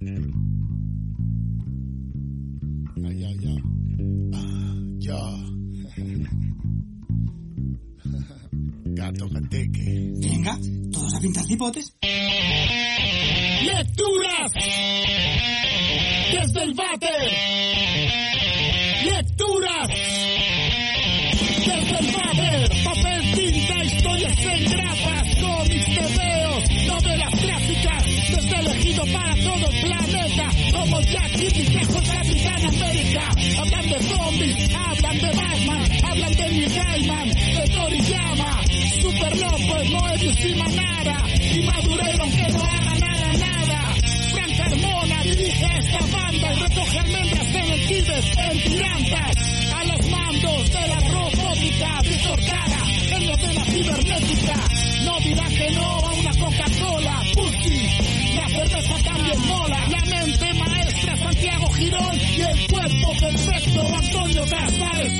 [0.00, 0.08] Ay,
[3.06, 3.62] ay, ay.
[4.34, 5.14] Ah, ya.
[8.96, 10.12] Gato cateque.
[10.16, 10.58] Venga,
[10.92, 11.96] todos a pintar cipotes.
[13.62, 14.52] ¡Lecturas!
[16.32, 17.30] ¡Desde el váter!
[19.04, 19.90] ¡Lecturas!
[31.04, 33.28] Kirby, Trejo, Capitán América.
[33.58, 38.60] Hablan de zombies, hablan de Batman, hablan de Neil Gaiman, de Toriyama,
[39.02, 41.16] Super López, Moebius y Manara,
[41.52, 43.94] y Madureira aunque no haga nada, nada.
[44.32, 47.80] Frank Carmona dirige esta banda y recoge almendras en el
[48.38, 49.36] en tirantas,
[49.74, 52.78] a los mandos de la robótica, Víctor Cara,
[53.08, 54.54] genio de la cibernética,
[55.04, 57.88] no dirá que no a una Coca-Cola, Pussy,
[58.36, 60.53] la cerveza también mola, la mente
[61.44, 65.10] Santiago Girón y el cuerpo perfecto Antonio Gaspar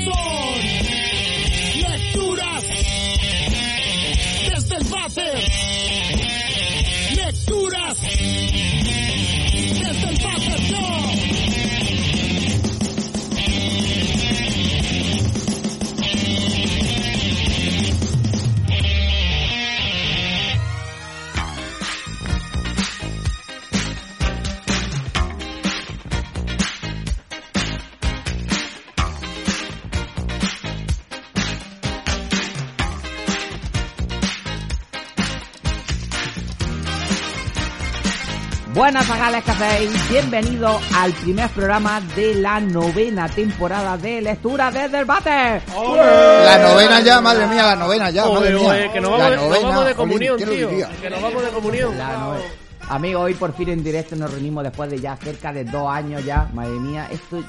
[39.25, 45.63] Que hacéis, bienvenidos al primer programa de la novena temporada de Lectura desde el Váter.
[45.73, 48.69] La novena ya, madre mía, la novena ya, madre mía.
[48.69, 50.87] oye, que nos La vamos, de- nos novena, vamos de jolín, comunión, ¿quién lo tío.
[51.01, 51.97] Que nos vamos de comunión.
[51.97, 52.43] La nove-
[52.87, 56.23] Amigos, hoy por fin en directo nos reunimos después de ya cerca de dos años
[56.23, 56.47] ya.
[56.53, 57.43] Madre mía, esto,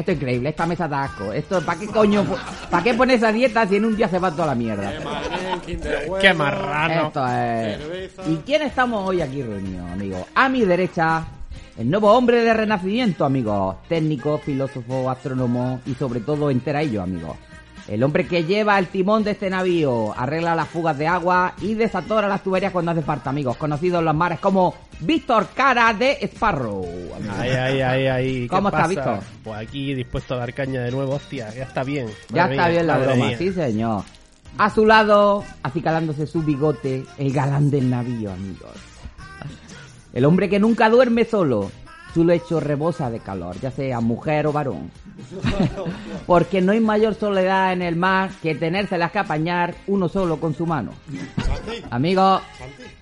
[0.00, 1.32] esto es increíble, esta mesa da asco.
[1.32, 2.24] Esto, ¿para qué coño,
[2.70, 4.92] para qué pones esa dieta si en un día se va toda la mierda?
[6.20, 7.06] Qué marrano.
[7.08, 8.28] Esto es.
[8.28, 10.24] ¿Y quién estamos hoy aquí reunidos, amigos?
[10.34, 11.24] A mi derecha,
[11.78, 13.76] el nuevo hombre de renacimiento, amigos.
[13.88, 17.36] Técnico, filósofo, astrónomo y sobre todo enteraillo, amigos.
[17.88, 21.74] El hombre que lleva el timón de este navío, arregla las fugas de agua y
[21.74, 23.56] desatora las tuberías cuando hace falta, amigos.
[23.56, 26.86] Conocido en los mares como Víctor Cara de Sparrow.
[27.38, 28.40] Ay, ay, ay, ay.
[28.42, 28.86] ¿qué ¿Cómo está?
[28.86, 29.20] Víctor?
[29.42, 32.08] Pues aquí dispuesto a dar caña de nuevo, hostia, ya está bien.
[32.32, 33.38] Ya está bien la broma, mía.
[33.38, 34.04] sí señor.
[34.58, 38.72] A su lado, acicalándose su bigote, el galán del navío, amigos.
[40.12, 41.70] El hombre que nunca duerme solo.
[42.12, 44.90] Su lecho rebosa de calor, ya sea mujer o varón.
[46.26, 50.54] Porque no hay mayor soledad en el mar que tenérselas que apañar uno solo con
[50.54, 50.92] su mano.
[51.90, 52.40] Amigo,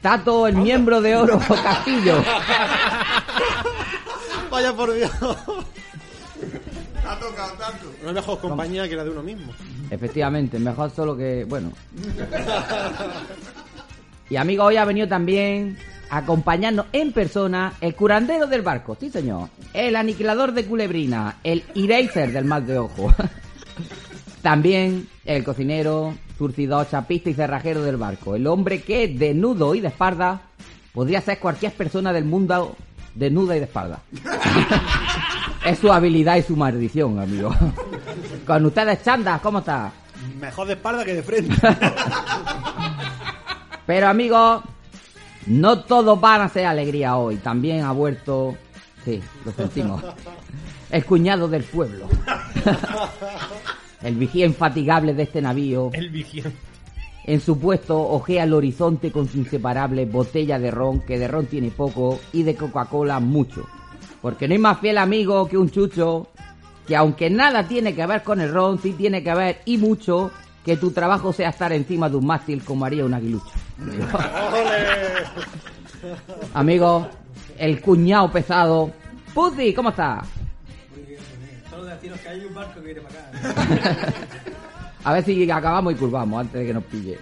[0.02, 2.16] Tato, el miembro de oro Castillo.
[4.50, 5.10] Vaya por Dios.
[7.06, 7.86] Ha tocado tanto.
[8.02, 9.52] No hay mejor compañía que la de uno mismo.
[9.90, 11.44] Efectivamente, mejor solo que.
[11.48, 11.72] Bueno.
[14.30, 15.78] Y amigo, hoy ha venido también
[16.10, 19.48] a acompañarnos en persona el curandero del barco, sí señor.
[19.72, 23.12] El aniquilador de culebrina, el eraser del mal de ojo.
[24.42, 28.34] También el cocinero, surcidor, chapista y cerrajero del barco.
[28.34, 30.42] El hombre que, desnudo y de espalda,
[30.92, 32.76] podría ser cualquier persona del mundo
[33.14, 34.00] desnuda y de espalda.
[35.64, 37.54] es su habilidad y su maldición, amigo.
[38.46, 39.92] Con ustedes, Chandas, ¿cómo está?
[40.40, 41.54] Mejor de espalda que de frente.
[43.86, 44.62] Pero amigos,
[45.48, 47.36] no todos van a ser alegría hoy.
[47.36, 48.54] También ha vuelto,
[49.04, 50.02] sí, lo sentimos,
[50.90, 52.06] el cuñado del pueblo.
[54.02, 55.90] el vigía infatigable de este navío.
[55.92, 56.44] El vigía.
[57.24, 61.46] En su puesto ojea el horizonte con su inseparable botella de ron, que de ron
[61.46, 63.66] tiene poco y de Coca-Cola mucho.
[64.22, 66.28] Porque no hay más fiel amigo que un chucho,
[66.86, 70.30] que aunque nada tiene que ver con el ron, sí tiene que ver y mucho
[70.64, 73.52] que tu trabajo sea estar encima de un mástil como haría un aguilucho.
[76.54, 77.08] Amigo,
[77.58, 78.92] el cuñado pesado.
[79.34, 80.22] Pussy, ¿cómo está?
[85.04, 87.18] A ver si acabamos y curvamos antes de que nos pille.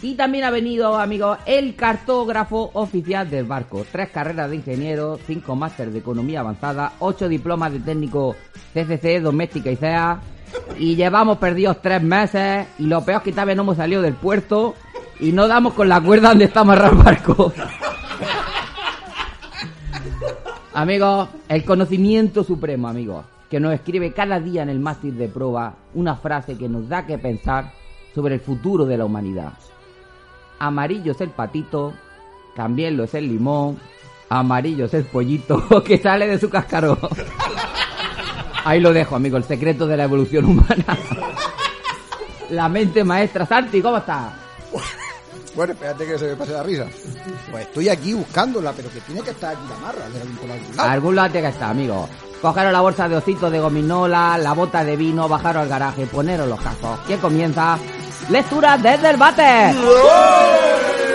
[0.00, 3.84] Y también ha venido, amigos, el cartógrafo oficial del barco.
[3.90, 8.36] Tres carreras de ingeniero, cinco másteres de economía avanzada, ocho diplomas de técnico
[8.72, 10.20] CCC, doméstica y CEA.
[10.78, 12.66] Y llevamos perdidos tres meses.
[12.78, 14.76] Y lo peor es que todavía no hemos salido del puerto.
[15.20, 17.52] Y no damos con la cuerda donde está amarrado el barco.
[20.74, 25.74] Amigos, el conocimiento supremo, amigos, que nos escribe cada día en el mástil de prueba
[25.94, 27.72] una frase que nos da que pensar
[28.14, 29.54] sobre el futuro de la humanidad.
[30.60, 31.94] Amarillo es el patito,
[32.54, 33.78] también lo es el limón,
[34.28, 36.98] Amarillo es el pollito que sale de su cascarón.
[38.64, 40.98] Ahí lo dejo, amigo, el secreto de la evolución humana.
[42.50, 43.46] La mente maestra.
[43.46, 44.32] Santi, ¿cómo estás?
[45.54, 46.84] Bueno, espérate que se me pase la risa.
[47.50, 50.08] Pues estoy aquí buscándola, pero que tiene que estar aquí la marra.
[50.08, 50.90] De algún, por algún A lado.
[50.90, 52.08] algún lado tiene que estar, amigo.
[52.40, 56.48] Cogeros la bolsa de ositos de gominola, la bota de vino, bajaros al garaje, poneros
[56.48, 57.00] los cascos.
[57.06, 57.76] ¿Quién comienza?
[58.30, 59.74] Lectura desde el bate.
[59.74, 61.07] Did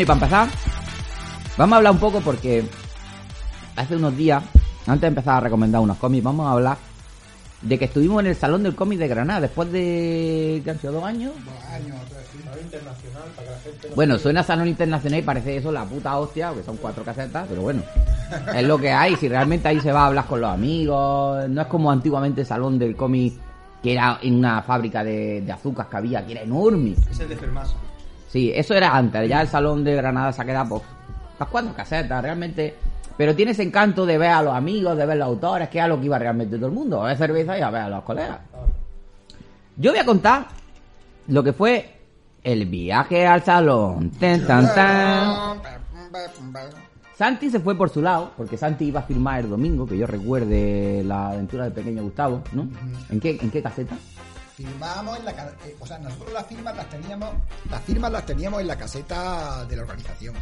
[0.00, 0.48] Bueno, y para empezar,
[1.58, 2.64] vamos a hablar un poco porque
[3.76, 4.42] hace unos días,
[4.86, 6.78] antes de empezar a recomendar unos cómics, vamos a hablar
[7.60, 10.62] de que estuvimos en el Salón del Cómic de Granada después de...
[10.64, 10.94] ¿qué han sido?
[10.94, 11.32] ¿Dos años?
[13.94, 17.60] Bueno, suena Salón Internacional y parece eso la puta hostia, que son cuatro casetas, pero
[17.60, 17.82] bueno,
[18.54, 19.16] es lo que hay.
[19.16, 22.46] Si realmente ahí se va a hablar con los amigos, no es como antiguamente el
[22.46, 23.34] Salón del Cómic,
[23.82, 26.94] que era en una fábrica de, de azúcar que había, que era enorme.
[27.10, 27.74] Es el de Fermasa.
[28.30, 30.82] Sí, eso era antes, ya el Salón de Granada se ha quedado pues,
[31.38, 32.76] las cuatro casetas, realmente.
[33.16, 35.84] Pero tiene ese encanto de ver a los amigos, de ver los autores, que es
[35.84, 37.88] a lo que iba realmente todo el mundo, a ver cerveza y a ver a
[37.88, 38.38] los colegas.
[39.76, 40.46] Yo voy a contar
[41.26, 41.92] lo que fue
[42.44, 44.10] el viaje al salón.
[44.10, 45.60] Ten, tan, tan.
[47.16, 50.06] Santi se fue por su lado, porque Santi iba a firmar el domingo, que yo
[50.06, 52.68] recuerde la aventura del pequeño Gustavo, ¿no?
[53.10, 53.96] ¿En qué, en qué caseta?
[54.60, 57.30] Firmábamos en la eh, o sea, nosotros las firmas las teníamos,
[57.70, 60.34] las firmas las teníamos en la caseta de la organización,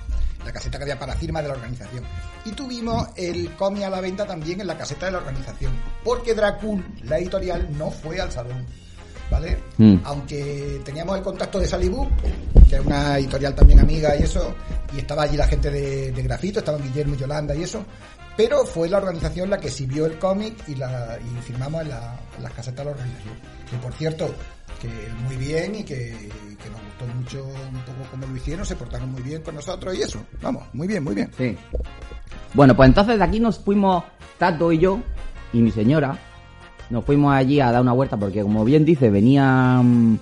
[0.44, 2.03] la caseta que había para firmas de la organización.
[2.44, 5.73] Y tuvimos el cómic a la venta también en la caseta de la organización,
[6.03, 8.67] porque Dracul, la editorial, no fue al salón.
[9.31, 9.56] ¿Vale?
[9.76, 9.99] Mm.
[10.05, 12.09] Aunque teníamos el contacto de Salibu,
[12.69, 14.53] que es una editorial también amiga y eso,
[14.97, 17.85] y estaba allí la gente de, de Grafito, estaban Guillermo y Yolanda y eso,
[18.38, 22.14] pero fue la organización la que sí vio el cómic y, la, y firmamos la,
[22.40, 23.35] las casetas de la organización.
[23.69, 24.32] Que por cierto,
[24.81, 24.88] que
[25.26, 26.31] muy bien y que,
[26.70, 30.03] nos gustó mucho un poco cómo lo hicieron, se portaron muy bien con nosotros y
[30.03, 30.20] eso.
[30.41, 31.32] Vamos, muy bien, muy bien.
[31.36, 31.56] Sí.
[32.55, 34.05] Bueno, pues entonces de aquí nos fuimos
[34.39, 35.01] Tato y yo
[35.53, 36.17] y mi señora.
[36.91, 40.20] Nos fuimos allí a dar una vuelta porque, como bien dice, venían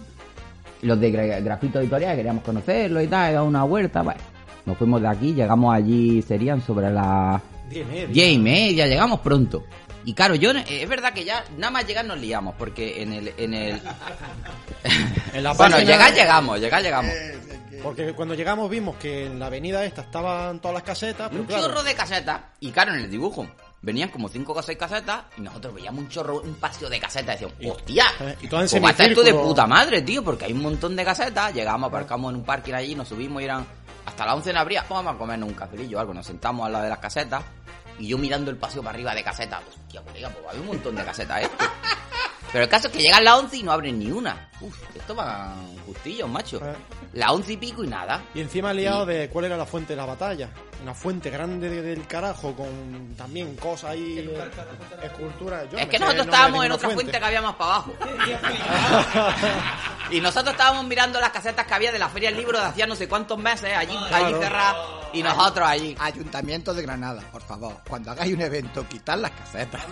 [0.80, 4.00] los de Gra- Grafito Editorial, queríamos conocerlos y tal, y dar una vuelta.
[4.00, 4.20] Bueno,
[4.64, 8.06] nos fuimos de aquí, llegamos allí, serían sobre las Diez y media.
[8.06, 9.64] diez y media, llegamos pronto.
[10.04, 13.12] Y claro, yo eh, es verdad que ya nada más llegar nos liamos, porque en
[13.12, 13.34] el...
[13.36, 13.80] En el...
[15.32, 17.12] En la bueno, llegar llegamos, llegar llegamos.
[17.82, 21.46] Porque cuando llegamos vimos que en la avenida esta estaban todas las casetas, pero un
[21.46, 22.40] claro, chorro de casetas.
[22.60, 23.46] Y claro, en el dibujo
[23.82, 27.40] venían como 5 o 6 casetas y nosotros veíamos un chorro, un paseo de casetas.
[27.40, 30.52] Y decíamos, hostia, eh, y todas en pues esto de puta madre, tío, porque hay
[30.52, 31.54] un montón de casetas.
[31.54, 33.66] Llegamos, aparcamos en un parking allí, nos subimos y eran
[34.06, 34.80] hasta las 11 no habría.
[34.82, 36.14] Pues vamos a comernos un cafelillo o algo.
[36.14, 37.44] Nos sentamos al lado de las casetas
[37.98, 39.62] y yo mirando el paseo para arriba de casetas.
[39.68, 41.64] Hostia, colega, pues hay un montón de casetas esto.
[42.52, 44.48] Pero el caso es que llegan las 11 y no abren ni una.
[44.60, 46.58] Uf, esto va justillo, macho.
[46.64, 46.74] Eh.
[47.14, 48.22] Las 11 y pico y nada.
[48.34, 50.48] Y encima liado de cuál era la fuente de la batalla.
[50.82, 54.50] Una fuente grande de- del carajo con también cosas ahí, eh,
[55.02, 55.64] esculturas.
[55.70, 57.92] Yo Es que nosotros estábamos en otra fuente que había más para abajo.
[60.10, 62.86] y nosotros estábamos mirando las casetas que había de la Feria del Libro de hacía
[62.86, 64.76] no sé cuántos meses allí, allí cerradas.
[65.12, 65.96] Y nosotros allí.
[65.98, 69.82] Ayuntamiento de Granada, por favor, cuando hagáis un evento, quitad las casetas.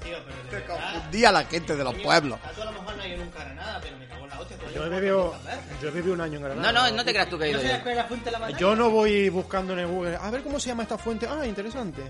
[0.00, 0.10] Te
[0.56, 0.92] verdad.
[0.92, 2.38] confundí a la gente de los pueblos.
[2.44, 4.56] A tú a lo mejor no hay nunca Granada, pero me cago en la hostia.
[4.58, 5.34] tú Yo he vivido,
[5.82, 6.72] yo he vivido un año en Granada.
[6.72, 7.80] No, no, no te creas tú que he ¿No ido yo.
[7.82, 8.58] cuál es la fuente de la batalla?
[8.58, 10.16] Yo no voy buscando en el Google.
[10.20, 11.26] A ver cómo se llama esta fuente.
[11.28, 12.02] Ah, interesante.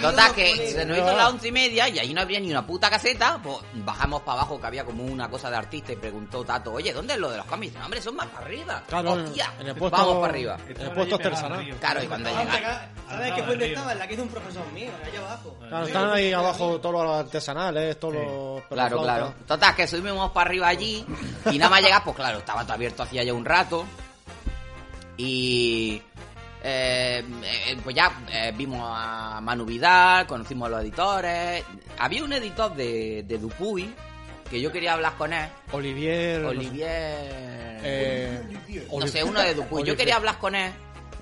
[0.00, 2.66] Total, que se nos hizo las once y media y ahí no había ni una
[2.66, 3.38] puta caseta.
[3.42, 6.92] Pues bajamos para abajo que había como una cosa de artista y preguntó Tato, oye,
[6.92, 7.74] ¿dónde es lo de los cómics?
[7.78, 8.82] No, hombre, son más para arriba.
[8.88, 10.56] Claro, en- Hostia, en el puesto, vamos para arriba.
[10.68, 11.76] En el puesto artesanal.
[11.78, 12.34] Claro, y cuando te-
[13.10, 13.92] ¿Sabes qué fuente estaba?
[13.92, 15.56] En la que hizo un profesor mío, allá abajo.
[15.68, 18.24] Claro, están ahí abajo todos los artesanales, todos los.
[18.68, 19.34] Claro, claro.
[19.46, 21.04] Total, que subimos para arriba allí
[21.50, 23.84] y nada más llegar, pues claro, estaba todo abierto hacía ya un rato.
[25.16, 26.00] Y...
[26.62, 31.64] eh, eh, pues ya eh, vimos a Manu Vidal, conocimos a los editores.
[31.98, 33.92] Había un editor de, de Dupuy
[34.50, 35.48] que yo quería hablar con él.
[35.72, 36.44] Olivier.
[36.44, 38.42] Olivier...
[38.92, 39.70] No sé, uno de Dupuy.
[39.70, 39.96] Yo Olivier.
[39.96, 40.72] quería hablar con él.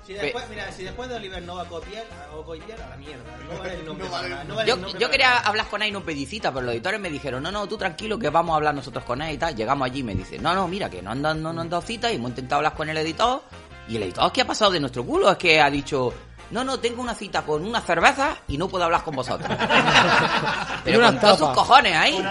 [0.09, 2.97] Si después, mira, si después de Oliver no va a copiar, o copiar a la
[2.97, 3.23] mierda.
[3.47, 4.07] No vale el nombre.
[4.07, 6.51] para nada, no vale Yo, el nombre yo quería hablar con él y no pedicita,
[6.51, 9.21] pero los editores me dijeron, no, no, tú tranquilo que vamos a hablar nosotros con
[9.21, 9.55] él y tal.
[9.55, 11.69] Llegamos allí y me dice, no, no, mira, que no han dado, no, no han
[11.69, 13.43] dado cita y hemos intentado hablar con el editor.
[13.87, 15.29] Y el editor, ¿qué ha pasado de nuestro culo?
[15.29, 16.11] Es que ha dicho,
[16.51, 19.49] no, no, tengo una cita con una cerveza y no puedo hablar con vosotros.
[20.83, 22.23] pero Y una con todos sus cojones ahí.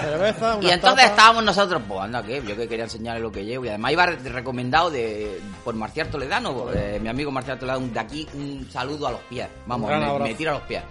[0.00, 1.02] cerveza, Y entonces tapa.
[1.04, 3.64] estábamos nosotros, pues anda, que yo que quería enseñarle lo que llevo.
[3.64, 8.00] Y además iba re- recomendado de por Marcial Toledano, eh, mi amigo Marcial Toledano, de
[8.00, 9.48] aquí un saludo a los pies.
[9.66, 10.82] Vamos, me, me tira a los pies.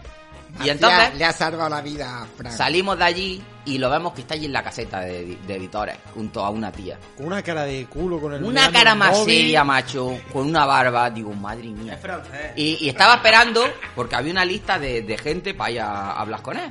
[0.60, 2.54] Y Le ha- entonces le ha salvado la vida a Frank.
[2.56, 5.98] salimos de allí y lo vemos que está allí en la caseta de, de editores,
[6.14, 6.98] junto a una tía.
[7.18, 8.44] Con una cara de culo, con el.
[8.44, 9.36] Una cara más móvil.
[9.42, 11.10] seria, macho, con una barba.
[11.10, 11.94] Digo, madre mía.
[11.96, 12.52] Es francés.
[12.56, 13.64] Y, y estaba esperando,
[13.96, 16.70] porque había una lista de, de gente para ir a hablar con él.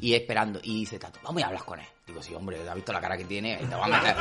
[0.00, 0.60] Y esperando.
[0.62, 1.86] Y dice, Tato, vamos a hablar con él.
[2.06, 3.56] Digo, sí, hombre, ¿has visto la cara que tiene?
[3.56, 4.16] Te va a meter.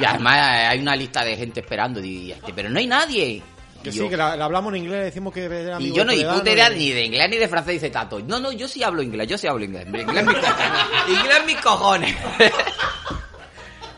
[0.00, 1.98] Y además eh, hay una lista de gente esperando.
[2.00, 3.42] Y, este, pero no hay nadie.
[3.82, 6.04] Que Y sí, yo- que la, la hablamos en inglés, decimos que era y yo
[6.04, 8.18] no Toledano puta idea y- ni de inglés ni de francés, dice Tato.
[8.20, 9.86] No, no, yo sí hablo inglés, yo sí hablo inglés.
[9.86, 11.08] Inglés mis cojones.
[11.08, 12.14] inglés mis cojones.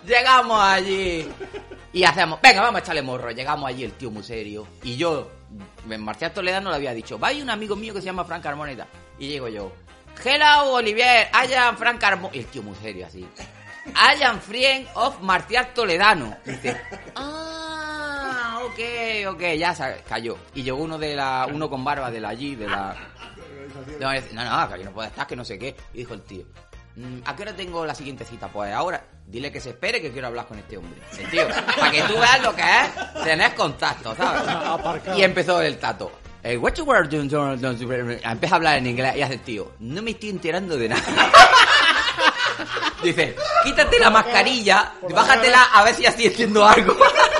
[0.06, 1.28] Llegamos allí
[1.92, 3.30] y hacemos, venga, vamos a echarle morro.
[3.30, 4.66] Llegamos allí, el tío muy serio.
[4.82, 5.30] Y yo,
[5.88, 8.42] en Marcial Toledano le había dicho, va hay un amigo mío que se llama Frank
[8.42, 8.86] Carmona y.
[9.18, 9.72] Y llego yo,
[10.24, 12.34] hello Olivier, I am Frank Carmona.
[12.34, 13.26] Y el tío muy serio así.
[13.86, 16.36] I am friend of Marcial Toledano.
[16.46, 16.80] Y dice,
[17.16, 17.69] ah,
[18.66, 20.36] ok, ok, ya se cayó.
[20.54, 22.94] Y llegó uno de la, uno con barba de la allí, de la...
[24.00, 25.74] No, no, no, que aquí no puede estar, que no sé qué.
[25.94, 26.44] Y dijo el tío,
[26.96, 28.48] "Mm, ¿a qué hora tengo la siguiente cita?
[28.48, 31.00] Pues ahora, dile que se espere que quiero hablar con este hombre.
[31.18, 31.46] El tío,
[31.78, 34.42] para que tú veas lo que es tener contacto, ¿sabes?
[34.48, 35.18] Aparcado.
[35.18, 36.12] Y empezó el tato.
[36.42, 37.30] Eh, what you were doing?
[38.22, 41.02] Empieza a hablar en inglés y hace el tío, no me estoy enterando de nada.
[43.02, 46.94] Dice, quítate la mascarilla, bájatela a ver si así entiendo algo.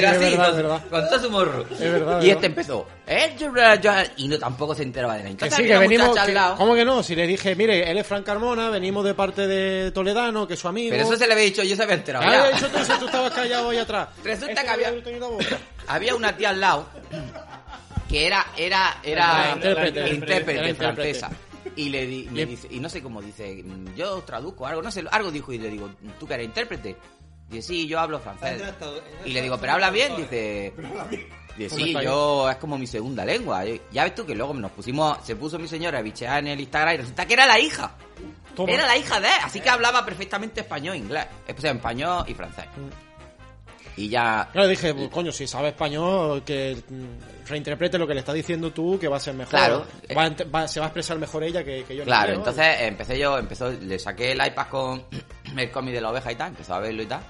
[0.00, 0.82] Pero así, verdad, con, verdad.
[0.90, 1.64] con todo su morro.
[1.70, 5.14] Es verdad, y es este empezó, "Eh, yo, yo, yo", y no tampoco se enteraba
[5.14, 5.28] de nada.
[5.36, 6.16] Que Entonces sí, que venimos.
[6.26, 6.34] que-.
[6.56, 7.02] ¿Cómo que no?
[7.02, 10.60] Si le dije, mire, él es Frank Carmona, venimos de parte de Toledano, que es
[10.60, 10.90] su amigo.
[10.90, 12.24] Pero eso se le había dicho, yo se había enterado.
[12.24, 14.08] Ya había dicho tú, tú estabas callado ahí atrás.
[14.24, 14.92] Resulta Este que había-
[15.88, 16.86] había una tía al lado
[18.08, 21.30] que era era era La intérprete, la intérprete francesa
[21.74, 24.90] y le, di- Le- dice y no sé cómo dice "Mm, yo traduzco algo no
[24.92, 26.94] sé algo dijo y le digo tú que eres intérprete
[27.48, 28.62] dice sí yo hablo francés
[29.24, 30.72] y le digo pero habla bien dice
[31.56, 33.64] Dice, sí, yo es como mi segunda lengua.
[33.90, 36.60] Ya ves tú que luego nos pusimos, se puso mi señora a bichear en el
[36.60, 37.94] Instagram y resulta que era la hija.
[38.54, 38.72] Toma.
[38.72, 41.26] Era la hija de él, así que hablaba perfectamente español e inglés.
[41.56, 42.66] O sea, español y francés.
[43.96, 44.48] Y ya...
[44.52, 48.70] Claro, dije, pues, coño, si sabe español, que mm, reinterprete lo que le está diciendo
[48.72, 49.50] tú, que va a ser mejor.
[49.50, 49.86] Claro.
[50.16, 52.04] Va a ent- va- se va a expresar mejor ella que, que yo.
[52.04, 55.04] Claro, entonces empecé yo, empezó, le saqué el iPad con
[55.56, 57.20] el cómic de la oveja y tal, empezó a verlo y tal.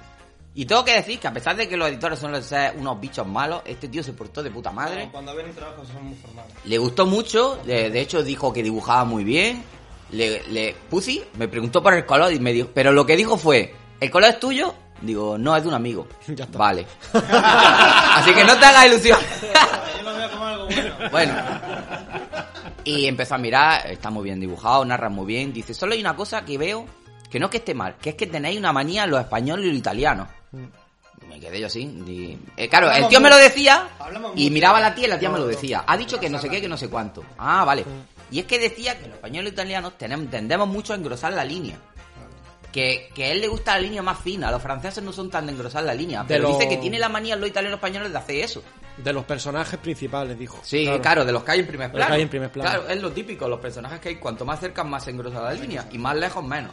[0.55, 3.27] Y tengo que decir que a pesar de que los editores son los- unos bichos
[3.27, 5.09] malos, este tío se portó de puta madre.
[5.13, 6.53] Cuando ven un trabajo son muy formales.
[6.65, 9.63] Le gustó mucho, de, de hecho dijo que dibujaba muy bien.
[10.13, 13.37] Le, le Pussy me preguntó por el color y me dijo, pero lo que dijo
[13.37, 14.73] fue, ¿el color es tuyo?
[15.03, 16.07] Digo, no, es de un amigo.
[16.29, 16.59] Ya está.
[16.59, 16.87] Vale.
[17.13, 19.19] Así que no te hagas ilusión.
[19.97, 20.95] Yo lo veo como algo bueno.
[21.11, 21.35] bueno.
[22.85, 25.53] Y empezó a mirar, está muy bien dibujado, narra muy bien.
[25.53, 26.87] Dice, solo hay una cosa que veo,
[27.31, 29.69] que no es que esté mal, que es que tenéis una manía los españoles y
[29.71, 30.29] los italianos.
[31.29, 31.81] Me quedé yo así.
[31.83, 33.49] y- eh, claro, el Hablamos tío me lo mucho.
[33.49, 34.53] decía Hablamos y mucho.
[34.55, 35.85] miraba a la tía y la tía me lo decía.
[35.87, 37.25] Ha dicho que no sé qué, que no sé cuánto.
[37.39, 37.85] Ah, vale.
[38.31, 41.33] Y es que decía que los españoles y los italianos tenemos, tendemos mucho a engrosar
[41.33, 41.77] la línea.
[42.73, 44.51] Que, que a él le gusta la línea más fina.
[44.51, 46.23] Los franceses no son tan de engrosar la línea.
[46.23, 48.63] De Pero lo- dice que tiene la manía los italianos españoles de hacer eso.
[48.99, 50.59] De los personajes principales, dijo.
[50.63, 52.11] Sí, claro, de los que hay en primer De los plano.
[52.11, 52.71] que hay en primer plano.
[52.71, 55.53] Claro, es lo típico, los personajes que hay, cuanto más cerca más se engrosa la
[55.55, 56.73] línea y más lejos menos.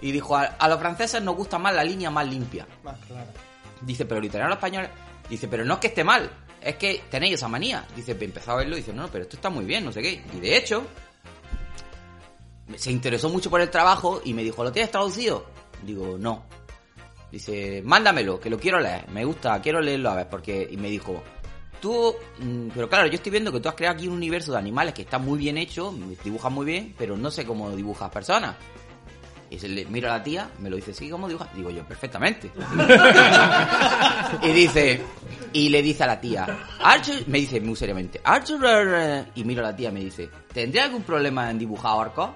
[0.00, 2.66] Y dijo, a, a los franceses nos gusta más la línea más limpia.
[2.84, 3.30] Más claro.
[3.80, 4.90] Dice, pero los italianos españoles...
[5.28, 6.30] Dice, pero no es que esté mal.
[6.60, 7.84] es que tenéis esa manía.
[7.94, 10.00] Dice, empezó a verlo y dice, no, no, pero esto está muy bien, no sé
[10.02, 10.22] qué.
[10.34, 10.84] Y de hecho,
[12.76, 15.46] se interesó mucho por el trabajo y me dijo, ¿lo tienes traducido?
[15.82, 16.44] Digo, no.
[17.30, 19.08] Dice, mándamelo, que lo quiero leer.
[19.10, 20.66] Me gusta, quiero leerlo a ver, porque...
[20.70, 21.22] Y me dijo,
[21.80, 22.14] tú...
[22.40, 24.94] mm, Pero claro, yo estoy viendo que tú has creado aquí un universo de animales
[24.94, 25.94] que está muy bien hecho,
[26.24, 28.56] dibujas muy bien, pero no sé cómo dibujas personas.
[29.50, 31.54] Y se le miro a la tía, me lo dice, sí, ¿cómo dibujas?
[31.54, 32.50] Digo yo, perfectamente.
[34.42, 35.00] y dice,
[35.52, 36.46] y le dice a la tía,
[36.82, 41.02] Archer, me dice muy seriamente, Archer, y miro a la tía, me dice, ¿tendría algún
[41.02, 42.30] problema en dibujar orcos?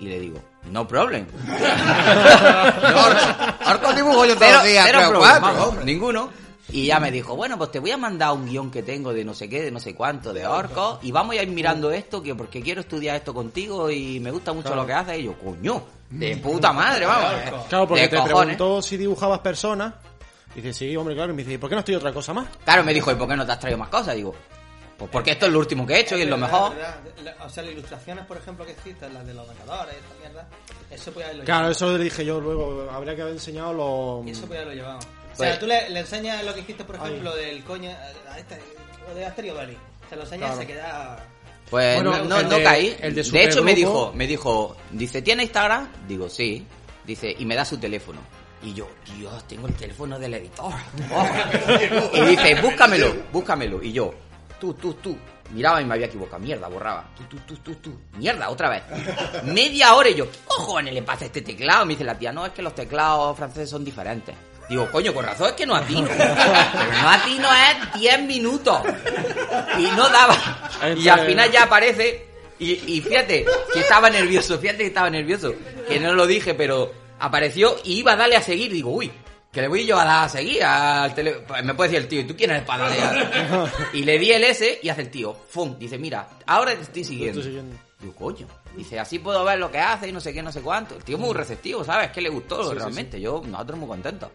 [0.00, 0.40] Y le digo,
[0.70, 1.26] no problem.
[3.66, 5.84] Orcos dibujo yo todos los días, cero creo, problema, cuatro, vamos, hombre.
[5.84, 6.30] ninguno.
[6.70, 9.24] Y ya me dijo, bueno, pues te voy a mandar un guion que tengo de
[9.24, 12.22] no sé qué, de no sé cuánto, de orcos, y vamos a ir mirando esto,
[12.22, 15.18] que porque quiero estudiar esto contigo y me gusta mucho lo que haces.
[15.18, 17.32] Y yo, coño, de puta madre, vamos.
[17.70, 18.56] Claro, porque de te cojones.
[18.56, 19.94] preguntó si dibujabas personas.
[20.54, 21.32] Dice, sí, hombre, claro.
[21.32, 22.46] Y me dice, ¿y por qué no estoy otra cosa más?
[22.64, 24.14] Claro, me dijo, ¿y por qué no te has traído más cosas?
[24.14, 24.34] Digo,
[24.98, 26.72] pues porque esto es lo último que he hecho y es lo mejor.
[27.44, 30.48] O sea, las ilustraciones, por ejemplo, que existen, las de los Vengadores, esta mierda,
[30.90, 31.72] eso podía haberlo Claro, llevado.
[31.72, 32.90] eso le dije yo luego.
[32.90, 34.26] Habría que haber enseñado los.
[34.26, 34.98] Eso podía haberlo llevado.
[34.98, 37.90] O Pues- sea, tú le, le enseñas lo que hiciste, por ejemplo, del coño,
[38.28, 38.58] a este,
[39.08, 39.76] lo de Asterio Valley.
[40.10, 41.24] Se lo enseñas y se queda...
[41.70, 42.96] Pues Bueno, no, no, no de- caí.
[43.00, 45.86] el de de hecho, me dijo, me dijo, dice, ¿tiene Instagram?
[46.08, 46.66] Digo, sí.
[47.04, 48.20] Dice, y me da su teléfono.
[48.62, 50.72] Y yo, Dios, tengo el teléfono del editor.
[51.14, 51.26] Oh.
[52.14, 53.82] y dice, búscamelo, búscamelo.
[53.82, 54.12] Y yo,
[54.58, 55.16] tú, tú, tú.
[55.50, 56.40] Miraba y me había equivocado.
[56.40, 57.06] Mierda, borraba.
[57.16, 57.98] Tú, tú, tú, tú, tú.
[58.18, 58.82] Mierda, otra vez.
[59.44, 61.86] Media hora y yo, ¿qué cojones le pasa a este teclado?
[61.86, 64.34] Me dice la tía, no, es que los teclados franceses son diferentes.
[64.68, 66.08] Digo, coño, con razón es que no atino.
[67.02, 68.80] No atino es 10 minutos.
[69.78, 70.36] Y no daba.
[70.96, 72.26] Y al final ya aparece.
[72.58, 75.54] Y, y fíjate que estaba nervioso, fíjate que estaba nervioso.
[75.88, 78.70] Que no lo dije, pero apareció y iba a darle a seguir.
[78.72, 79.10] Digo, uy,
[79.52, 81.44] que le voy yo a dar a seguir al tele...
[81.64, 84.30] Me puede decir el tío, ¿y tú quién eres para darle a-?" Y le di
[84.30, 85.78] el S y hace el tío, ¡fum!
[85.78, 87.40] Dice, mira, ahora te estoy siguiendo.
[87.40, 87.76] Estoy siguiendo.
[88.00, 88.46] Digo, coño.
[88.76, 90.94] Dice, así puedo ver lo que hace y no sé qué, no sé cuánto.
[90.96, 92.10] El tío es muy receptivo, ¿sabes?
[92.10, 93.20] Que le gustó Sí, sí, realmente.
[93.20, 94.30] Yo, nosotros muy contentos.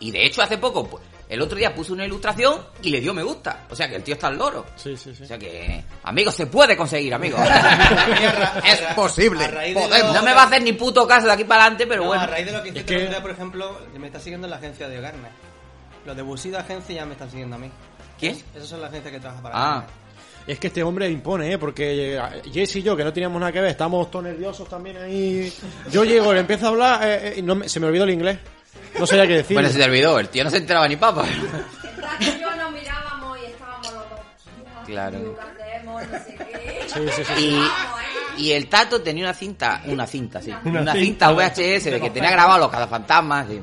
[0.00, 3.14] Y de hecho, hace poco, pues, el otro día puso una ilustración y le dio
[3.14, 3.64] me gusta.
[3.70, 4.66] O sea que el tío está al loro.
[4.76, 5.22] Sí, sí, sí.
[5.24, 7.40] O sea que, amigos, se puede conseguir, amigos.
[8.64, 9.48] Es posible.
[9.74, 10.14] Podemos.
[10.14, 12.22] No me va a hacer ni puto caso de aquí para adelante, pero No, bueno.
[12.22, 15.00] a raíz de lo que Es que- por ejemplo, me está siguiendo la agencia de
[15.00, 15.30] Garner.
[16.06, 17.70] Los de Busida Agencia ya me están siguiendo a mí.
[18.18, 18.36] ¿Quién?
[18.54, 20.04] Esas son las agencias que trabaja para Ah, Garner.
[20.46, 21.56] Es que este hombre impone, ¿eh?
[21.58, 22.20] Porque eh,
[22.52, 25.50] Jess y yo, que no teníamos nada que ver, estamos todos nerviosos también ahí.
[25.90, 28.10] Yo llego, le empiezo a hablar eh, eh, y no me- se me olvidó el
[28.10, 28.38] inglés.
[28.98, 29.54] No sabía qué decir.
[29.54, 31.24] bueno, se te olvidó, el tío no se enteraba ni papa.
[32.20, 34.20] Yo nos mirábamos y estábamos los dos.
[34.86, 35.18] Claro.
[35.18, 36.80] Lucatemos, no sé qué.
[36.86, 37.44] Sí, sí, sí.
[37.44, 37.68] Y, ¿eh?
[38.38, 40.52] y el Tato tenía una cinta, una cinta, sí.
[40.64, 43.48] Una Una, cinta VHS de que tenía grabado los cazafantasmas.
[43.48, 43.60] sí.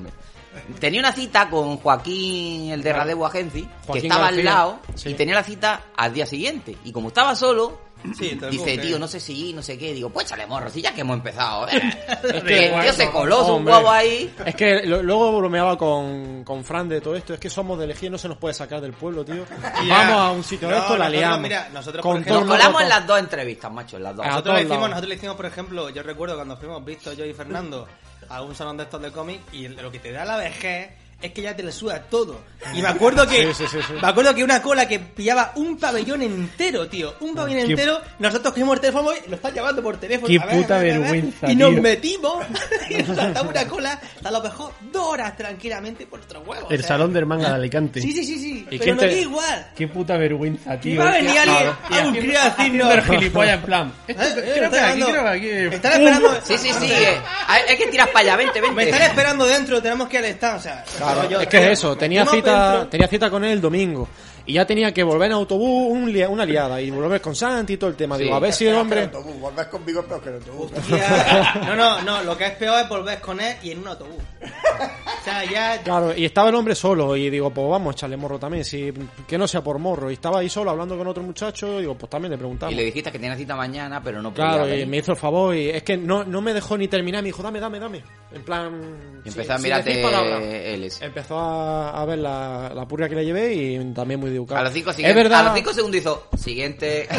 [0.80, 5.10] Tenía una cita con Joaquín, el de Radebo Agency, que estaba al lado sí.
[5.10, 6.78] y tenía la cita al día siguiente.
[6.84, 7.80] Y como estaba solo,
[8.18, 9.94] Sí, dice, tío, no sé si, no sé qué.
[9.94, 11.68] Digo, pues échale morro, si ya que hemos empezado.
[11.70, 11.82] eh".
[12.34, 14.34] Es que el tío se coló su huevo ahí.
[14.46, 17.34] Es que lo- luego bromeaba con, con Fran de todo esto.
[17.34, 19.46] Es que somos de elegir, no se nos puede sacar del pueblo, tío.
[19.90, 21.40] Vamos a un sitio de No, esto, la liamos.
[21.42, 24.26] mira, nosotros, con por Nos colamos en las dos entrevistas, macho, en las dos.
[24.26, 27.34] Nosotros le, hicimos, nosotros le hicimos, por ejemplo, yo recuerdo cuando fuimos Víctor, yo y
[27.34, 27.88] Fernando
[28.30, 31.32] a un salón de estos de cómic y lo que te da la vejez es
[31.32, 32.42] que ya te le suda todo.
[32.76, 33.94] Y me acuerdo que Sí, sí, sí, sí.
[34.02, 38.00] me acuerdo que una cola que pillaba un pabellón entero, tío, un pabellón Qué- entero,
[38.20, 40.28] nosotros cogimos el teléfono y lo están llamando por teléfono.
[40.28, 41.82] Qué a ver, puta a ver, a ver, vergüenza, Y nos tío.
[41.82, 42.46] metimos
[42.90, 46.72] y nos saltamos una cola a lo mejor dos horas tranquilamente por nuestros huevos.
[46.72, 46.88] El o sea.
[46.90, 48.02] salón del manga de Alicante.
[48.02, 48.68] Sí, sí, sí, sí.
[48.70, 49.68] ¿Y Pero nos te- igual.
[49.76, 51.02] Qué puta vergüenza, Y tío.
[51.02, 53.06] va a venir alguien, algún haciendo- crío a decirnos...
[53.06, 53.94] gilipollas en plan.
[54.08, 55.70] Eh, eh.
[55.72, 56.42] Están esperando...
[56.44, 56.92] Sí, sí, sí.
[56.92, 59.06] eh, hay, hay que tirar para allá, vente, Me están vente.
[59.06, 60.84] esperando dentro, tenemos que ir al stand, o sea...
[61.14, 64.08] Claro, yo- es que es eso, tenía cita, tenía cita con él el domingo.
[64.44, 67.74] Y ya tenía que volver en autobús un lia- una liada y volver con Santi
[67.74, 68.18] y todo el tema.
[68.18, 69.04] Digo, a ver si el hombre.
[69.04, 70.72] Autobús, volver conmigo es peor que el autobús.
[70.78, 71.62] Hostia.
[71.68, 74.16] No, no, no, lo que es peor es volver con él y en un autobús.
[74.42, 75.80] O sea, ya...
[75.84, 78.92] Claro, y estaba el hombre solo y digo, pues vamos a echarle morro también, si,
[79.28, 80.10] que no sea por morro.
[80.10, 82.74] Y estaba ahí solo hablando con otro muchacho, digo, pues también le preguntamos.
[82.74, 85.18] Y le dijiste que tenía cita mañana, pero no podía Claro, y me hizo el
[85.20, 88.04] favor y es que no, no me dejó ni terminar, me dijo, dame, dame, dame.
[88.34, 89.21] En plan...
[89.24, 90.92] Y empezó a mirarte él.
[91.02, 94.62] Empezó a, a ver la, la purria que le llevé y también muy educado.
[94.62, 97.08] A los cinco, es siguientes- verdad, a los cinco segundos hizo, siguiente.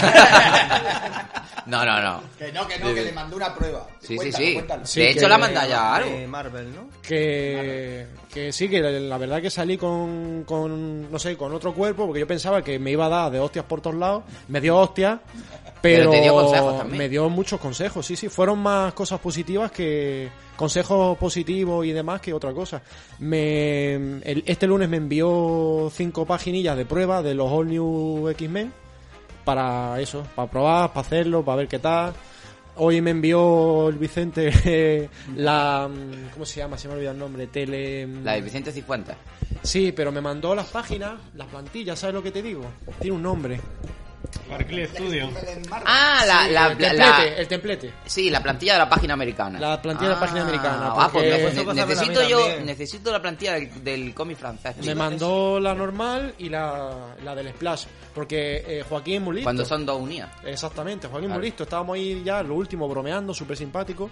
[1.65, 2.23] No, no, no.
[2.37, 3.87] Que no, que no, que le mandó una prueba.
[4.01, 4.53] Sí, sí, Cuéntalo, sí.
[4.55, 4.87] cuéntalo.
[4.87, 6.11] Sí, de hecho, la manda ya algo.
[6.11, 6.89] De Marvel, ¿no?
[7.03, 12.07] que, que sí, que la verdad que salí con, con, no sé, con otro cuerpo,
[12.07, 14.77] porque yo pensaba que me iba a dar de hostias por todos lados, me dio
[14.79, 15.21] hostias,
[15.83, 16.99] pero, Pero te dio consejos también.
[16.99, 22.21] me dio muchos consejos, sí, sí, fueron más cosas positivas que consejos positivos y demás
[22.21, 22.81] que otra cosa.
[23.19, 28.73] Me, el- este lunes me envió cinco paginillas de prueba de los All New X-Men
[29.45, 32.13] para eso, para probar, para hacerlo, para ver qué tal.
[32.77, 35.89] Hoy me envió el Vicente la...
[36.33, 36.79] ¿Cómo se llama?
[36.79, 37.47] Se me ha olvidado el nombre.
[37.47, 38.07] Tele...
[38.25, 39.17] La de Vicente Cifuentes.
[39.63, 42.65] Sí, pero me mandó las páginas, las plantillas, ¿sabes lo que te digo?
[43.01, 43.61] Tiene un nombre.
[44.49, 45.31] Barclay Studio.
[45.85, 47.93] Ah, la, Sí, la, el templete, la- el templete.
[48.07, 49.59] sí, la plantilla de la página americana.
[49.59, 52.67] La plantilla de la página americana, Ah, pues ne- necesito yo, también.
[52.67, 54.77] necesito la plantilla del, del cómic francés.
[54.85, 57.85] Me mandó la normal y la, la del Splash.
[58.15, 59.47] Porque eh, Joaquín es muy listo.
[59.47, 60.31] Cuando son dos unidas.
[60.45, 61.41] Exactamente, Joaquín Claro.
[61.41, 61.63] muy listo.
[61.63, 64.11] Estábamos ahí ya, lo último, bromeando, súper simpático.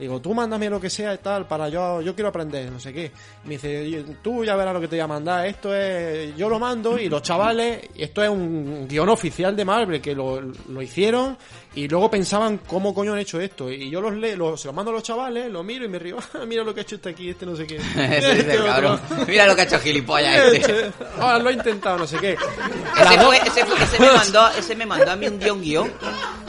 [0.00, 2.90] Digo, tú mándame lo que sea y tal, para yo, yo quiero aprender, no sé
[2.92, 3.12] qué.
[3.44, 5.46] Me dice, "Yo- tú ya verás lo que te voy a mandar.
[5.46, 10.00] Esto es, yo lo mando y los chavales, esto es un guion oficial de Marvel,
[10.00, 11.36] que lo, lo hicieron
[11.74, 13.70] y luego pensaban cómo coño han hecho esto.
[13.70, 15.98] Y yo los leo, los- se los mando a los chavales, lo miro y me
[15.98, 17.76] río, "Ah, mira lo que ha hecho este aquí, este no sé qué.
[17.96, 19.00] Este cabrón.
[19.28, 20.92] Mira lo que ha hecho gilipollas este.
[21.20, 22.32] Ah, lo he intentado, no sé qué.
[22.32, 25.62] Ese, fue- ese, fue- ese me mandó, ese me mandó a mí un día un
[25.62, 25.92] guion.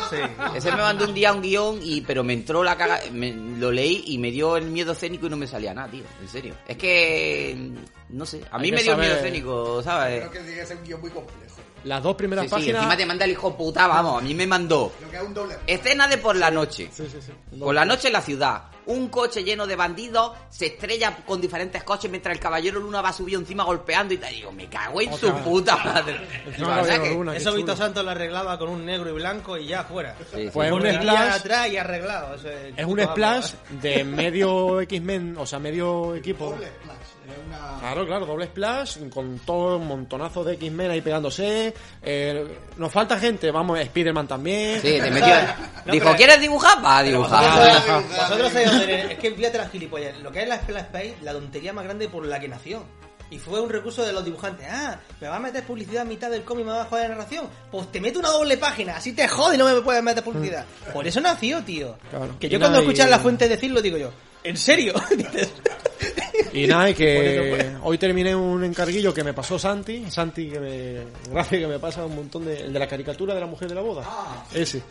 [0.10, 0.18] Sí.
[0.56, 3.72] Ese me mandó un día un guion y pero me entró la caga, me- lo
[3.72, 6.04] leí y me dio el miedo escénico y no me salía nada, tío.
[6.22, 6.56] En serio.
[6.68, 7.70] Es que
[8.10, 10.20] no sé, a mí me dio miedo saber- escénico, ¿sabes?
[10.20, 11.56] Creo que tiene que ser un guion muy complejo.
[11.84, 12.76] Las dos primeras Sí, sí, páginas.
[12.84, 15.34] encima te manda el hijo puta, vamos, a mí me mandó Creo que es un
[15.34, 15.58] doble.
[15.68, 16.90] escena de por la noche.
[16.92, 17.32] Sí, sí, sí.
[17.60, 21.84] Por la noche en la ciudad, un coche lleno de bandidos se estrella con diferentes
[21.84, 25.14] coches mientras el caballero Luna va subido encima golpeando y te digo, me cago en
[25.16, 26.20] su puta madre.
[27.36, 27.54] Eso.
[27.54, 30.16] Víctor Santos lo arreglaba con un negro y blanco y ya fuera.
[30.34, 30.50] Sí, sí.
[30.54, 32.36] Pues un splash- atrás y arreglado.
[32.36, 36.56] es, Es un splash de medio X-Men, o sea, medio equipo.
[37.48, 37.80] Una...
[37.80, 41.74] Claro, claro, doble splash, con todo un montonazo de X-Men ahí pegándose.
[42.02, 44.82] Eh, nos falta gente, vamos, Spider-Man también.
[44.82, 45.36] Sí, te metió.
[45.86, 46.84] No, Dijo, pero- ¿quieres dibujar?
[46.84, 48.02] Va a Pero dibujar.
[48.02, 49.12] Vosotros, sabéis.
[49.12, 50.18] Es que fíjate las gilipollas.
[50.20, 52.84] Lo que es la Splash Page, la tontería más grande por la que nació.
[53.32, 54.68] Y fue un recurso de los dibujantes.
[54.70, 57.10] Ah, me va a meter publicidad a mitad del cómic y me va a joder
[57.10, 57.48] la narración.
[57.72, 60.66] Pues te meto una doble página, así te jode y no me puedes meter publicidad.
[60.94, 61.98] Por eso nació, tío.
[62.10, 62.36] Claro.
[62.38, 64.12] Que yo cuando nada, y- escuchas la fuente decirlo digo yo,
[64.44, 64.94] ¿en serio?
[65.16, 65.52] Dices,
[66.54, 67.68] Y nada, y que pues.
[67.84, 70.10] hoy terminé un encarguillo que me pasó Santi.
[70.10, 71.32] Santi, que me.
[71.32, 72.62] Gracias, que me pasa un montón de.
[72.62, 74.04] El de la caricatura de la mujer de la boda.
[74.54, 74.82] Ese.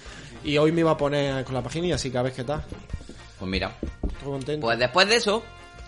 [0.44, 2.44] Y hoy me iba a poner con la página y así que a ver qué
[2.44, 2.64] tal.
[3.38, 3.72] Pues mira,
[4.06, 4.66] Estoy contento.
[4.66, 5.42] pues después de eso,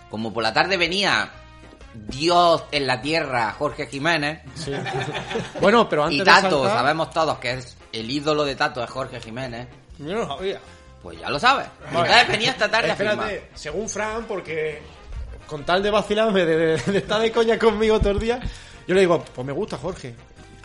[0.09, 1.31] como por la tarde venía
[1.93, 4.71] Dios en la tierra, Jorge Jiménez, Sí.
[5.61, 8.83] bueno, pero antes y de Tato, saltar- sabemos todos que es el ídolo de Tato
[8.83, 9.67] es Jorge Jiménez,
[9.99, 10.59] yo no lo sabía.
[11.03, 11.67] Pues ya lo sabes.
[11.89, 13.29] Entonces venía esta tarde a firmar.
[13.29, 14.81] Espérate, según Fran, porque
[15.45, 18.39] con tal de vacilarme, de, de- de estar de coña conmigo todos los días,
[18.87, 20.15] yo le digo, pues me gusta Jorge.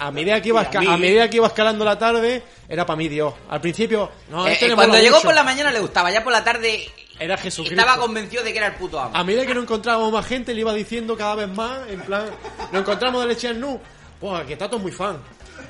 [0.01, 3.09] A medida que iba, esca- a medida que iba escalando la tarde, era para mí
[3.09, 3.35] Dios.
[3.51, 5.27] Al principio, no, Eh, este eh, cuando llegó mucho.
[5.27, 7.81] por la mañana le gustaba, ya por la tarde Era Jesucristo.
[7.81, 9.17] estaba convencido de que era el puto amo.
[9.17, 12.27] A medida que no encontrábamos más gente, le iba diciendo cada vez más, en plan,
[12.71, 13.81] nos encontramos de leche nu,
[14.21, 15.19] pues que Tato es muy fan.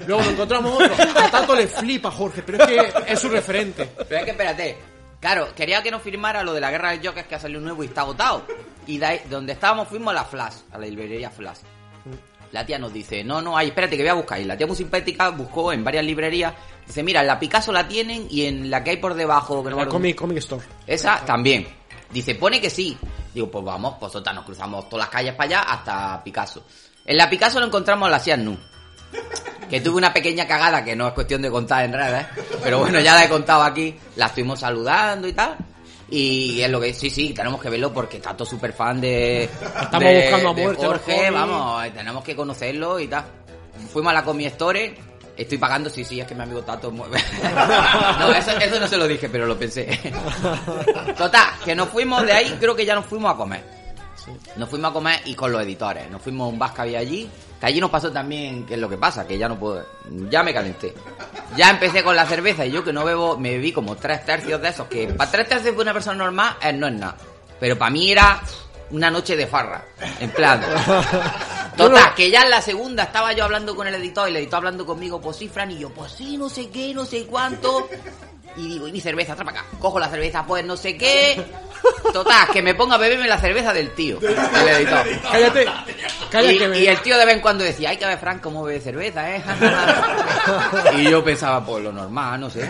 [0.07, 3.89] Luego nos encontramos otro, a Tato le flipa Jorge, pero es que es su referente.
[4.09, 4.79] Pero es que espérate.
[5.21, 7.83] Claro, quería que nos firmara lo de la guerra de Jokers que ha salido nuevo
[7.83, 8.45] y está agotado.
[8.87, 11.59] Y de ahí, donde estábamos fuimos a la Flash, a la librería Flash.
[12.53, 14.41] La tía nos dice, no, no hay, espérate que voy a buscar.
[14.41, 16.55] Y la tía muy simpática buscó en varias librerías.
[16.87, 19.71] Dice, mira, en la Picasso la tienen y en la que hay por debajo, que
[19.71, 20.65] no La Comic, Comic Store.
[20.87, 21.69] Esa también.
[22.11, 22.97] Dice, pone que sí.
[23.35, 26.65] Digo, pues vamos, pues nos cruzamos todas las calles para allá hasta Picasso.
[27.05, 28.57] En la Picasso lo encontramos a la Sian Nu.
[29.69, 32.27] Que tuve una pequeña cagada que no es cuestión de contar en redes,
[32.63, 33.95] pero bueno, ya la he contado aquí.
[34.17, 35.57] La estuvimos saludando y tal.
[36.11, 39.45] Y es lo que sí, sí, tenemos que verlo porque Tato es súper fan de.
[39.45, 43.25] Estamos de- buscando a muerte Jorge, vamos, eh, tenemos que conocerlo y tal.
[43.93, 44.97] Fuimos a la Comi Store.
[45.37, 47.23] Estoy pagando, sí, sí, es que mi amigo Tato mueve.
[48.19, 49.87] no, eso, eso no se lo dije, pero lo pensé.
[51.17, 53.63] Total, que nos fuimos de ahí, creo que ya nos fuimos a comer.
[54.57, 56.11] Nos fuimos a comer y con los editores.
[56.11, 57.29] Nos fuimos a un bar que había allí.
[57.61, 59.85] Que allí nos pasó también, que es lo que pasa, que ya no puedo.
[60.31, 60.95] Ya me calenté.
[61.57, 64.61] Ya empecé con la cerveza y yo que no bebo, me bebí como tres tercios
[64.61, 64.87] de esos.
[64.87, 67.17] Que para tres tercios de una persona normal eh, no es nada.
[67.59, 68.41] Pero para mí era
[68.91, 69.85] una noche de farra.
[70.21, 70.61] En plan.
[71.77, 74.57] Total, que ya en la segunda estaba yo hablando con el editor y el editor
[74.57, 77.89] hablando conmigo, pues sí, Fran, y yo, pues sí, no sé qué, no sé cuánto.
[78.57, 79.65] Y digo, y mi cerveza, atrapa acá.
[79.79, 81.41] Cojo la cerveza, pues no sé qué.
[82.13, 85.07] Total, que me ponga a beberme la cerveza del tío, el editor.
[85.31, 85.67] Cállate,
[86.31, 86.81] cállate.
[86.81, 89.31] Y, el tío de vez en cuando decía, hay que ver Frank cómo bebe cerveza,
[89.35, 89.43] ¿eh?
[90.97, 92.69] y yo pensaba, pues lo normal, no sé.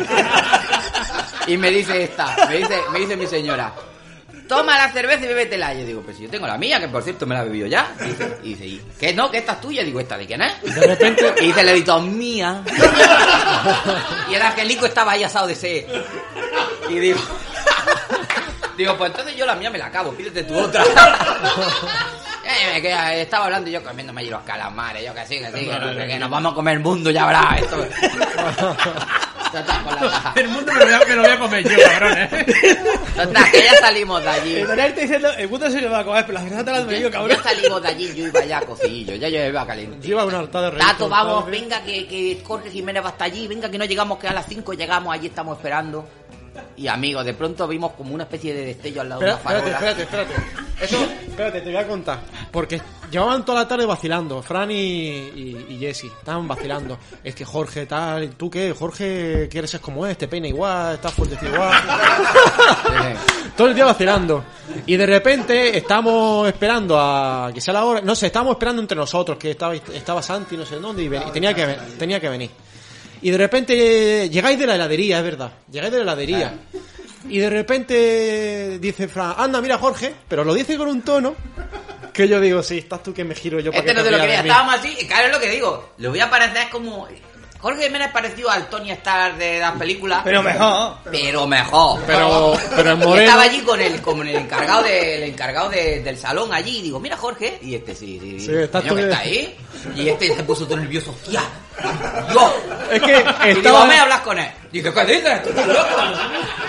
[1.47, 3.73] Y me dice esta, me dice, me dice mi señora,
[4.49, 5.75] toma la cerveza y bébetela.
[5.75, 7.45] Y yo digo, pues si yo tengo la mía, que por cierto me la he
[7.45, 7.95] bebido ya.
[8.01, 9.31] Y dice, y dice, "¿Y qué no?
[9.31, 9.83] ¿Que esta es tuya?
[9.85, 10.75] Digo, ¿esta de quién es?
[10.75, 12.63] De repente, Y dice el editor, mía.
[14.31, 15.85] Y el angelico estaba ahí asado de sed.
[16.89, 17.21] Y digo,
[18.77, 20.85] digo, pues entonces yo la mía me la acabo, pídete tu otra.
[22.51, 26.19] Eh, estaba hablando yo comiéndome allí los calamares, yo que sí, que sí, que, que
[26.19, 27.87] nos vamos a comer el mundo, ya verás esto.
[29.53, 30.33] Total, con la caja.
[30.37, 32.47] El mundo me lo voy a, me lo voy a comer yo, cabrón, ¿eh?
[33.17, 34.57] Total, que ya salimos de allí.
[34.57, 36.87] Está diciendo, el mundo se lo va a comer, pero la cerveza te la has
[36.87, 37.37] bebido, cabrón.
[37.37, 40.07] Ya salimos de allí, yo iba ya a cocillo, ya yo iba caliente.
[40.07, 43.47] lleva una harta de reír Tato, vamos, venga, que, que Jorge Jiménez va hasta allí,
[43.47, 46.07] venga, que no llegamos, que a las 5 llegamos, allí estamos esperando.
[46.77, 49.71] Y amigos, de pronto vimos como una especie de destello al lado Espera, de una
[49.71, 49.75] farola.
[49.75, 50.85] espérate, espérate, espérate.
[50.85, 52.21] Eso, espérate, te voy a contar.
[52.51, 56.05] Porque llevaban toda la tarde vacilando, Fran y, y, y Jesse.
[56.05, 56.99] Estaban vacilando.
[57.23, 58.75] Es que Jorge tal, ¿tú qué?
[58.79, 61.73] Jorge quieres ser como es, te peina igual, estás fuerte igual.
[63.57, 64.45] Todo el día vacilando.
[64.87, 68.01] Y de repente estamos esperando a que sea la hora.
[68.01, 71.23] No sé, estábamos esperando entre nosotros, que estaba, estaba Santi, no sé dónde, y, ven-
[71.29, 71.67] y tenía, que,
[71.99, 72.51] tenía que venir.
[73.21, 75.53] Y de repente llegáis de la heladería, es verdad.
[75.73, 76.55] Llegáis de la heladería.
[77.29, 81.35] Y de repente dice Fran, anda, mira Jorge, pero lo dice con un tono
[82.19, 84.11] que yo digo, sí, estás tú que me giro yo para Este que no te
[84.11, 84.49] lo quería, de mí".
[84.49, 85.91] estábamos así, y claro es lo que digo.
[85.99, 87.07] Le voy a parecer como.
[87.61, 90.21] Jorge Jiménez parecido al Tony Stark de las películas.
[90.23, 90.95] Pero mejor.
[91.11, 92.01] Pero mejor.
[92.07, 93.25] Pero, pero en Y moreno.
[93.27, 96.83] estaba allí con el, con el encargado, de, el encargado de- del salón allí y
[96.83, 99.57] digo, mira Jorge, y este sí, sí, Sí, está coño, que todo- está ahí.
[99.97, 101.43] Y este se puso todo nervioso, hostia,
[102.33, 102.55] yo.
[102.93, 104.51] Es que Y digo, estaba- me hablas con él.
[104.71, 105.43] Digo, ¿qué dices?
[105.43, 105.89] ¿Tú estás loco?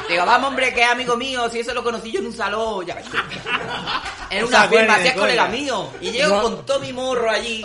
[0.10, 2.86] Digo, vamos hombre, que es amigo mío, si eso lo conocí yo en un salón,
[2.86, 3.06] ya ves.
[4.32, 5.90] En una firma, si es colega mío.
[6.02, 6.42] Y llego No.
[6.42, 7.64] con todo mi morro allí.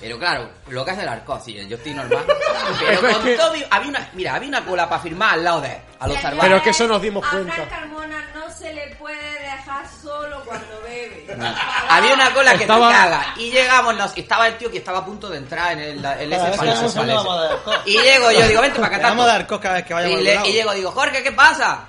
[0.00, 2.24] Pero claro, lo que hace el arco, sí, yo estoy normal.
[2.80, 3.54] Pero Es que- con todo.
[3.70, 6.40] Había una, mira, había una cola para firmar al lado de él, a los salvajes.
[6.42, 7.52] Pero es que eso nos dimos A cuenta.
[7.54, 11.26] Fran Carmona no se le puede dejar solo cuando bebe.
[11.88, 13.26] Había una cola que Estaba- te caga.
[13.36, 16.32] Y llegamos, nos, estaba el tío que estaba a punto de entrar en el, el
[16.32, 17.90] ese vez que.
[17.90, 20.20] Y llego yo, digo, vente para acá, vamos a dar cos cada vez que vayamos
[20.20, 21.86] Y, le- y llego, digo, Jorge, ¿qué pasa?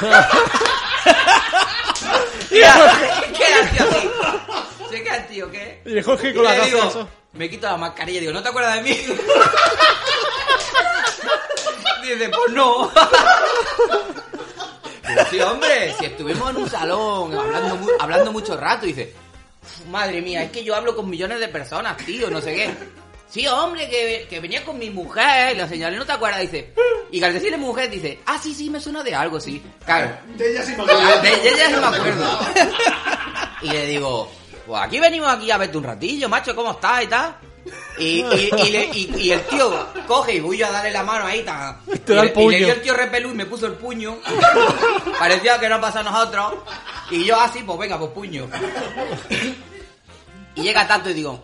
[2.50, 2.74] Mira,
[3.36, 4.10] queda el tío así.
[5.02, 5.82] Queda el tío, ¿qué?
[5.86, 8.42] Y Jorge Y con la le gafa digo, me quito la mascarilla y digo, ¿no
[8.42, 8.96] te acuerdas de mí?
[12.02, 12.90] Dice, pues no.
[15.08, 19.12] Digo, sí, hombre, si estuvimos en un salón hablando, mu- hablando mucho rato, dice,
[19.62, 22.70] "Uf, madre mía, es que yo hablo con millones de personas, tío, no sé qué.
[23.28, 26.40] Sí, hombre, que, que venía con mi mujer, y la señora, ¿no te acuerdas?
[26.42, 26.72] Dice,
[27.10, 29.62] y al decirle mujer, dice, ah, sí, sí, me suena de algo, sí.
[29.84, 30.10] Claro.
[30.36, 30.94] De ella sí me De
[31.30, 32.38] de ella sí me acuerdo.
[33.62, 34.30] Y le digo,
[34.66, 37.36] pues aquí venimos aquí a verte un ratillo, macho, ¿cómo estás y tal?
[37.98, 41.24] Y, y, y, le- y- y el tío coge y voy a darle la mano
[41.26, 43.72] ahí, ta, Te y, da le- y dio el tío repelú y me puso el
[43.74, 44.18] puño.
[45.18, 46.54] Parecía que no pasa a nosotros.
[47.10, 48.48] Y yo así, pues venga, pues puño.
[50.56, 51.42] Y llega tanto y digo,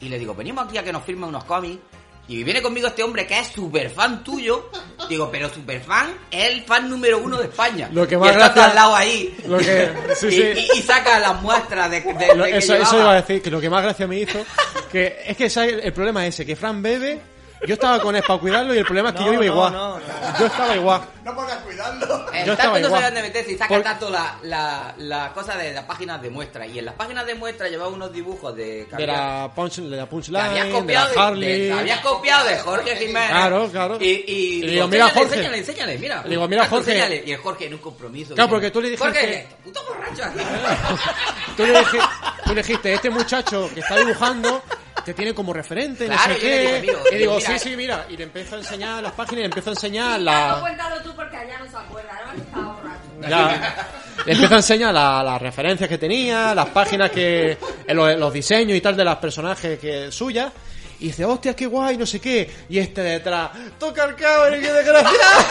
[0.00, 1.80] y le digo, venimos aquí a que nos firme unos cómics.
[2.28, 4.68] Y viene conmigo este hombre que es súper fan tuyo.
[5.08, 7.88] Digo, pero súper fan es el fan número uno de España.
[7.92, 9.36] Lo que y más está gracia- al lado ahí.
[9.46, 10.42] Lo que, sí, y, sí.
[10.74, 13.00] y- y saca las muestras de, de- Lo- de que eso, eso llevaba.
[13.02, 14.44] iba a decir, que lo que más gracia me hizo,
[14.90, 15.76] que es que ¿sabes?
[15.82, 17.20] el problema es ese, que Fran bebe,
[17.66, 19.52] yo estaba con él para cuidarlo y el problema es que No, yo iba no,
[19.52, 19.72] igual.
[19.72, 20.38] no, no.
[20.38, 21.00] Yo estaba igual.
[21.24, 22.26] No pongas cuidando.
[22.32, 25.56] El Yo estaba no sabe dónde meterse y saca Por- tanto la, la, la cosa
[25.56, 26.66] de las páginas de muestra.
[26.66, 28.86] Y en las páginas de muestra llevaba unos dibujos de...
[28.96, 31.60] De la, punch, de la punchline, habías de copiado la de, Harley.
[31.66, 33.30] de- habías copiado de Jorge Jiménez.
[33.30, 33.98] Claro, claro.
[34.00, 35.34] Y, y, Y le digo, mira, enséñale, Jorge.
[35.36, 36.22] Enséñale, enséñale, mira.
[36.22, 36.90] Le digo, mira, Jorge.
[36.92, 37.22] enséñale.
[37.26, 38.34] Y el Jorge en un compromiso.
[38.34, 40.38] Claro, porque tú le dijiste- Jorge, puto borracho aquí.
[41.56, 42.08] Tú le, dij-
[42.44, 44.62] tú le dijiste, este muchacho que está dibujando
[45.06, 46.78] te tiene como referente, Claro, no sé qué.
[46.82, 47.58] mira, y digo, mira.
[47.58, 48.06] sí, sí, mira.
[48.10, 50.58] Y le empiezo a enseñar las páginas y le empiezo a enseñar No, la...
[50.60, 52.12] cuéntalo tú porque allá no se acuerda.
[52.52, 53.28] Borracho.
[53.30, 53.86] Ya,
[54.26, 57.52] le empiezo a enseñar la- las referencias que tenía, las páginas que.
[57.86, 60.52] eh, los, los diseños y tal de las personajes que suyas.
[60.98, 62.50] Y dice, hostia, qué guay, no sé qué.
[62.70, 65.44] Y este detrás, toca el cable, qué desgraciado.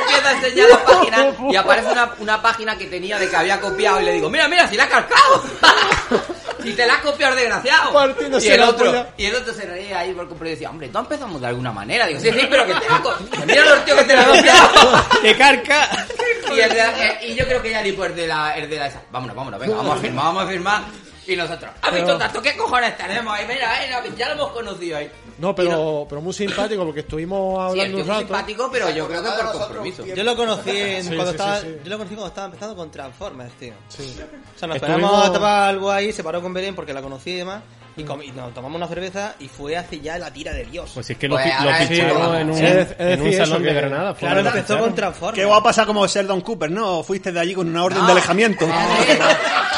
[0.00, 3.60] Empieza a enseñar la página y aparece una, una página que tenía de que había
[3.60, 5.44] copiado y le digo, mira, mira, si la has calcado.
[6.62, 7.92] si te la has copiado, desgraciado.
[7.92, 10.88] Partiéndose Y el otro, y el otro se reía ahí por completo y decía, hombre,
[10.92, 12.06] no empezamos de alguna manera.
[12.06, 15.04] Digo, sí, sí, pero que te la Mira los tíos que te la han copiado.
[15.22, 16.06] ¡Qué carca!
[16.54, 18.76] y, el de la- y yo creo que ya dijo el de la, el de
[18.78, 19.02] la esa.
[19.10, 20.82] Vámonos, vámonos, venga, vamos a firmar, vamos a firmar.
[21.26, 22.42] Y nosotros, ¿has visto tanto?
[22.42, 23.46] ¿Qué cojones tenemos ahí?
[23.46, 25.08] Mira, mira, ya lo hemos conocido ahí.
[25.38, 28.20] No, pero, pero muy simpático porque estuvimos hablando un muy rato.
[28.20, 30.04] simpático, pero yo creo que por compromiso.
[30.04, 31.76] Yo lo conocí en- Sí, cuando sí, estaba, sí, sí.
[31.84, 33.74] yo lo conocí cuando estaba empezando con Transformers, tío.
[33.88, 34.02] Sí.
[34.02, 37.02] O sea, nos Estuvimos- esperamos a tomar algo ahí, se paró con Belén porque la
[37.02, 37.62] conocí y demás,
[37.96, 40.90] y, com- y nos tomamos una cerveza y fue hace ya la tira de Dios.
[40.94, 43.62] Pues es que lo, Pues lo ficharon en un, Es- es en un decir, salón
[43.62, 44.14] de que- Granada.
[44.14, 45.38] fue claro, empezó con Transformers.
[45.38, 47.02] Qué guapa pasa como Sheldon Cooper, ¿no?
[47.02, 48.66] Fuiste de allí con una orden de alejamiento.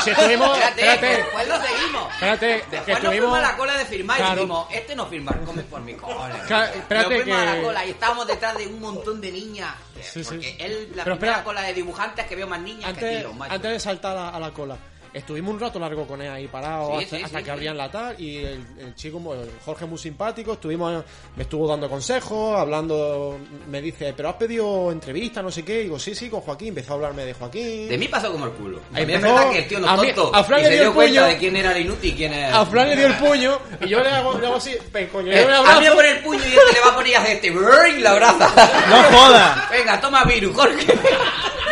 [0.04, 2.12] Si estuvimos, Espérate, espérate, después lo seguimos.
[2.14, 4.32] espérate, que Después nos estuvimos, fuimos a la cola de firmar Claro.
[4.32, 6.36] y dijimos, este no firma, come por mi cojones.
[6.46, 9.32] Ca- espérate Nos fuimos a la que- cola y estábamos detrás de un montón de
[9.32, 9.70] niñas.
[10.02, 10.24] Sí, sí.
[10.28, 11.44] porque él, la Pero primera espera.
[11.44, 13.54] cola de dibujantes que veo más niñas que antes, tíos, macho.
[13.54, 14.76] antes de saltar a, a la cola,
[15.14, 17.50] estuvimos un rato largo con él ahí parado Sí, hasta, sí, hasta sí, que sí.
[17.52, 21.04] abrían la tal y el, el chico, el Jorge muy simpático, estuvimos,
[21.36, 25.82] me estuvo dando consejos, hablando, me dice, pero has pedido entrevista, no sé qué, y
[25.84, 27.88] digo, sí, sí, con Joaquín, empezó a hablarme de Joaquín.
[27.88, 28.80] De mí pasó como el culo.
[28.92, 30.34] Ahí A mí es verdad que el tío no a mí- tonto.
[30.34, 31.32] a Fran y le dio dio el cuenta puño.
[31.32, 32.60] de quién era el inútil y quién era...
[32.60, 35.30] A Fran le dio el puño y yo le hago, le hago así, ven, coño,
[35.32, 37.10] Eh, yo le a mí me pone el puño y este le va a poner
[37.10, 38.48] y hace este y la abraza.
[38.88, 39.70] ¡No jodas!
[39.70, 40.86] Venga, toma virus, Jorge.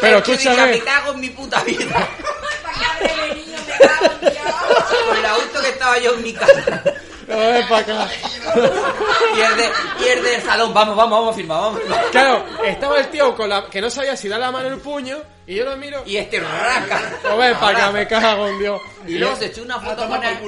[0.00, 0.66] Pero El escúchame.
[0.72, 2.08] Me cago en mi puta vida.
[2.62, 4.44] Padre de niño, me cago en Dios.
[5.08, 6.82] Con la gusto que estaba yo en mi casa.
[7.26, 8.08] Ven para acá.
[9.36, 12.10] Y el, de, y el salón, vamos, vamos, vamos a firmar, vamos a firmar.
[12.10, 14.80] Claro, estaba el tío con la, que no sabía si dar la mano en el
[14.80, 16.02] puño y yo lo miro.
[16.06, 17.00] Y este raca.
[17.22, 18.80] Pues ven para acá, me cago en Dios.
[19.06, 20.38] Y luego se echó una foto con él.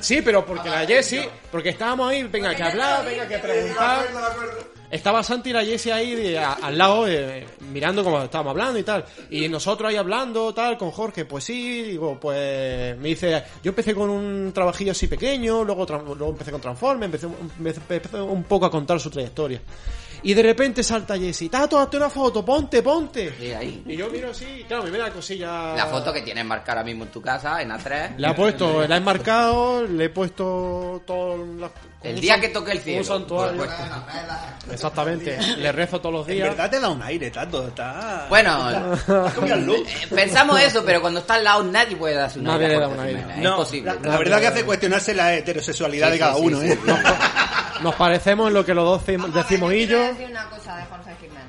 [0.00, 4.06] Sí, pero porque la Jessie, porque estábamos ahí, venga que hablar, venga que preguntar.
[4.96, 8.78] Estaba Santi y la Jessie ahí de- a- al lado, eh, mirando como estábamos hablando
[8.78, 9.04] y tal.
[9.30, 13.94] Y nosotros ahí hablando, tal, con Jorge, pues sí, digo, pues me dice, yo empecé
[13.94, 17.26] con un trabajillo así pequeño, luego, luego empecé con Transforme, empecé,
[17.58, 19.60] empecé un poco a contar su trayectoria.
[20.22, 23.32] Y de repente salta Jessie, Tato, hazte una foto, ponte, ponte.
[23.38, 23.84] Sí, ahí.
[23.86, 25.76] Y yo miro así, claro, me da cosilla.
[25.76, 28.16] La foto que tienes marcada ahora mismo en tu casa, en A3.
[28.16, 31.70] Le he puesto, la he enmarcado, le he puesto todo las-
[32.08, 33.00] El un día que toque el cielo.
[33.00, 33.56] Un santuario.
[33.58, 33.70] Pues,
[34.64, 34.72] pues.
[34.74, 35.38] Exactamente.
[35.56, 36.48] Le rezo todos los En días.
[36.50, 37.68] verdad te da un aire, Tato.
[37.68, 38.26] Está...
[38.28, 38.92] Bueno,
[39.46, 42.76] el eh, pensamos eso, pero cuando está al lado nadie puede darse una Nadie idea
[42.78, 43.18] le da una idea.
[43.20, 43.94] Jiménez, Es No, imposible.
[44.02, 46.66] La, la verdad que hace cuestionarse la heterosexualidad Sí, de cada sí, sí, uno, sí.
[46.70, 46.78] ¿eh?
[47.82, 50.00] Nos parecemos en lo que los dos decim- decimos yo.
[50.00, 51.44] decir una cosa de Jorge Jiménez.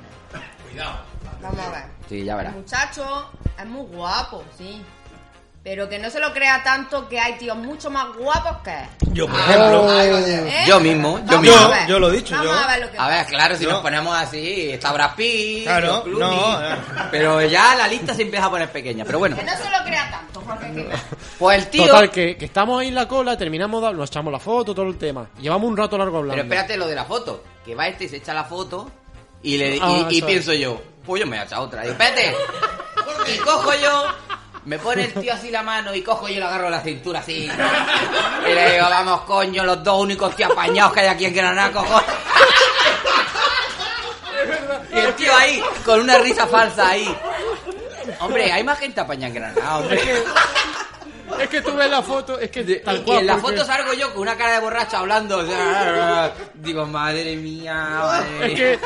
[0.68, 0.98] Cuidado.
[1.40, 1.84] Vamos a ver.
[2.08, 2.54] Sí, ya El verás.
[2.54, 4.82] muchacho es muy guapo, sí.
[5.64, 8.88] Pero que no se lo crea tanto que hay tíos mucho más guapos que él.
[9.12, 10.00] Yo, por Ah, ejemplo.
[10.48, 10.64] ¿Eh?
[10.66, 11.56] Yo mismo, yo mismo.
[11.88, 12.58] Yo lo he dicho, Vamos yo.
[12.58, 15.64] a ver lo que A ver, claro, si Yo- nos ponemos así, está Brad Pitt,
[15.64, 16.76] Claro, Clooney, no, no.
[17.10, 19.36] pero ya la lista se empieza a poner pequeña, pero bueno.
[19.36, 20.88] Que no se lo crea tanto, Jorge.
[21.38, 21.86] Pues el tío...
[21.86, 24.96] Total, que, que estamos ahí en la cola, terminamos, nos echamos la foto, todo el
[24.96, 25.28] tema.
[25.40, 26.40] Llevamos un rato largo hablando.
[26.42, 28.90] Pero espérate lo de la foto, que va este y se echa la foto
[29.42, 31.84] y, le, y, Ah, y pienso yo, pues yo me voy a echar otra.
[31.84, 32.34] Y espérate,
[33.34, 34.04] y cojo yo,
[34.68, 37.48] me pone el tío así la mano y cojo yo le agarro la cintura así.
[38.48, 41.72] Y le digo, vamos coño, los dos únicos tíos apañados que hay aquí en Granada,
[41.72, 42.04] cojones.
[44.94, 47.16] Y el tío ahí, con una risa falsa ahí.
[48.20, 50.00] Hombre, hay más gente apañada en Granada, hombre.
[51.40, 53.18] Es que tú ves la foto, es que tal Y cual.
[53.20, 55.44] en la porque- foto salgo yo con una cara de borracho hablando.
[56.54, 58.78] Digo, madre mía, madre Es que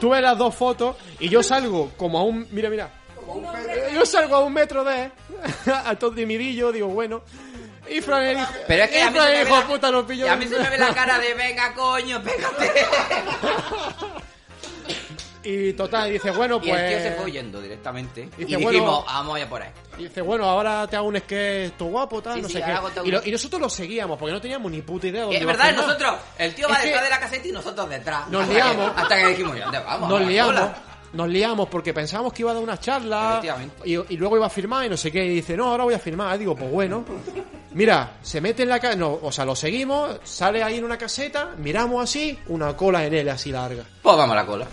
[0.00, 2.46] tú ves las dos fotos y yo salgo como a un.
[2.50, 2.90] Mira, mira.
[3.94, 5.10] Yo salgo a un metro de
[5.84, 7.22] a todo timidillo, digo, bueno.
[7.88, 8.52] Y Fran el hijo.
[8.68, 9.90] Pero es que y a mí, Fran se el me, ve hijo la, de puta
[9.90, 10.26] nos pilló.
[10.26, 12.72] y a mí se me ve la cara de venga coño, pégate.
[15.42, 16.82] Y total, y dice, bueno, Y pues.
[16.82, 18.20] el tío se fue huyendo directamente.
[18.36, 19.70] Y, Dice, dijimos, bueno- vamos a ir por ahí.
[19.96, 22.62] Y dice, bueno, ahora te hago un sketch tu guapo, tal, Sí, no sí, sé
[22.62, 22.74] qué.
[23.04, 25.38] Y, lo- un- y nosotros lo seguíamos porque no teníamos ni puta idea de Y
[25.38, 27.88] dónde es verdad, nosotros, el tío va Es que detrás de la caseta y nosotros
[27.88, 28.28] detrás.
[28.28, 28.92] Nos hasta liamos.
[28.92, 30.08] Que, hasta que dijimos, ¿dónde vamos?
[30.10, 30.74] Nos liamos, cola.
[31.12, 33.40] Nos liamos porque pensábamos que iba a dar una charla
[33.84, 35.24] y, y luego iba a firmar y no sé qué.
[35.24, 36.36] Y dice, no, ahora voy a firmar.
[36.36, 37.04] Y digo, pues bueno.
[37.72, 40.98] Mira, se mete en la casa, no, o sea, lo seguimos, sale ahí en una
[40.98, 43.84] caseta, miramos así, una cola en él así larga.
[44.02, 44.66] Pues vamos a la cola.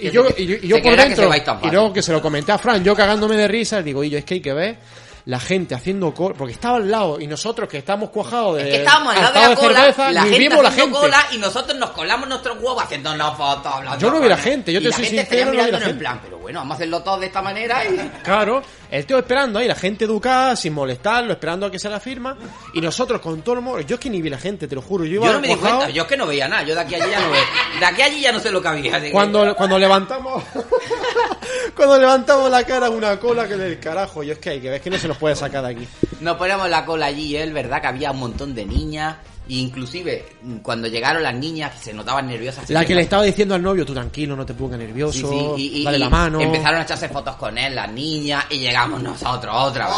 [0.00, 1.30] Y yo, y yo, y yo por dentro,
[1.62, 4.16] y luego que se lo comenté a Fran, yo cagándome de risa, digo, y yo,
[4.16, 4.78] es que hay que ver
[5.26, 8.62] la gente haciendo cola, porque estaba al lado, y nosotros que estamos cuajados de...
[8.62, 11.16] Es que estábamos al lado de la cola, cerveza, la gente vimos la haciendo gente.
[11.16, 13.98] cola y nosotros nos colamos nuestros huevos haciéndonos fotos, hablando.
[13.98, 15.64] Yo no vi la gente, yo y te la soy gente sincero, no vi la
[15.64, 16.04] mirándonos en gente.
[16.04, 18.10] plan, pero bueno, vamos a hacerlo todo de esta manera y...
[18.22, 22.00] Claro, el tío esperando ahí, la gente educada, sin molestarlo, esperando a que se la
[22.00, 22.36] firma,
[22.74, 24.82] y nosotros con todo el modo, yo es que ni vi la gente, te lo
[24.82, 26.74] juro, yo iba Yo no me di cuenta, yo es que no veía nada, yo
[26.74, 27.42] de aquí a allí ya no veo.
[27.78, 29.00] De aquí a allí ya no sé lo que había.
[29.00, 30.42] que- Cuando, cuando levantamos
[31.74, 34.22] Cuando levantamos la cara, una cola que del carajo.
[34.22, 35.88] Y es que hay que ver que no se nos puede sacar de aquí.
[36.20, 39.16] Nos ponemos la cola allí y es verdad que había un montón de niñas.
[39.50, 40.24] E inclusive,
[40.62, 42.70] cuando llegaron las niñas, se notaban nerviosas.
[42.70, 45.80] La que le estaba diciendo al novio, tú tranquilo, no te pongas nervioso, sí, y-
[45.80, 46.40] y- dale y la mano.
[46.40, 49.96] Empezaron a echarse fotos con él, las niñas, y llegamos nosotros otra vez.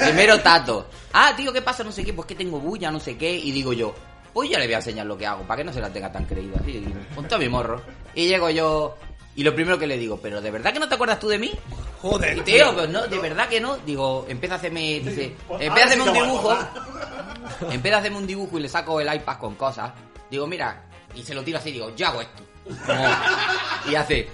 [0.02, 0.88] Primero Tato.
[1.12, 1.84] Ah, tío, ¿qué pasa?
[1.84, 3.36] No sé qué, pues que tengo bulla, no sé qué.
[3.36, 3.94] Y digo yo,
[4.32, 6.10] pues yo le voy a enseñar lo que hago, para que no se la tenga
[6.10, 6.56] tan creída.
[6.62, 6.82] Así,
[7.14, 7.82] ponte a mi morro.
[8.14, 8.96] Y llego yo,
[9.34, 11.38] y lo primero que le digo, ¿pero de verdad que no te acuerdas tú de
[11.38, 11.52] mí?
[12.00, 13.76] Joder, Y tío, pues no, de verdad que no.
[13.78, 16.56] Digo, empieza a hacerme, dice, empieza a hacerme un dibujo.
[17.70, 19.92] Empieza a hacerme un dibujo y le saco el iPad con cosas.
[20.30, 20.84] Digo, mira,
[21.14, 22.42] y se lo tiro así, digo, yo hago esto.
[23.88, 24.28] Y hace,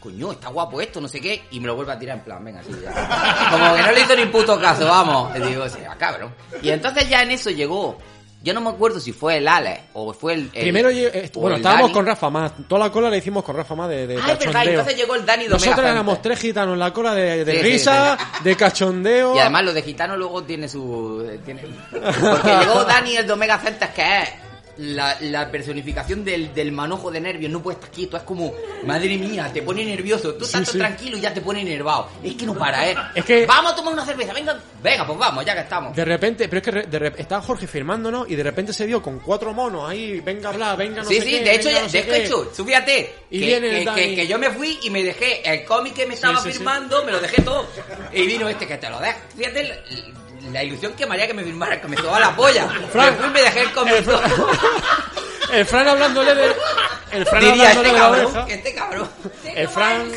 [0.00, 2.44] coño, está guapo esto, no sé qué, y me lo vuelve a tirar en plan,
[2.44, 3.50] venga, así ya.
[3.50, 5.34] Como que no le hizo ni puto caso, vamos.
[5.34, 5.64] Digo,
[5.98, 6.34] cabrón.
[6.62, 7.98] Y entonces ya en eso llegó.
[8.46, 10.40] Yo no me acuerdo si fue el Alex o fue el.
[10.54, 11.92] el- Primero, eh, o bueno, el estábamos Dani.
[11.94, 12.52] con Rafa más.
[12.68, 15.26] Toda la cola la hicimos con Rafa más de, de Ah, verdad, entonces llegó el
[15.26, 18.16] Dani de Omega Nosotros éramos tres gitanos en la cola de, de Sí, sí, risa,
[18.44, 19.34] de cachondeo.
[19.34, 21.26] Y además lo de gitano luego tiene su...
[21.28, 21.62] eh, Tiene...
[21.90, 24.28] Porque llegó Dani el de Omega Center que es
[24.78, 27.50] la, la personificación del, del manojo de nervios.
[27.50, 28.52] No puedes estar quieto, es como,
[28.84, 30.34] madre mía, te pone nervioso.
[30.34, 30.78] Tú estás Sí, sí.
[30.78, 32.08] tranquilo y ya te pone enervado.
[32.22, 32.96] Es que no para, ¿eh?
[33.14, 34.58] Es que- Vamos a tomar una cerveza, venga.
[34.82, 35.96] Venga, pues vamos, ya que estamos.
[35.96, 38.86] De repente, pero es que re- de rep- estaba Jorge firmándonos y de repente se
[38.86, 41.54] vio con cuatro monos ahí, venga a hablar, venga no sí, sé sí, qué, de
[41.56, 42.24] hecho, venga no de qué.
[42.24, 45.42] hecho, tú fíjate, Y que, viene que- que- que yo me fui y me dejé
[45.50, 46.58] el cómic que me estaba sí, sí.
[46.58, 47.66] firmando, me lo dejé todo.
[48.12, 49.18] Y vino este que te lo deja.
[49.36, 49.82] Fíjate
[50.52, 52.68] la, ilusión que me haría que me firmara, que me sobaba la polla.
[52.92, 54.20] Fran, me fui y me dejé el cómic todo.
[55.52, 56.54] El Fran hablándole de...
[57.12, 58.46] El Fran Diría hablándole este de la cabrón, oveja.
[58.54, 59.08] este cabrón.
[59.54, 60.10] El Fran...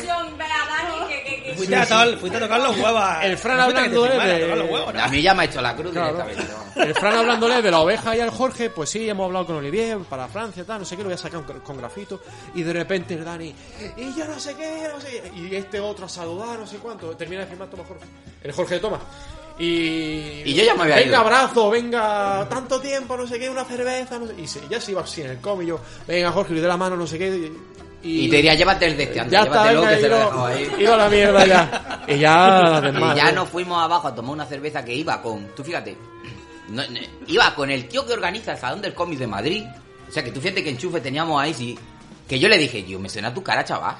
[1.56, 3.02] Fuiste, a tocar, fuiste a tocar los huevos.
[3.22, 5.02] El Fran Fuiste a que te hablándole firmara, a de- tocar los huevos, ¿no?
[5.02, 6.12] A mí ya me ha hecho la cruz Claro.
[6.24, 6.52] directamente.
[6.76, 6.82] ¿no?
[6.82, 9.98] El Fran hablándole de la oveja y al Jorge, pues sí, hemos hablado con Olivier
[9.98, 12.22] para Francia, tal, no sé qué, lo voy a sacar con, con grafito.
[12.54, 13.54] Y de repente el Dani,
[13.96, 16.76] y yo no sé qué, no sé qué", Y este otro a saludar, no sé
[16.78, 17.10] cuánto.
[17.16, 18.04] Termina de firmar Tomás Jorge.
[18.42, 19.00] El Jorge de Tomás.
[19.58, 20.42] Y.
[20.44, 21.18] Y yo ya me había Venga, ido.
[21.18, 24.34] abrazo, venga, tanto tiempo, no sé qué, una cerveza, no sé.
[24.38, 25.68] Y se- ya se iba así en el cómic.
[25.68, 27.52] Yo, venga, Jorge, le doy la mano, no sé qué.
[28.02, 30.16] Y, Y te diría, llévate el de este, anda, ya está, venga, que se lo
[30.18, 30.72] iba, ahí.
[30.78, 32.04] iba a la mierda ya.
[32.08, 33.20] Y ya, desmadre.
[33.20, 35.96] Y ya nos fuimos abajo a tomar una cerveza que iba con, tú fíjate,
[36.70, 39.64] no- no- iba con el tío que organiza el Salón del Cómic de Madrid.
[40.08, 41.78] O sea, que tú fíjate que enchufe teníamos ahí, sí.
[42.26, 43.96] Que yo le dije, yo, me suena tu cara, chaval.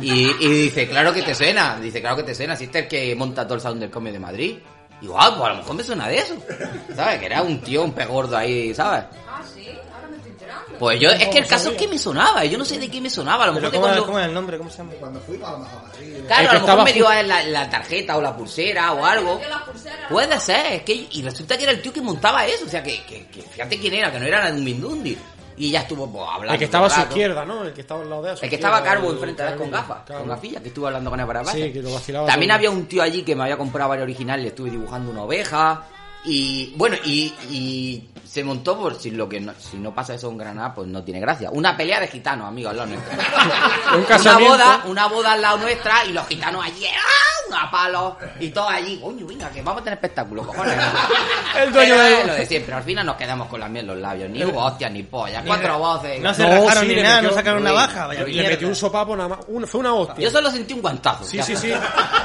[0.00, 1.78] Y, y dice, claro que te suena.
[1.80, 2.54] Dice, claro que te suena.
[2.56, 4.56] Si este es el que monta todo el Salón del Cómic de Madrid.
[5.00, 6.34] Digo, ah, pues a lo mejor me suena de eso.
[6.94, 7.18] ¿Sabes?
[7.18, 9.04] Que era un tío, un pegordo ahí, ¿sabes?
[9.28, 10.78] Ah, sí, ahora me estoy enterando.
[10.78, 12.44] Pues yo, es que el caso es que me sonaba.
[12.44, 13.44] Yo no sé de qué me sonaba.
[13.44, 14.06] A lo mejor de ¿cómo, cuando...
[14.06, 14.58] ¿Cómo es el nombre?
[14.58, 14.92] ¿Cómo se llama?
[14.98, 16.24] Cuando fui para Madrid.
[16.26, 19.04] Claro, El a que lo mejor me dio la, la tarjeta o la pulsera o
[19.04, 19.40] algo.
[20.08, 22.82] Puede ser, es que y resulta que era el tío que montaba eso, o sea
[22.82, 25.16] que, que, que fíjate quién era, que no era un Mindundi.
[25.56, 26.52] Y ya estuvo pues, hablando.
[26.52, 27.64] El que estaba a su izquierda, ¿no?
[27.64, 29.70] El que estaba al lado de su El que estaba calvo enfrente de él con
[29.70, 32.56] gafas, con gafillas, que estuve hablando con él varias Sí, que lo vacilaba También todo.
[32.56, 35.84] había un tío allí que me había comprado varios originales, le estuve dibujando una oveja.
[36.26, 40.28] Y bueno, y, y se montó por si lo que no, si no pasa eso
[40.28, 41.50] en Granada, pues no tiene gracia.
[41.52, 43.12] Una pelea de gitanos, amigos, al lado nuestro.
[43.92, 44.52] Un Una casamiento.
[44.52, 47.00] boda, una boda al lado nuestra y los gitanos allí, ¡ah!
[47.48, 50.74] Una palo y todos allí, coño, venga, que vamos a tener espectáculo, cojones.
[51.56, 53.84] El dueño Pero de- es lo de siempre, al final nos quedamos con la miel
[53.84, 56.20] en los labios, ni hubo hostias ni pollas, cuatro voces.
[56.20, 58.06] No se No, rajaron sí, ni nada, metió- no sacaron Uy, navaja.
[58.08, 58.48] Vaya Le mierda.
[58.50, 59.38] metió un sopapo nada más.
[59.46, 60.24] Un- fue una hostia.
[60.24, 61.22] Yo solo sentí un guantazo.
[61.24, 61.72] Sí, sí, sí.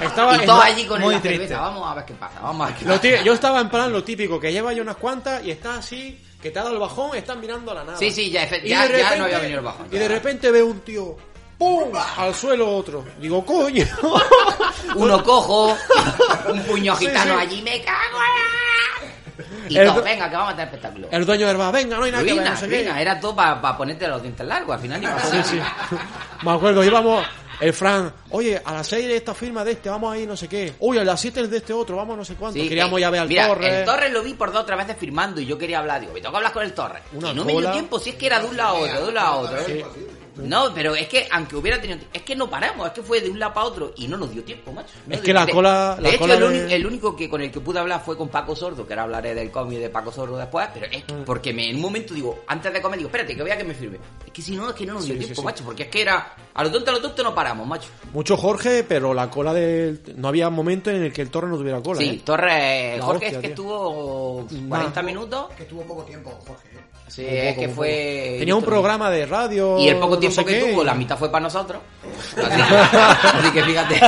[0.02, 2.80] Estaba, Y todos allí con muy cerveza, vamos a ver qué pasa, vamos a ver
[2.80, 3.24] qué pasa.
[3.24, 6.50] yo estaba en plan lo típico, que lleva ya unas cuantas y está así, que
[6.52, 7.98] te ha dado el bajón, están mirando a la nada.
[7.98, 10.00] Sí, sí, ya, Y ya- de ya no había venido el bajón, Y ya.
[10.02, 11.16] de repente veo un tío,
[11.58, 11.92] ¡pum!
[12.18, 13.06] Al suelo otro.
[13.20, 13.86] Digo, coño.
[14.96, 15.78] Uno cojo,
[16.50, 17.40] un puño Sí, gitano sí.
[17.42, 19.72] allí, me cago en...
[19.72, 21.08] Y El todo, do- venga, que vamos a tener espectáculo.
[21.12, 23.20] El dueño del bar, venga, no hay nada que ver, Ruina, no sé ruina, era
[23.20, 25.60] todo para ponerte los dientes largos, al final ni Sí, sí.
[26.44, 27.26] Me acuerdo, íbamos,
[27.62, 30.48] el Fran, oye, a las 6 de esta firma de este, vamos ahí, no sé
[30.48, 30.74] qué.
[30.80, 32.60] Uy, a las 7 de este otro, vamos no sé cuánto.
[32.60, 33.74] Sí, Queríamos eh, ya ver al mira, Torres.
[33.74, 36.02] El Torres lo vi por dos o tres veces firmando y yo quería hablar.
[36.02, 37.04] Digo, me toca hablar con el Torres.
[37.14, 39.02] Una y no me dio tiempo, si es que era de un lado a otro,
[39.02, 39.60] de un lado a otro.
[39.68, 39.86] ¿eh?
[40.38, 43.30] No, pero es que aunque hubiera tenido es que no paramos, es que fue de
[43.30, 44.90] un lado para otro y no nos dio tiempo, macho.
[45.08, 47.42] No Es que la cola- De la hecho, cola el, de- el único que con
[47.42, 50.12] el que pude hablar fue con Paco Sordo, que ahora hablaré del cómic de Paco
[50.12, 51.24] Sordo después, pero es que- Mm.
[51.26, 53.64] porque me, en un momento digo, antes de comer, digo, espérate, que voy a que
[53.64, 53.98] me firme.
[54.26, 55.46] Es que si no, es que no nos dio Sí, tiempo, sí.
[55.46, 57.90] macho, porque es que era a lo tonto, a lo tonto no paramos, macho.
[58.14, 60.02] Mucho Jorge, pero la cola del...
[60.16, 62.22] No había momento en el que el Torres no tuviera cola, Sí, ¿eh?
[62.24, 63.50] Torres, La Jorge hostia, es que tío.
[63.50, 65.48] estuvo 40 minutos.
[65.58, 66.70] Que tuvo poco tiempo, Jorge.
[67.12, 68.38] Sí, es que fue.
[68.40, 69.78] Tenía un programa de radio...
[69.78, 70.72] Y el poco no tiempo sé que qué.
[70.72, 71.82] tuvo, la mitad fue para nosotros.
[72.38, 72.62] Así,
[73.38, 74.02] así que fíjate.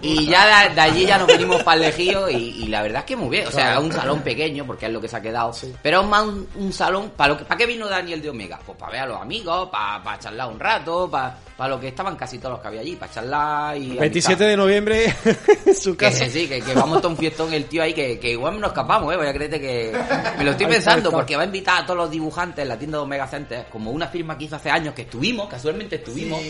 [0.00, 3.00] Y ya de, de allí ya nos venimos para el Lejío y, y la verdad
[3.00, 3.46] es que muy bien.
[3.46, 5.52] O sea, un salón pequeño porque es lo que se ha quedado.
[5.82, 7.12] Pero es más un, un salón.
[7.16, 8.58] ¿Para lo que, ¿para qué vino Daniel de Omega?
[8.64, 11.88] Pues para ver a los amigos, para, para charlar un rato, para, para lo que
[11.88, 13.96] estaban casi todos los que había allí, para charlar y.
[13.96, 15.14] 27 de noviembre
[15.66, 16.28] en su Que, casa.
[16.28, 18.70] sí, que, que vamos a todo un fiestón el tío ahí, que, que igual nos
[18.70, 19.16] escapamos, ¿eh?
[19.16, 19.92] Voy a creerte que...
[20.38, 22.98] Me lo estoy pensando, porque va a invitar a todos los dibujantes en la tienda
[22.98, 26.40] de Omega Center, como una firma que hizo hace años, que estuvimos, casualmente estuvimos,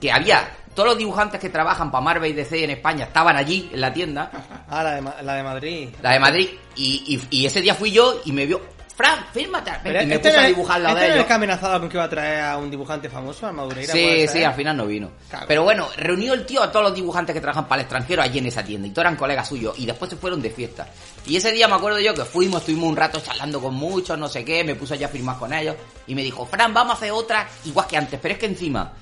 [0.00, 0.48] que había...
[0.74, 3.92] Todos los dibujantes que trabajan para Marvel y DC en España estaban allí, en la
[3.92, 4.28] tienda,
[4.68, 5.88] Ah, la de, Ma- la de Madrid.
[6.02, 8.60] la de Madrid, y, y, y ese día fui yo y me vio...
[8.96, 9.72] Fran, fírmate.
[9.82, 11.22] Pero y me este puse a dibujar la este de no es ellos.
[11.24, 13.92] el que amenazaba con que iba a traer a un dibujante famoso, a Madureira.
[13.92, 15.10] Sí, sí, al final no vino.
[15.28, 15.48] Cabrón.
[15.48, 18.38] Pero bueno, reunió el tío a todos los dibujantes que trabajan para el extranjero allí
[18.38, 18.86] en esa tienda.
[18.86, 19.76] Y todos eran colegas suyos.
[19.80, 20.86] Y después se fueron de fiesta.
[21.26, 24.28] Y ese día me acuerdo yo que fuimos, estuvimos un rato charlando con muchos, no
[24.28, 24.62] sé qué.
[24.62, 25.74] Me puse allá a firmar con ellos.
[26.06, 28.20] Y me dijo, Fran, vamos a hacer otra igual que antes.
[28.22, 28.92] Pero es que encima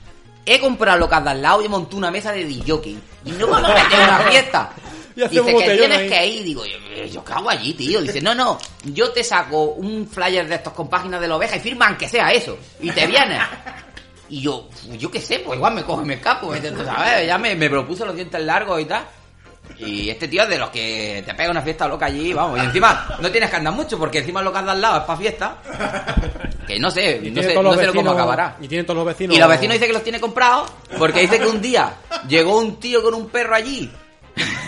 [0.44, 2.96] he comprado locas de al lado y he montado una mesa de DJ.
[3.24, 4.72] Y no vamos a meter una fiesta.
[5.14, 6.08] Y Dice que tienes ahí.
[6.08, 6.44] que ir.
[6.44, 8.00] Digo, yo, yo hago allí, tío.
[8.00, 11.56] Dice, no, no, yo te saco un flyer de estos con páginas de la oveja
[11.56, 12.56] y firman que sea eso.
[12.80, 13.42] Y te vienes.
[14.30, 14.68] Y yo,
[14.98, 16.54] yo qué sé, pues igual me y me escapo.
[16.54, 17.26] ¿sabes?
[17.26, 19.04] Ya me, me propuso los dientes largos y tal.
[19.78, 22.58] Y este tío es de los que te pega una fiesta loca allí, vamos.
[22.58, 25.04] Y encima no tienes que andar mucho porque encima lo que anda al lado es
[25.04, 25.56] para fiesta.
[26.66, 28.56] Que no sé, no tiene sé, no sé cómo acabará.
[28.60, 29.36] Y tienen todos los vecinos.
[29.36, 31.94] Y los vecinos dicen que los tiene comprados porque dice que un día
[32.28, 33.90] llegó un tío con un perro allí.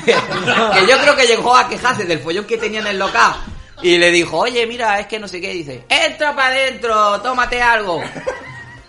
[0.05, 3.35] que yo creo que llegó a quejarse del follón que tenía en el local.
[3.83, 5.53] Y le dijo, oye, mira, es que no sé qué.
[5.53, 8.03] Dice, entra para adentro, tómate algo.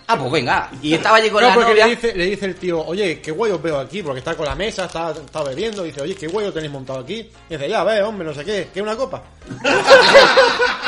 [0.08, 0.70] Ah, pues venga.
[0.82, 1.86] Y estaba allí con No, la porque novia.
[1.86, 4.46] le dice, le dice el tío, oye, qué guay os veo aquí, porque está con
[4.46, 7.28] la mesa, está, está bebiendo, dice, oye, qué guay os tenéis montado aquí.
[7.50, 9.22] Y dice, ya, ve, hombre, no sé qué, ¿qué una copa?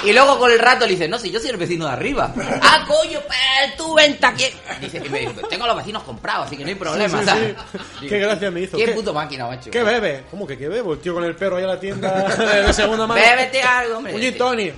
[0.04, 2.32] Y luego con el rato le dice, no, si yo soy el vecino de arriba.
[2.62, 4.44] ah, coño, pues tú vente aquí.
[4.80, 7.24] Dice, y me dice, tengo a los vecinos comprados, así que no hay problema, Sí,
[7.24, 7.56] sí, ¿sabes?
[8.00, 8.06] sí.
[8.08, 8.76] Qué gracia me hizo.
[8.76, 9.70] Qué ¿Qué- puto máquina, macho.
[9.72, 10.22] ¿Qué bebe?
[10.30, 10.92] ¿Cómo que qué bebo?
[10.92, 12.22] El tío con el perro ahí a la tienda
[12.66, 13.20] de segunda mano.
[13.20, 14.14] Bébete algo, hombre.
[14.14, 14.74] Un tonic.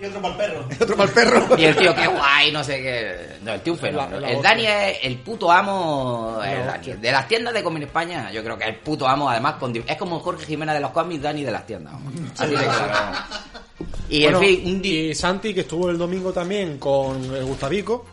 [0.00, 0.68] Y otro para el perro.
[0.80, 1.58] Otro para el perro.
[1.58, 3.16] Y el tío, qué guay, no sé qué.
[3.42, 4.20] No, el tío un fenómeno.
[4.20, 4.42] La- la el.
[4.42, 6.38] Dani es el puto amo.
[6.44, 6.92] el Dani.
[7.00, 9.74] De las tiendas de Comin España, yo creo que es el puto amo, además, con,
[9.74, 11.94] es como Jorge Jiménez de los cómics, Dani de las tiendas.
[11.94, 12.12] vamos.
[12.38, 13.18] Así de claro.
[14.08, 18.06] Y Bueno, en fin, un y Santi, que estuvo el domingo también con el Gustavico,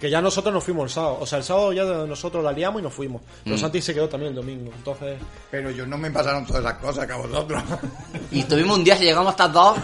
[0.00, 1.18] que ya nosotros nos fuimos el sábado.
[1.20, 3.22] O sea, el sábado ya nosotros la liamos y nos fuimos.
[3.44, 3.58] Pero Mm.
[3.58, 4.70] Santi se quedó también el domingo.
[4.76, 5.18] Entonces,
[5.50, 7.62] Pero yo no me pasaron todas esas cosas que a vosotros.
[8.30, 9.78] Y estuvimos un día, si llegamos hasta dos.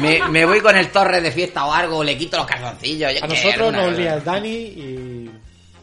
[0.00, 3.22] Me, me voy con el torre de fiesta o algo, le quito los calzoncillos.
[3.22, 5.21] a nosotros nos lía el Dani y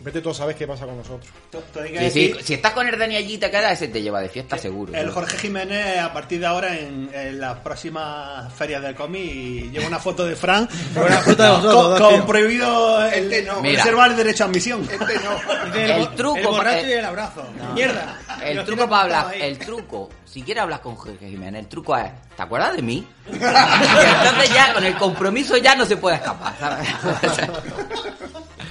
[0.02, 1.30] vete tú a saber qué pasa con nosotros.
[1.52, 4.30] Sí, sí, si estás con el Dani allí y te quedas, ese te lleva de
[4.30, 4.94] fiesta seguro.
[4.94, 5.10] El.
[5.12, 9.88] Jorge Jiménez, a partir de ahora, en, en las próximas ferias del cómic, y lleva
[9.88, 13.62] una foto de Fran Una foto de vosotros, con, prohibido el, Este no.
[13.62, 13.84] Mira.
[13.84, 14.82] reservar el derecho a admisión.
[14.90, 15.76] Este no.
[15.80, 17.44] El bo- truco El borracho y el abrazo.
[17.74, 18.18] Mierda.
[18.42, 19.42] Y El los truco para hablar, ahí.
[19.42, 23.06] el truco, si quieres hablar con Jorge Jiménez, el truco es, ¿te acuerdas de mí?
[23.28, 26.88] Y entonces ya con el compromiso ya no se puede escapar, ¿sabes?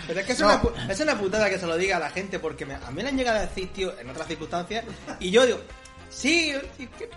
[0.09, 2.11] Pero es que es, una, pu- es una putada que se lo diga a la
[2.11, 4.85] gente porque me- a mí me han llegado a decir, tío, en otras circunstancias,
[5.21, 5.59] y yo digo,
[6.11, 6.55] sí,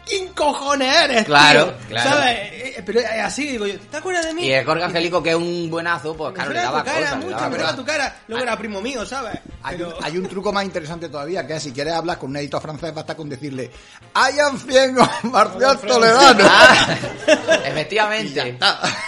[0.05, 1.23] ¿quién cojones eres?
[1.25, 1.87] Claro, tío?
[1.87, 2.09] claro.
[2.09, 2.37] ¿Sabes?
[2.37, 4.45] Eh, eh, Pero así, digo yo, ¿te acuerdas de mí?
[4.45, 6.99] Y el Jorge Angélico, que es un buenazo, pues me claro, le daba tu cara
[6.99, 7.11] cosas.
[7.11, 7.69] le mucho, daba me cosas.
[7.71, 8.19] suena tu cara.
[8.27, 9.39] Luego era primo mío, ¿sabes?
[9.63, 12.29] Hay, Pero- un, hay un truco más interesante todavía, que es si quieres hablar con
[12.31, 13.71] un editor francés, basta con decirle
[14.13, 16.45] Hayan 100 Marcial Toledano.
[16.49, 16.97] Ah,
[17.65, 18.57] efectivamente.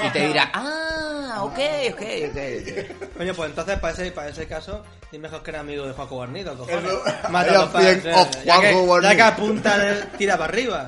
[0.06, 1.60] Y te dirá, ah, ok,
[1.94, 3.18] ok, ok.
[3.18, 6.16] Coño, pues entonces para ese, para ese caso, dime mejor que era amigo de Juanjo
[6.16, 6.84] Guarnido, cojones.
[6.84, 7.04] Eso.
[7.30, 8.02] Mátalo, Vaya pa- bien
[8.46, 10.86] ya que- Ya que apunta, tira para arriba.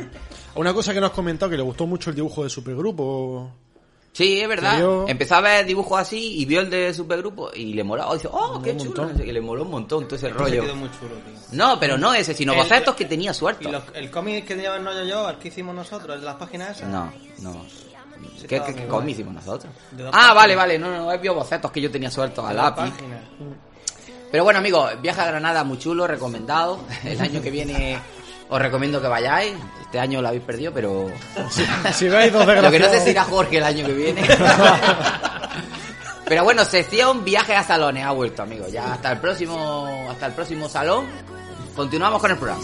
[0.56, 3.52] Una cosa que nos has comentado que le gustó mucho el dibujo de Supergrupo.
[4.14, 4.76] Sí, es verdad.
[4.76, 5.06] ¿En serio?
[5.10, 8.14] Empezó a ver dibujos así y vio el de Supergrupo y le moló.
[8.14, 9.12] Dice, oh, qué chulo.
[9.14, 10.62] qué, le moló un montón todo ese Se rollo.
[10.62, 11.34] quedó muy chulo, tío.
[11.52, 13.70] No, pero no ese, sino El- bocetos que tenía Y suerte.
[13.70, 16.88] los- el cómic que lleva no yo yo, el que hicimos nosotros, las páginas esas.
[16.88, 17.12] No,
[17.42, 17.66] no.
[18.38, 18.88] Sí, ¿Qué, qué, muy qué guay.
[18.88, 19.74] cómic hicimos nosotros?
[19.92, 20.36] Ah, páginas.
[20.36, 20.80] vale, vale.
[20.80, 22.92] No, no, he visto bocetos que yo tenía sueltos a lápiz.
[22.92, 23.22] páginas.
[24.32, 26.80] Pero bueno, amigos, viaje a Granada muy chulo, recomendado.
[27.04, 28.00] El año que viene
[28.50, 29.54] os recomiendo que vayáis.
[29.82, 31.10] Este año lo habéis perdido, pero...
[31.94, 34.22] Si veis dos Lo que no sé si irá Jorge el año que viene.
[36.28, 38.72] Pero bueno, sección viaje a salones ha vuelto, amigos.
[38.72, 41.06] Ya hasta el próximo, hasta el próximo salón.
[41.76, 42.64] Continuamos con el programa.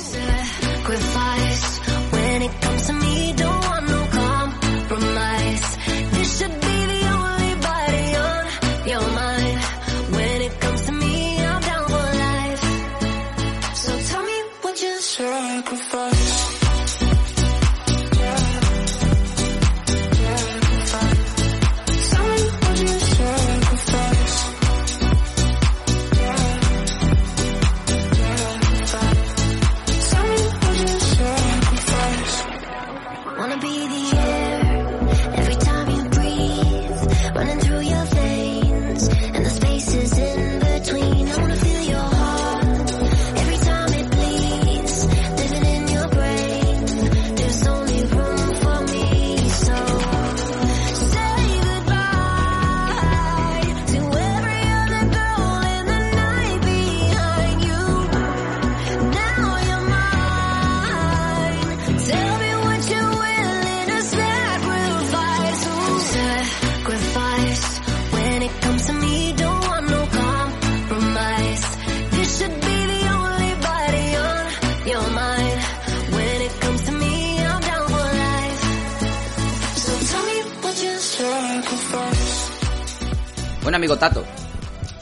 [83.72, 84.26] Bueno, amigo Tato,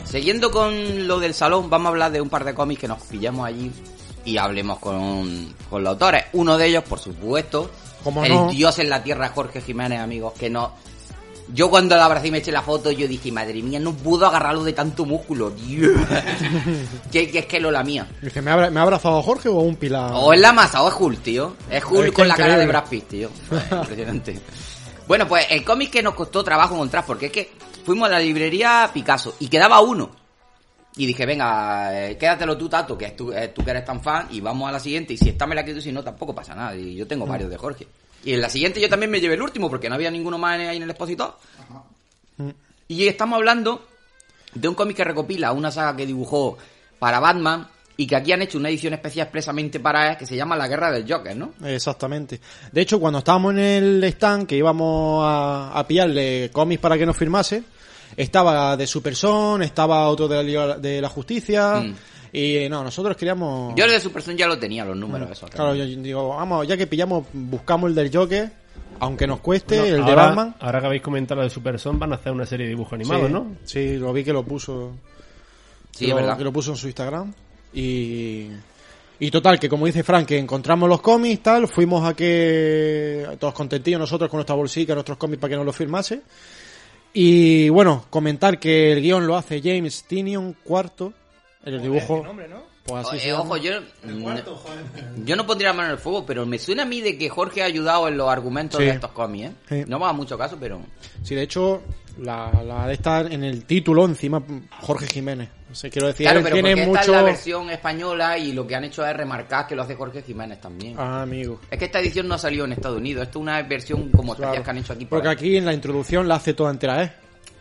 [0.05, 3.01] siguiendo con lo del salón, vamos a hablar de un par de cómics que nos
[3.01, 3.71] pillamos allí
[4.23, 6.25] y hablemos con, con los autores.
[6.33, 7.71] Uno de ellos, por supuesto,
[8.03, 8.47] ¿Cómo el no?
[8.49, 10.71] dios en la tierra, Jorge Jiménez, amigos, que no...
[11.51, 14.27] Yo cuando la abracé y me eché la foto, yo dije, madre mía, no puedo
[14.27, 15.89] agarrarlo de tanto músculo, tío.
[17.11, 18.05] que, que es que lo la mía.
[18.21, 20.11] Dice, ¿me ha, abra- ¿me ha abrazado Jorge o un pilar?
[20.13, 21.55] O es la masa o es Hulk, tío.
[21.71, 22.67] Es Hulk Es que con la cara de.
[22.67, 23.31] Brad Pitt, tío.
[23.71, 24.39] Impresionante.
[25.07, 27.51] Bueno, pues el cómic que nos costó trabajo encontrar, porque es que
[27.89, 30.11] fuimos a la librería Picasso y quedaba uno.
[30.95, 33.99] Y dije, venga, eh, quédatelo tú, Tato, que es tú, eh, tú que eres tan
[33.99, 35.13] fan, y vamos a la siguiente.
[35.13, 36.75] Y si esta me la quedo, si no, tampoco pasa nada.
[36.75, 37.87] Y yo tengo varios de Jorge.
[38.23, 40.59] Y en la siguiente yo también me llevé el último, porque no había ninguno más
[40.59, 41.33] ahí en el expositor.
[42.87, 43.87] Y estamos hablando
[44.53, 46.59] de un cómic que recopila una saga que dibujó
[46.99, 50.37] para Batman y que aquí han hecho una edición especial expresamente para él que se
[50.37, 51.53] llama La Guerra del Joker, ¿no?
[51.65, 52.39] Exactamente.
[52.71, 57.05] De hecho, cuando estábamos en el stand, que íbamos a, a pillarle cómics para que
[57.05, 57.61] nos firmase,
[58.21, 61.93] estaba de Super Son, estaba otro de la, Liga de la Justicia, Mm.
[62.33, 63.73] y no, nosotros queríamos...
[63.75, 65.49] Yo el de Super Son ya lo tenía, los números esos.
[65.49, 68.51] Claro, yo digo, vamos, ya que pillamos, buscamos el del Joker,
[68.99, 70.55] aunque nos cueste, Bueno, el de Batman.
[70.59, 72.93] ahora que habéis comentado lo de Super Son, van a hacer una serie de dibujos
[72.93, 73.55] animados, sí, ¿no?
[73.63, 74.91] Sí, lo vi que lo puso.
[75.91, 76.37] Sí, que es lo, verdad.
[76.37, 77.33] que lo puso en su Instagram.
[77.73, 78.47] Y.
[79.21, 83.25] Y total, que como dice Frank, que encontramos los cómics, tal, fuimos a que.
[83.39, 86.21] Todos contentillos nosotros con nuestra bolsica, nuestros cómics para que nos los firmase.
[87.13, 91.13] Y bueno, comentar que el guion lo hace James Tinion, cuarto.
[91.65, 92.23] En el dibujo.
[92.85, 93.41] Pues así Eh, se llama.
[93.41, 93.71] ojo, yo,
[95.25, 97.29] yo no pondría la mano en el fuego, pero me suena a mí de que
[97.29, 98.85] Jorge ha ayudado en los argumentos Sí.
[98.85, 99.53] de estos cómics, ¿eh?
[99.69, 99.83] Sí.
[99.87, 100.81] No me haga mucho caso, pero...
[101.23, 101.81] Sí, de hecho,
[102.19, 104.41] la, la de estar en el título encima
[104.81, 105.49] Jorge Jiménez.
[105.71, 108.65] O sea, quiero decir, Claro, pero tiene porque esta es la versión española y lo
[108.65, 110.95] que han hecho es remarcar que lo hace Jorge Jiménez también.
[110.97, 111.59] Ah, amigo.
[111.69, 114.35] Es que esta edición no ha salido en Estados Unidos, esto es una versión como
[114.35, 114.63] Claro.
[114.63, 115.05] que han hecho aquí.
[115.05, 115.35] por Porque ahí.
[115.35, 117.13] aquí en la introducción la hace toda entera, ¿eh?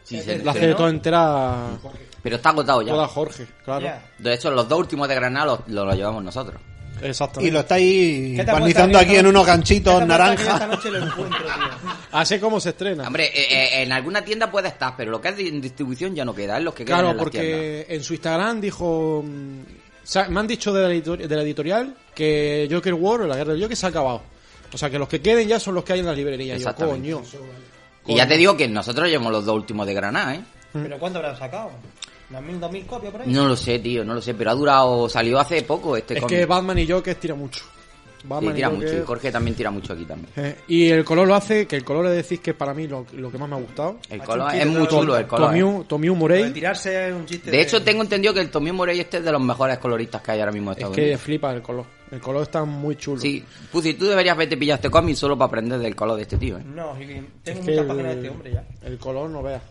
[0.04, 1.54] Sí, se- La hace toda entera
[2.22, 2.92] Pero está agotado ya.
[2.92, 3.86] toda Jorge, claro.
[4.18, 6.58] De hecho, los dos últimos de Granada los, los, los llevamos nosotros.
[7.02, 7.48] Exactamente.
[7.48, 10.46] Y lo estáis ¿Qué te barnizando aquí en unos ¿Qué ganchitos naranjas.
[10.54, 11.92] Esta noche lo encuentro, tío.
[12.12, 13.06] Así como se estrena.
[13.06, 16.24] Hombre, eh, eh, en alguna tienda puede estar, pero lo que es en distribución ya
[16.24, 17.52] no queda, es los que quedan claro, en las tiendas.
[17.52, 19.22] porque en su Instagram dijo...
[19.26, 19.60] mm,
[20.30, 23.52] me han dicho de la, editor- de la editorial que Joker War, o la guerra
[23.52, 24.22] del Joker, se ha acabado.
[24.72, 26.60] O sea, que los que queden ya son los que hay en las librerías.
[26.60, 27.22] Y yo, coño.
[28.06, 30.40] Y ya te digo que nosotros llevamos los dos últimos de Granada, ¿eh?
[30.72, 31.70] ¿Pero cuánto habrán sacado?
[32.30, 33.32] ¿Unas mil, dos mil copias por ahí?
[33.32, 36.20] No lo sé, tío, no lo sé, pero ha durado, salió hace poco este Es
[36.20, 36.38] cómic.
[36.38, 37.64] que Batman y Joker tira mucho.
[38.20, 40.28] Sí, Batman tira y mucho, Joker- y Jorge también tira mucho aquí también.
[40.36, 43.06] Eh, y el color lo hace, que el color le decís que para mí lo,
[43.12, 43.98] lo que más me ha gustado.
[44.10, 45.54] El Ha color es muy chulo, el color.
[45.56, 45.60] ¿eh?
[45.60, 46.52] Tomiu, Tomiu Lo de Morey.
[46.52, 47.50] tirarse es un chiste.
[47.50, 50.32] De hecho, tengo entendido que el Tommy Morey este es de los mejores coloristas que
[50.32, 51.20] hay ahora mismo en Es Estados que Unidos.
[51.22, 51.84] flipa el color.
[52.10, 53.20] El color está muy chulo.
[53.20, 56.36] Sí, Pussy, tú deberías verte pillar este cómic solo para aprender del color de este
[56.38, 56.62] tío, ¿eh?
[56.74, 57.06] No, y-
[57.44, 58.64] tengo Es muchas páginas de este hombre ya.
[58.82, 59.62] El color no veas.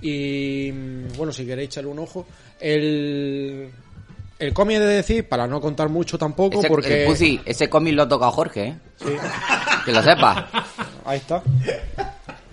[0.00, 0.70] Y
[1.16, 2.26] bueno, si queréis echarle un ojo.
[2.60, 3.70] El,
[4.38, 7.02] el cómic he de decir, para no contar mucho tampoco, Ese, porque.
[7.02, 8.76] el Pussy, ese cómic lo ha tocado Jorge, ¿eh?
[9.84, 10.44] Que lo sepas.
[11.04, 11.42] Ahí está.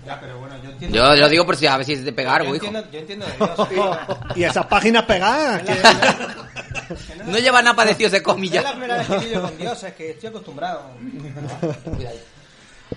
[0.06, 0.96] Ya, pero bueno, yo entiendo.
[0.96, 2.66] Yo lo digo por si a ver si te pega yo algo, hijo.
[2.66, 3.68] entiendo, yo entiendo de Dios.
[3.68, 3.98] tío.
[4.36, 5.62] Y esas páginas pegadas.
[5.66, 8.70] que- No lleva nada parecido ese cómic Es la ya.
[8.76, 10.90] primera vez que pillo con Dios, es que estoy acostumbrado.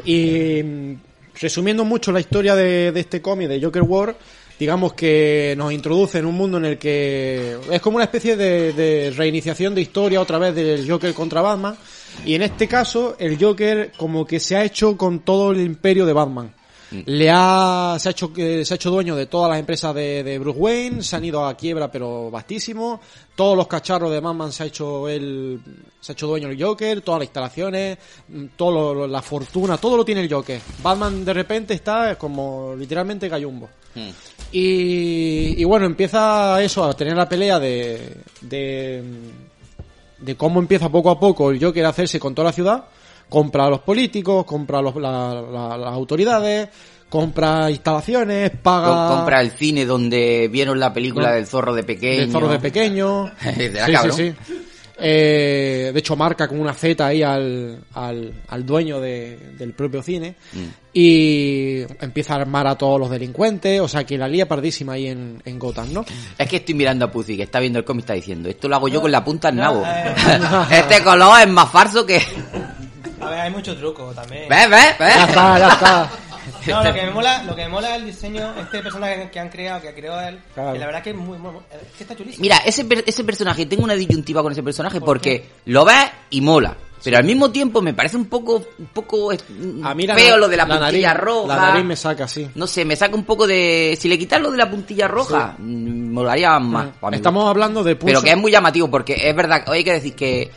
[0.06, 0.98] Y
[1.40, 4.16] resumiendo mucho la historia de, de este cómic de Joker War,
[4.60, 8.74] digamos que nos introduce en un mundo en el que es como una especie de,
[8.74, 11.78] de reiniciación de historia otra vez del Joker contra Batman.
[12.26, 16.06] Y en este caso, el Joker como que se ha hecho con todo el imperio
[16.06, 16.54] de Batman.
[17.06, 20.24] Le ha, se ha hecho, que- se ha hecho dueño de todas las empresas de,
[20.24, 23.00] de Bruce Wayne, se han ido a quiebra pero vastísimo,
[23.36, 25.62] todos los cacharros de Batman se ha hecho él,
[26.02, 29.78] se ha hecho dueño el Joker, todas las instalaciones, mm, todo lo- lo- la fortuna,
[29.78, 30.60] todo lo tiene el Joker.
[30.82, 33.70] Batman de repente está como literalmente gallumbo.
[33.94, 34.10] Mm.
[34.52, 39.04] Y, y bueno, empieza eso, a tener la pelea de, de,
[40.20, 42.86] de cómo empieza poco a poco el Joker a hacerse con toda la ciudad.
[43.30, 46.68] Compra a los políticos, compra a los- la- la- las autoridades,
[47.10, 49.08] compra instalaciones, paga...
[49.08, 51.36] Com- Compra el cine donde vieron la película No.
[51.36, 52.22] del zorro de pequeño.
[52.22, 53.32] del zorro de pequeño.
[53.56, 54.18] De la Sí, cabrón.
[54.18, 54.54] sí, sí.
[55.02, 60.02] Eh, de hecho, marca con una Z ahí al, al, al dueño de- del propio
[60.02, 60.36] cine.
[60.54, 60.60] Mm.
[60.94, 63.80] Y empieza a armar a todos los delincuentes.
[63.82, 66.06] O sea, que la lía pardísima ahí en, en Gotham, ¿no?
[66.38, 68.68] Es que estoy mirando a Pussy, que está viendo el cómic y está diciendo, esto
[68.68, 69.84] lo hago yo con la punta al nabo.
[69.86, 70.14] eh.
[70.72, 72.22] este color es más falso que...
[73.22, 74.48] A ver, hay mucho truco también.
[74.50, 75.16] ¿Ves, ves, ves?
[75.16, 76.10] Ya está, ya está.
[76.68, 79.40] No, lo que me mola, lo que me mola es el diseño, este personaje que
[79.40, 80.74] han creado, que creó él, Claro.
[80.74, 82.42] que la verdad que es muy, muy- es que está chulísimo.
[82.42, 86.42] Mira, ese, per- ese personaje, tengo una disyuntiva con ese personaje porque lo ves y
[86.42, 86.76] mola.
[87.02, 89.38] Pero al mismo tiempo me parece un poco, un poco eh,
[89.84, 91.48] A mí la feo lo de la, la puntilla nariz- roja.
[91.48, 92.50] La nariz me saca, sí.
[92.56, 93.98] No sé, me saca un poco de...
[93.98, 96.88] Si le quitas lo de la puntilla roja, mm, molaría más.
[96.88, 96.92] mí.
[97.14, 100.14] Estamos hablando de Pero pulso- que es muy llamativo porque es verdad, hay que decir
[100.14, 100.52] que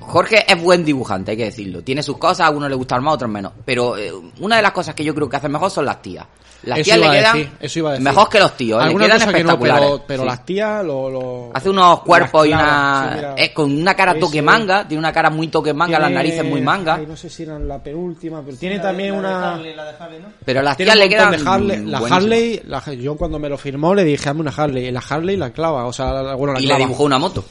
[0.00, 1.82] Jorge es buen dibujante, hay que decirlo.
[1.82, 3.52] Tiene sus cosas, a algunos le gustan más, a otros menos.
[3.64, 6.26] Pero eh, una de las cosas que yo creo que hace mejor son las tías.
[6.64, 8.04] Las Eso tías le quedan decir, eso iba a decir.
[8.04, 9.80] mejor que los tíos, le quedan cosa que no, espectaculares.
[9.88, 10.28] pero, pero Sí.
[10.28, 13.08] las tías lo, lo- Hace unos cuerpos y las una...
[13.10, 13.34] sí, mira.
[13.36, 16.44] es con una cara toque manga, tiene una cara muy toque manga, las Tiene- narices
[16.44, 16.96] muy manga.
[16.96, 19.52] ay, no sé si eran la penúltima, pero tiene La- también la de una...
[19.54, 20.28] Harley, la de Harley, ¿no?
[20.44, 21.98] Pero las tías le quedan Harley, la.
[21.98, 25.36] Harley, la- yo cuando me lo firmó le dije, hazme una Harley, y la Harley
[25.36, 26.80] la clava, o sea, la- bueno, la Y le clava.
[26.84, 27.44] dibujó una moto.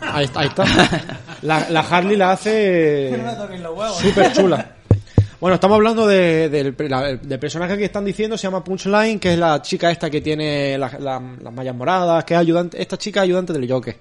[0.00, 0.64] Ahí está, ahí está.
[1.42, 3.10] La, la Harley la hace
[4.00, 4.72] súper chula.
[5.38, 9.38] Bueno, estamos hablando de- del, del personaje que están diciendo, se llama Punchline, que es
[9.38, 13.20] la chica esta que tiene la- la- las mallas moradas, que es ayudante, esta chica
[13.20, 13.96] es ayudante del Joker.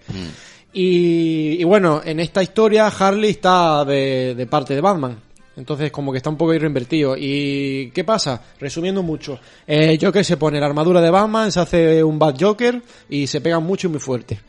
[0.73, 5.17] Y, y bueno, en esta historia Harley está de, de parte de Batman.
[5.57, 7.15] Entonces como que está un poco ahí reinvertido.
[7.17, 8.41] ¿Y qué pasa?
[8.59, 9.39] Resumiendo mucho.
[9.65, 13.39] Eh, Joker se pone la armadura de Batman, se hace un Bad Joker y se
[13.39, 14.39] pegan mucho y muy fuerte.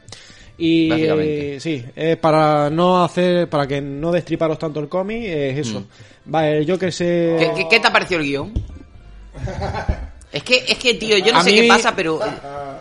[0.59, 5.67] Y eh, sí, es para no hacer, para que no destriparos tanto el cómic, es
[5.69, 5.85] eso.
[6.35, 7.37] Va, el Joker se...
[7.39, 8.53] ¿Qué, qué, qué te ha parecido el guion?
[10.33, 12.19] Es que, es que, tío, yo no A sé mí- qué pasa, pero,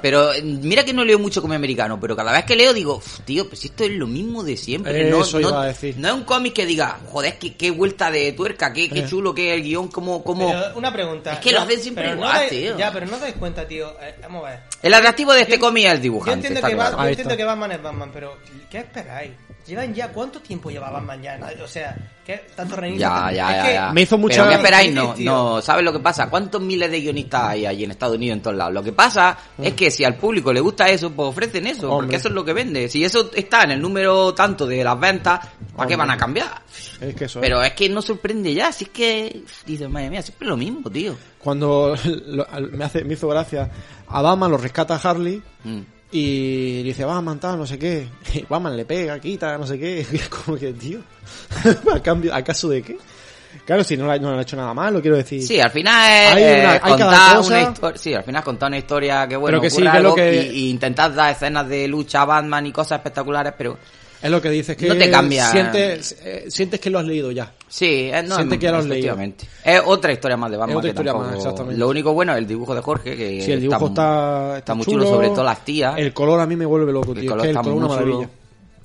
[0.01, 2.95] pero eh, mira que no leo mucho cómic americano, pero cada vez que leo digo,
[2.95, 5.09] "Uf, tío, pues esto es lo mismo de siempre.
[5.09, 5.95] no, Eso no, iba a decir.
[5.97, 9.05] no es un cómic que diga, joder, qué, qué vuelta de tuerca, qué, qué Eh.
[9.07, 10.49] chulo que es el guion, cómo, cómo...
[10.49, 11.33] Pero una pregunta.
[11.33, 12.77] Es que lo hacen siempre no igual, tío.
[12.77, 13.89] Ya, pero no dais cuenta, tío.
[14.01, 14.59] Eh, vamos a ver.
[14.85, 16.95] El atractivo de este Yo- cómic es el Yo dibujante, entiendo, está que, claro.
[16.97, 18.37] Yo Ahí entiendo que Batman es Batman, pero
[18.69, 19.31] ¿qué esperáis?
[19.65, 21.39] Llevan ya, ¿cuánto tiempo lleva Batman ya?
[21.63, 23.07] O sea, ¿qué tanto reinicio?
[23.07, 23.91] Ya, ya, ya.
[23.91, 24.93] Me hizo mucha- Pero ¿qué esperáis?
[24.93, 26.29] No, no, ¿sabes lo que pasa?
[26.29, 28.75] ¿Cuántos miles de guionistas hay allí en Estados Unidos en todos lados?
[28.75, 32.17] Lo que pasa es que si al público le gusta eso, pues ofrecen eso, porque
[32.17, 32.87] eso es lo que vende.
[32.87, 35.39] Si eso está en el número tanto de las ventas,
[35.75, 36.61] ¿para qué van a cambiar?
[37.01, 40.21] Es que eso Pero es que no sorprende ya, si es que dices, madre mía,
[40.21, 41.15] siempre lo mismo, tío.
[41.45, 41.95] Cuando
[42.27, 43.69] lo- me, hace, me hizo gracia,
[44.07, 45.79] a Batman lo rescata Harley Mm.
[46.11, 48.07] y dice, Batman, tal, no sé qué.
[48.33, 50.05] Y Batman le pega, quita, no sé qué.
[50.11, 50.99] Y es como que, tío,
[51.93, 52.97] ¿a cambio, acaso de qué?
[53.65, 55.41] Claro, si no, le no le ha hecho nada malo, quiero decir.
[55.41, 57.97] Sí, al final es Hay eh, una- hay cada contar una historia.
[57.97, 61.31] Sí, al final contar una historia que bueno, sí, algo que- y, y intentar dar
[61.31, 63.77] escenas de lucha a Batman y cosas espectaculares, pero
[64.21, 65.49] Es lo que dices, que No te cambia.
[65.51, 67.51] Sientes, eh, sientes que lo has leído ya.
[67.67, 69.17] Sí, es, no, Siente es- que ya lo has leído.
[69.63, 70.71] Es otra historia más de Batman.
[70.71, 71.79] Es otra historia tampoco- más, exactamente.
[71.79, 74.85] Lo único bueno es el dibujo de Jorge, que Sí, el dibujo está, está muy
[74.85, 75.95] chulo, sobre todo las tías.
[75.97, 77.31] El color a mí me vuelve loco, El tío.
[77.31, 78.29] color es que el está color muy una maravilla.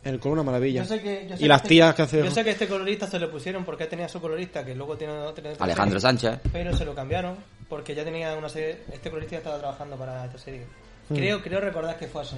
[0.02, 0.82] El color una maravilla.
[0.82, 2.24] Yo sé que, yo sé y las que tías este, que hace...
[2.24, 5.12] Yo sé que este colorista se lo pusieron porque tenía su colorista, que luego tiene
[5.12, 5.44] otro.
[5.58, 6.38] Alejandro Sánchez.
[6.52, 7.36] Pero se lo cambiaron
[7.68, 8.78] porque ya tenía una serie.
[8.92, 10.62] Este colorista ya estaba trabajando para esta serie.
[11.10, 11.14] Mm.
[11.16, 12.36] Creo, creo recordar que fue así.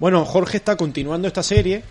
[0.00, 1.84] Bueno, Jorge está continuando esta serie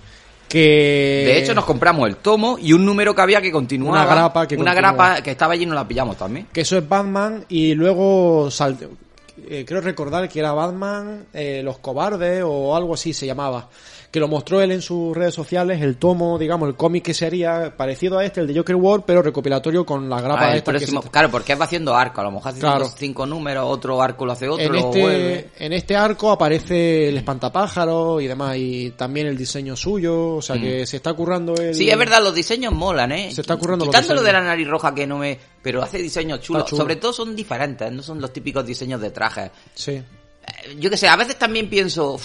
[0.54, 1.24] que...
[1.26, 4.04] De hecho, nos compramos el tomo y un número que había que continuaba.
[4.04, 6.47] Una grapa que Una grapa que estaba allí y no la pillamos también.
[6.54, 8.78] Que eso es Batman y luego sal-
[9.49, 13.68] eh, creo recordar que era Batman, eh, Los Cobardes o algo así se llamaba.
[14.14, 17.76] Que lo mostró él en sus redes sociales, el tomo, digamos, el cómic que sería
[17.76, 20.78] parecido a este, el de Joker World, pero recopilatorio con la grapa Ah, esta que
[20.78, 22.22] próximo- se- Claro, porque va haciendo arco.
[22.22, 22.86] A lo mejor hace Claro.
[22.95, 28.22] cinco, números, otro arco lo hace otro, en este, en este arco aparece el espantapájaro
[28.22, 31.72] y demás, y también el diseño suyo, o sea que se está currando el...
[31.72, 31.74] Mm.
[31.74, 33.32] Sí, es verdad, los diseños molan, ¿eh?
[33.34, 34.43] Se está currando los Quitándolo de diseños.
[34.43, 35.39] la nariz roja que no me...
[35.64, 36.66] Pero hace diseños chulos.
[36.66, 36.84] chulo.
[36.84, 39.49] Sobre todo son diferentes, no son los típicos diseños de trajes.
[39.74, 39.93] Sí.
[39.93, 40.05] Eh,
[40.78, 42.20] Yo que sé, a veces también pienso...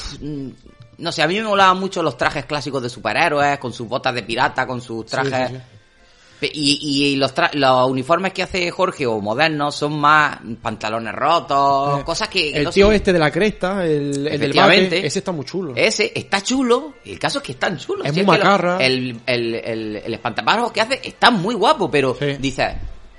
[0.99, 4.15] no sé, a mí me molaban mucho los trajes clásicos de superhéroes, con sus botas
[4.15, 5.49] de pirata, con sus trajes...
[5.51, 5.63] sí, sí.
[6.41, 6.79] Pe- Y,
[7.13, 12.05] y los, tra- los uniformes que hace Jorge o modernos son más pantalones rotos, Eh,
[12.05, 12.53] cosas que...
[12.53, 14.97] que El no tío son- este de la cresta, el, el del Efectivamente.
[14.97, 15.73] bate, ese está muy chulo.
[15.75, 18.07] Ese está chulo, el caso es que están chulos.
[18.07, 18.77] Es Si muy lo- macarra.
[18.79, 22.37] el, el, el, el espantapájaros que hace está muy guapo, pero Sí.
[22.39, 22.69] dices,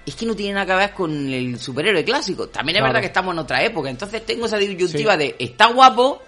[0.05, 2.47] es que no tiene nada que ver con el superhéroe clásico.
[2.47, 2.93] También es Claro.
[2.93, 6.21] verdad que estamos en otra época, entonces tengo esa disyuntiva de, está guapo,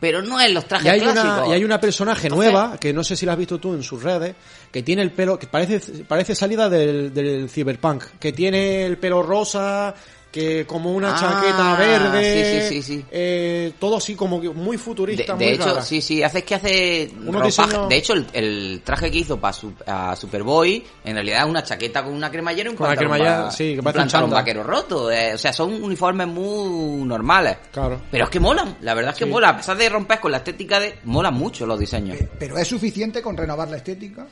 [0.00, 1.24] pero no en los Y trajes hay, clásicos.
[1.38, 3.74] una, y hay una personaje Entonces- nueva, que no sé si la has visto tú
[3.74, 4.34] en sus redes,
[4.70, 9.22] que tiene el pelo, que parece, parece salida del, del cyberpunk, que tiene el pelo
[9.22, 9.94] rosa,
[10.32, 13.04] que como una Ah, chaqueta verde, sí, sí, sí, sí.
[13.10, 15.82] eh, todo así como que muy De, futurista, de muy hecho, rara.
[15.82, 17.44] sí, sí, hace que hace ropaje.
[17.48, 19.54] diseños- De hecho, el, el traje que hizo para
[19.86, 23.12] a Superboy, en realidad es una chaqueta con una cremallera y un Con la pantalón,
[23.12, 24.30] cremallera, va- sí, que un parece un chándal.
[24.30, 25.10] vaquero roto.
[25.12, 27.58] eh, o sea, son uniformes muy normales.
[27.70, 28.00] Claro.
[28.10, 29.30] Pero es que molan, la verdad es que Sí.
[29.30, 29.50] mola.
[29.50, 30.98] A pesar de romper con la estética de...
[31.04, 32.16] Molan mucho los diseños.
[32.16, 34.26] Pe- Pero es suficiente con renovar la estética.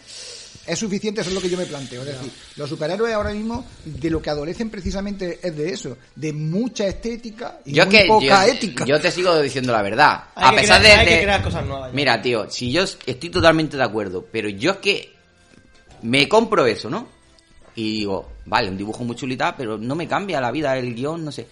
[0.67, 2.03] Es suficiente, eso es lo que yo me planteo.
[2.03, 6.33] Es decir, los superhéroes ahora mismo de lo que adolecen precisamente es de eso, de
[6.33, 8.85] mucha estética y Yo muy que poca yo, ética.
[8.85, 10.25] yo te sigo diciendo la verdad.
[10.35, 11.97] Hay a que pesar crear- de, hay que de- crear cosas nuevas ya.
[11.97, 15.13] Mira, tío, si yo estoy totalmente de acuerdo, pero yo es que
[16.03, 17.09] Me compro eso, ¿no?
[17.75, 21.25] Y digo, vale, un dibujo muy chulita, pero no me cambia la vida el guion,
[21.25, 21.47] no sé.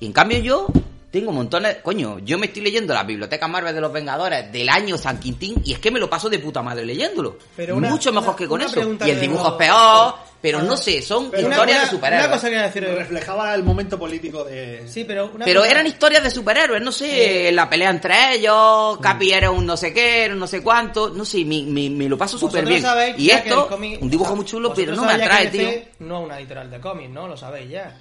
[0.00, 0.66] Y en cambio yo
[1.14, 1.76] tengo montones...
[1.82, 5.62] Coño, yo me estoy leyendo la Biblioteca Marvel de los Vengadores del año San Quintín
[5.64, 7.38] y es que me lo paso de puta madre leyéndolo.
[7.56, 8.80] Pero una- Mucho mejor una- que con eso.
[9.06, 12.26] Y el dibujo es peor, pero no sé, son Pero historias una- de superhéroes.
[12.26, 14.86] Una cosa que decir Reflejaba el momento político de...
[14.88, 18.98] Sí, pero una Pero cosa- eran historias de superhéroes, no sé, la pelea entre ellos,
[18.98, 21.90] Capi era un no sé qué, era un no sé cuánto, no sé, me, me-
[21.90, 22.82] me lo paso súper bien.
[22.82, 25.68] sabéis Y esto, cómic- un dibujo o sea, muy chulo, pero no me atrae, tío.
[26.00, 27.28] No es una editorial de cómics, ¿no?
[27.28, 27.96] Lo sabéis ya.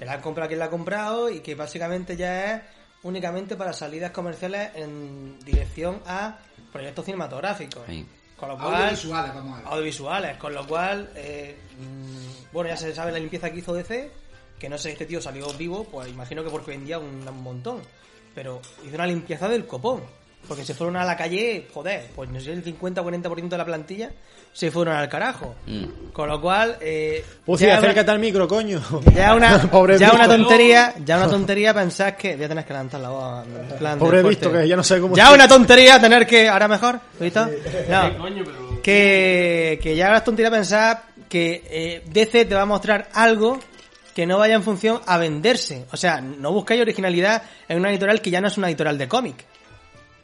[0.00, 2.62] Que la ha comprado quien la ha comprado y que básicamente ya es
[3.02, 6.38] únicamente para salidas comerciales en dirección a
[6.72, 7.82] proyectos cinematográficos.
[7.86, 8.06] Sí.
[8.34, 9.66] Con lo cual, Audiovisuales, vamos a ver.
[9.66, 14.10] audiovisuales, con lo cual, eh, mm, bueno, ya se sabe la limpieza que hizo DC,
[14.58, 17.82] que no sé, este tío salió vivo, pues imagino que porque vendía un, un montón,
[18.34, 20.02] pero hizo una limpieza del copón,
[20.48, 23.58] porque se fueron a la calle, joder, pues no sé, el 50 o 40% de
[23.58, 24.10] la plantilla
[24.52, 25.54] se fueron al carajo.
[25.66, 26.10] Mm.
[26.12, 28.80] Con lo cual, eh, Pussy, ya, acércate al micro, coño.
[29.14, 32.72] ya una, Pobre ya una tontería, ya una tontería pensar que voy a tener que
[32.72, 33.46] levantar la voz.
[33.46, 35.14] en plan de Pobre visto que ya no sé cómo...
[35.14, 36.48] Ya una tontería tener que.
[36.48, 37.00] ¿Ahora mejor?
[37.18, 37.48] ¿Lo visto?
[37.88, 38.82] No.
[38.82, 43.60] Que, que ya es tontería pensar que eh, DC te va a mostrar algo
[44.14, 45.86] que no vaya en función a venderse.
[45.92, 49.08] O sea, no buscáis originalidad en una editorial que ya no es una editorial de
[49.08, 49.46] cómic.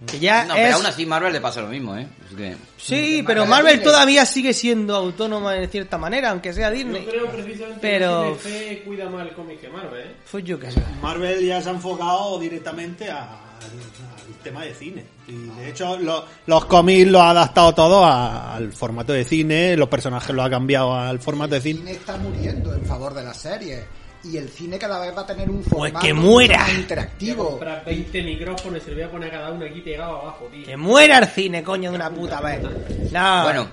[0.06, 0.60] Que ya No, es...
[0.62, 2.06] pero aún así Marvel le pasa lo mismo, ¿eh?
[2.26, 7.04] Así que- Sí, pero Marvel todavía sigue siendo autónoma de cierta manera, aunque sea Disney.
[7.04, 10.16] Yo creo precisamente Pero- que DC cuida más el cómic que Marvel, ¿eh?
[10.30, 10.82] Pues yo qué sé.
[11.00, 15.04] Marvel ya se ha enfocado directamente a- al tema de cine.
[15.26, 19.76] Y de hecho, lo- los cómics lo ha adaptado todo a- al formato de cine,
[19.78, 21.78] los personajes lo ha cambiado al formato de El cine.
[21.78, 23.82] cine está muriendo en favor de las series.
[24.30, 26.58] Y el cine cada vez va a tener un Pues formato que muera.
[26.58, 27.50] más Voy a interactivo.
[27.50, 30.46] comprar 20 micrófonos y se lo voy a poner a cada uno aquí pegado abajo,
[30.52, 30.64] tío.
[30.64, 32.62] Que muera el cine, coño, de una puta vez.
[33.12, 33.42] No.
[33.44, 33.68] Bueno,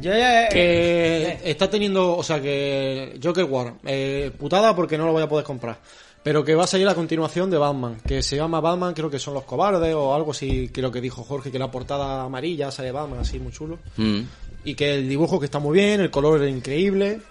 [0.00, 0.48] yo ya...
[0.48, 5.28] que está teniendo, o sea que Joker War, eh, putada porque no lo voy a
[5.28, 5.78] poder comprar.
[6.22, 9.18] Pero que va a salir la continuación de Batman, que se llama Batman, creo que
[9.18, 12.92] son los cobardes o algo así, creo que dijo Jorge, que la portada amarilla sale
[12.92, 13.78] Batman así muy chulo.
[13.96, 14.20] mm.
[14.62, 17.22] Y que el dibujo que está muy bien, el color es increíble.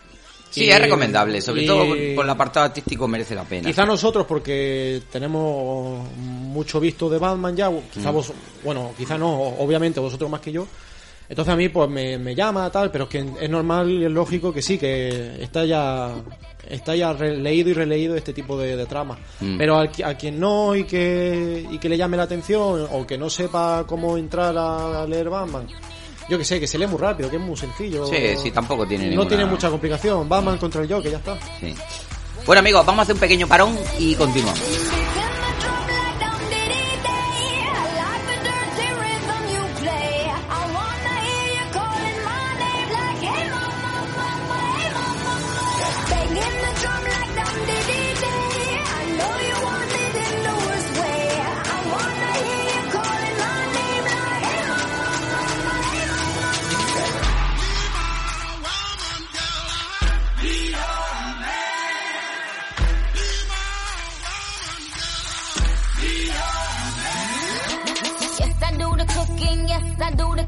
[0.49, 1.85] Sí, Y- es recomendable, sobre y- todo
[2.15, 3.67] por, el apartado artístico merece la pena.
[3.69, 8.15] Quizá nosotros, porque tenemos mucho visto de Batman ya, quizá Mm.
[8.15, 8.33] vos,
[8.63, 10.67] bueno, quizá no, obviamente vosotros más que yo.
[11.29, 14.11] Entonces a mí pues me, me llama tal, pero es que es normal y es
[14.11, 16.11] lógico que sí, que está ya
[16.67, 19.17] está ya leído y releído este tipo de, de tramas.
[19.39, 19.57] Mm.
[19.57, 23.17] Pero al a quien no y que, y que le llame la atención o que
[23.17, 25.67] no sepa cómo entrar a leer Batman,
[26.29, 28.05] yo que sé, que se lee muy rápido, que es muy sencillo.
[28.05, 30.29] Sí, sí, tampoco tiene No ninguna- tiene mucha complicación.
[30.29, 31.37] Batman contra el Joker, ya está.
[31.59, 31.73] Sí.
[32.45, 34.59] Bueno amigos, vamos a hacer un pequeño parón y continuamos.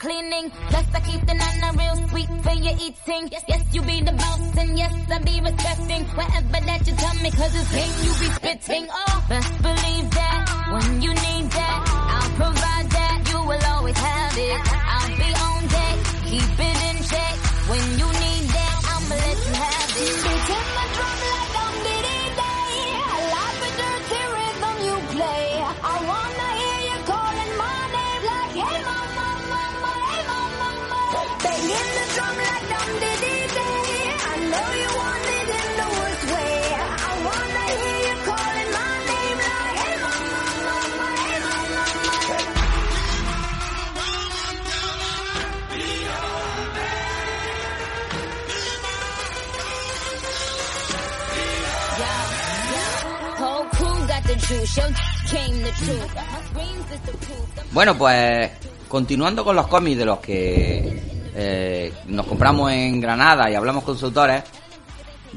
[0.01, 0.49] Cleaning.
[0.69, 3.23] Plus, I keep the nana real sweet for your eating.
[3.31, 7.17] Yes, yes, you be the boss, and yes, I be respecting whatever that you tell
[7.23, 8.85] me, cause it's game you be spitting.
[8.89, 10.41] Oh, best believe that
[10.73, 11.79] when you need that,
[12.17, 13.17] I'll provide that.
[13.29, 14.59] You will always have it.
[14.95, 15.97] I'll be on deck,
[16.29, 17.35] keep it in check.
[17.69, 18.40] When you need
[57.71, 58.51] Bueno, pues
[58.87, 61.01] continuando con los cómics de los que
[61.35, 64.43] eh, nos compramos en Granada y hablamos con sus autores,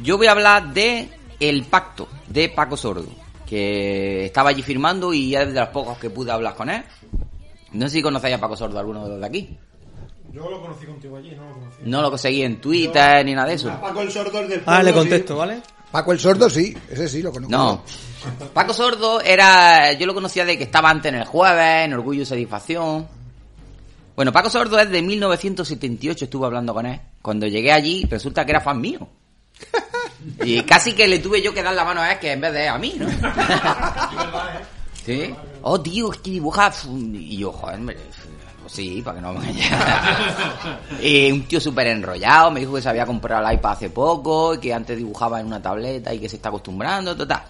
[0.03, 1.09] yo voy a hablar de
[1.39, 3.07] El Pacto de Paco Sordo,
[3.47, 6.83] que estaba allí firmando y es de los pocos que pude hablar con él.
[7.73, 9.57] No sé si conocéis a Paco Sordo, alguno de los de aquí.
[10.33, 11.79] Yo lo conocí contigo allí, no lo conocí.
[11.85, 13.69] No lo conseguí en Twitter ni nada de eso.
[13.81, 15.63] Paco el sordo del Ah, le contesto, ¿vale?
[15.93, 17.57] Paco el Sordo, sí, ese sí lo conozco.
[17.57, 17.85] No.
[18.53, 19.93] Paco Sordo era.
[19.93, 23.07] Yo lo conocía de que estaba antes en el jueves, en Orgullo y Satisfacción.
[24.17, 27.01] Bueno, Paco Sordo es de 1978, estuve hablando con él.
[27.21, 29.07] Cuando llegué allí, resulta que era fan mío.
[30.43, 32.51] Y casi que le tuve yo que dar la mano a él que en vez
[32.55, 33.07] de a mí, ¿no?
[35.05, 35.35] ¿Sí?
[35.61, 36.87] Oh, tío, es que dibujas...
[36.89, 39.47] Y yo, joder, me- pues sí, para que no me
[41.03, 44.55] Y un tío súper enrollado, me dijo que se había comprado el iPad hace poco,
[44.55, 47.43] y que antes dibujaba en una tableta y que se está acostumbrando, total.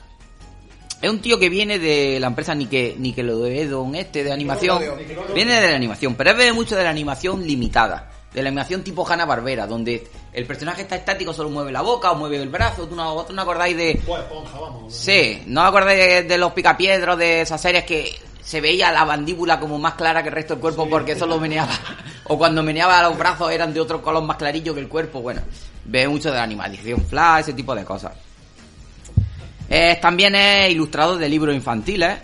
[1.05, 4.80] Es un tío que viene de la empresa Nike, Nickelodeon este de animación.
[5.34, 8.11] Viene de la animación, pero él ve mucho de la animación limitada.
[8.32, 12.11] De la animación tipo Hanna Barbera, donde el personaje está estático, solo mueve la boca
[12.11, 12.88] o mueve el brazo.
[12.88, 14.00] ¿Tú no, vosotros no acordáis de.
[14.88, 18.11] Sí, ¿no acordáis de, de los picapiedros de esas series que
[18.42, 21.78] se veía la mandíbula como más clara que el resto del cuerpo porque solo meneaba?
[22.28, 25.20] O cuando meneaba los brazos eran de otro color más clarillo que el cuerpo.
[25.20, 25.42] Bueno,
[25.84, 28.14] ve mucho de la animación flash, ese tipo de cosas.
[30.01, 32.19] También es ilustrador de libros infantiles,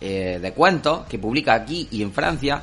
[0.00, 2.62] eh, de cuentos, que publica aquí y en Francia.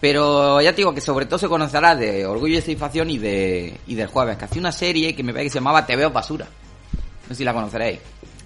[0.00, 3.78] Pero ya te digo que sobre todo se conocerá de Orgullo y Satisfacción y de
[3.86, 6.10] y del Jueves, que hacía una serie que me parece que se llamaba Te veo
[6.10, 6.46] basura.
[7.22, 8.00] No sé si la conoceréis.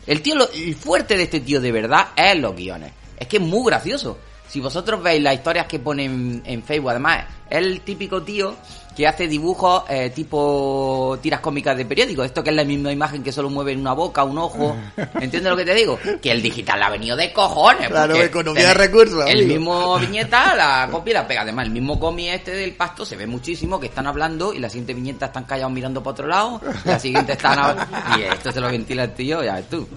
[0.06, 2.92] El tío, lo, el fuerte de este tío de verdad es los guiones.
[3.16, 4.18] Es que es muy gracioso.
[4.48, 8.56] Si vosotros veis las historias que pone en, en Facebook, además, es el típico tío
[8.94, 12.22] que hace dibujos eh, tipo tiras cómicas de periódico.
[12.24, 14.76] Esto que es la misma imagen que solo mueve una boca, un ojo.
[14.96, 15.98] ¿Entiendes lo que te digo?
[16.22, 17.88] Que el digital ha venido de cojones.
[17.88, 19.48] Claro, economía de recursos, El amigo.
[19.58, 21.42] mismo viñeta, la copia y la pega.
[21.42, 24.68] Además, el mismo cómic este del pasto se ve muchísimo que están hablando y la
[24.70, 26.60] siguiente viñeta están callados mirando para otro lado.
[26.84, 27.58] La siguiente están...
[27.58, 27.86] hab-
[28.18, 29.88] Y esto se lo ventila el tío, ya ves tú.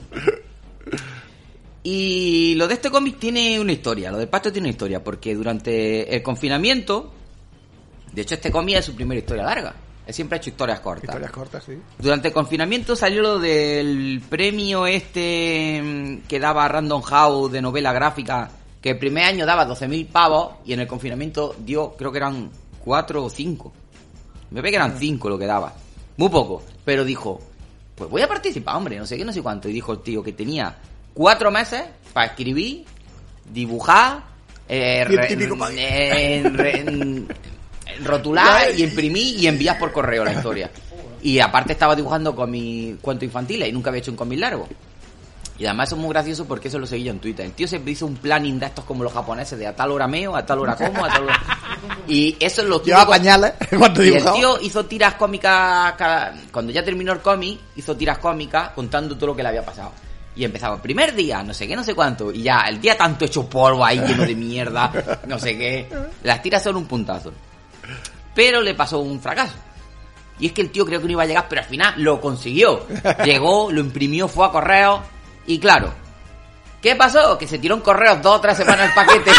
[1.84, 5.34] Y lo de este cómic tiene una historia, lo del pasto tiene una historia, porque
[5.36, 7.14] durante el confinamiento,
[8.14, 11.06] de hecho este cómic es su primera historia larga, él siempre ha hecho historias cortas.
[11.10, 11.74] Historias cortas, sí.
[12.00, 17.92] Durante el confinamiento salió lo del premio este mm, que daba Random House de novela
[17.94, 18.50] gráfica,
[18.82, 22.50] que el primer año daba 12.000 pavos y en el confinamiento dio, creo que eran
[22.84, 23.74] 4 o 5.
[24.52, 25.74] Me parece que eran 5 lo que daba.
[26.16, 26.64] Muy poco.
[26.86, 27.42] Pero dijo,
[27.96, 29.68] pues voy a participar, hombre, no sé qué, no sé cuánto.
[29.68, 30.74] Y dijo el tío que tenía
[31.14, 31.84] 4 meses
[32.14, 32.86] para escribir,
[33.52, 34.24] dibujar,
[34.70, 35.16] eh, re-
[35.78, 37.26] eh, re-
[38.04, 40.70] rotular y imprimir y enviar por correo la historia.
[41.22, 44.68] Y aparte estaba dibujando con mi cuento infantiles y nunca había hecho un cómic largo.
[45.60, 47.44] Y además eso es muy gracioso porque eso lo seguí yo en Twitter.
[47.44, 50.08] El tío siempre hizo un planning de estos como los japoneses, de a tal hora
[50.08, 51.40] meo, a tal hora como, a tal hora...
[52.08, 56.72] Y eso lo Lleva tuvo- pañales cuando y el tío hizo tiras cómicas, cada- cuando
[56.72, 59.92] ya terminó el cómic, hizo tiras cómicas contando todo lo que le había pasado.
[60.36, 62.96] Y empezaba el primer día, no sé qué, no sé cuánto, y ya el día
[62.96, 64.92] tanto hecho polvo ahí lleno de mierda,
[65.26, 65.90] no sé qué.
[66.24, 67.32] Las tiras son un puntazo.
[68.38, 69.56] Pero le pasó un fracaso.
[70.38, 72.22] Y es que el tío creo que no iba a llegar, pero al final lo
[72.22, 72.86] consiguió.
[73.26, 75.02] Llegó, lo imprimió, fue a correo,
[75.48, 75.92] y claro,
[76.80, 77.36] ¿qué pasó?
[77.36, 79.32] Que se tiró en correos dos o tres semanas el paquete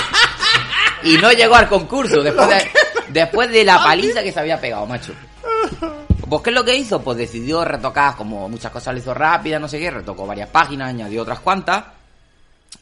[1.04, 2.68] y no llegó al concurso después de,
[3.10, 5.12] después de la paliza que se había pegado, macho.
[6.28, 7.00] Pues ¿qué es lo que hizo?
[7.00, 10.88] Pues decidió retocar, como muchas cosas lo hizo rápida, no sé qué, retocó varias páginas,
[10.88, 11.84] añadió otras cuantas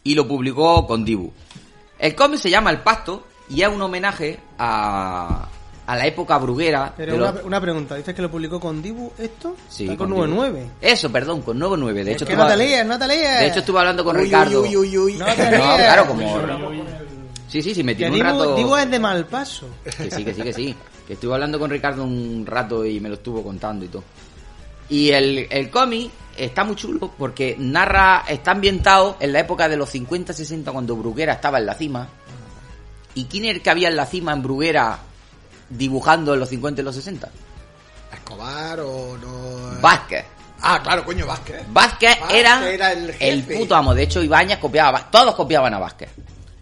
[0.03, 1.31] y lo publicó con Dibu.
[1.99, 5.49] El cómic se llama El Pasto y es un homenaje a,
[5.87, 6.93] a la época bruguera.
[6.97, 9.57] Pero de una, los- una pregunta, ¿dices que lo publicó con Dibu esto?
[9.69, 10.27] Sí, Está con Dibu.
[10.27, 10.71] 99.
[10.81, 12.05] Eso, perdón, con 99.
[12.05, 13.39] De hecho, que estuve- no te líes, no te líes.
[13.41, 14.63] De hecho, estuve hablando con Uy, Ricardo.
[14.63, 15.13] uy, uy, uy.
[15.15, 15.77] No te No, líes.
[15.77, 16.41] claro, como.
[17.49, 18.57] Sí, sí, sí, me Que tiré un rato.
[18.57, 19.69] Dibu es de mal paso.
[19.85, 20.77] Que sí, que sí, que sí.
[21.07, 24.03] Que estuve hablando con Ricardo un rato y me lo estuvo contando y todo.
[24.89, 29.77] Y el, el cómic está muy chulo porque narra, está ambientado en la época de
[29.77, 32.09] los 50-60 cuando Bruguera estaba en la cima.
[33.15, 34.99] ¿Y quién era el que había en la cima en Bruguera
[35.69, 37.29] dibujando en los 50 y los 60?
[38.13, 39.81] Escobar o no.
[39.81, 40.25] Vázquez.
[40.63, 41.63] Ah, claro, coño, Vázquez.
[41.69, 43.95] Vázquez Vázquez era, era el el, puto amo.
[43.95, 45.11] De hecho, Ibáñez copiaba, a Vázquez.
[45.11, 46.11] todos copiaban a Vázquez.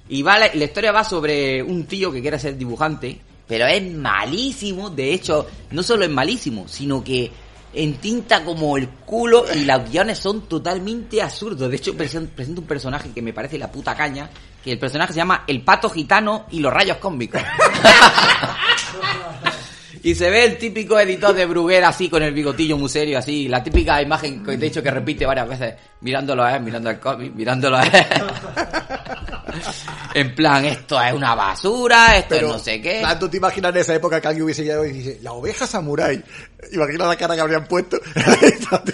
[0.08, 3.82] Y va la, la historia va sobre un tío que quiere ser dibujante, pero es
[3.94, 4.90] malísimo.
[4.90, 7.30] De hecho, no solo es malísimo, sino que
[7.72, 11.70] entinta como el culo y los guiones son totalmente absurdos.
[11.70, 14.28] De hecho, presen- presenta un personaje que me parece la puta caña,
[14.64, 17.42] que el personaje se llama El Pato Gitano y los Rayos Cósmicos.
[20.04, 23.48] Y se ve el típico editor de Bruguera así con el bigotillo muy serio, así,
[23.48, 26.90] la típica imagen que te he dicho que repite varias veces, mirándolo a él, mirando
[26.90, 28.04] al cómic, mirándolo a él.
[30.14, 33.02] en plan, esto es una basura, esto Pero, es no sé qué.
[33.18, 36.22] ¿Tú te imaginas en esa época que alguien hubiese llegado y dice, la oveja samurai?
[36.70, 37.98] Imagina la cara que habrían puesto.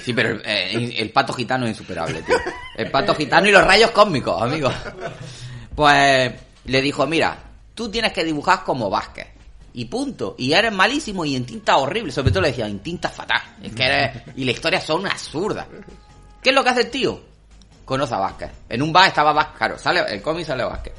[0.04, 2.36] Sí, pero eh, el, el pato gitano es insuperable, tío.
[2.76, 4.70] El pato gitano y los rayos cósmicos, amigo.
[5.80, 6.30] Pues
[6.66, 7.38] le dijo, mira,
[7.74, 9.28] tú tienes que dibujar como Vázquez.
[9.72, 10.34] Y punto.
[10.36, 12.12] Y eres malísimo y en tinta horrible.
[12.12, 13.40] Sobre todo le decía, en tinta fatal.
[13.62, 14.22] Es que eres...
[14.36, 15.66] Y las historias son absurdas.
[16.42, 17.22] ¿Qué es lo que hace el tío?
[17.86, 18.50] Conoce a Vázquez.
[18.68, 19.56] En un bar estaba Vázquez.
[19.56, 20.92] Claro, sale, el cómic sale Vázquez.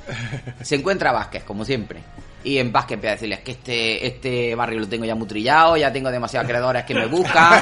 [0.63, 2.01] Se encuentra a Vázquez, como siempre.
[2.43, 5.77] Y en Vázquez empieza a decirles que este, este barrio lo tengo ya muy trillado,
[5.77, 7.61] ya tengo demasiados acreedores que me buscan,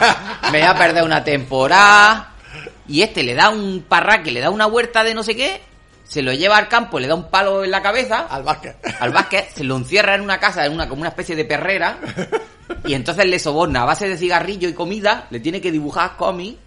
[0.54, 2.32] me voy a perder una temporada.
[2.88, 5.62] Y este le da un parraque, le da una huerta de no sé qué,
[6.10, 8.26] se lo lleva al campo, le da un palo en la cabeza.
[8.32, 8.76] Al Vázquez.
[9.00, 12.00] Al Vázquez, se lo encierra en una casa, en una, como una especie de perrera.
[12.84, 16.58] Y entonces le soborna a base de cigarrillo y comida, le tiene que dibujar cómics.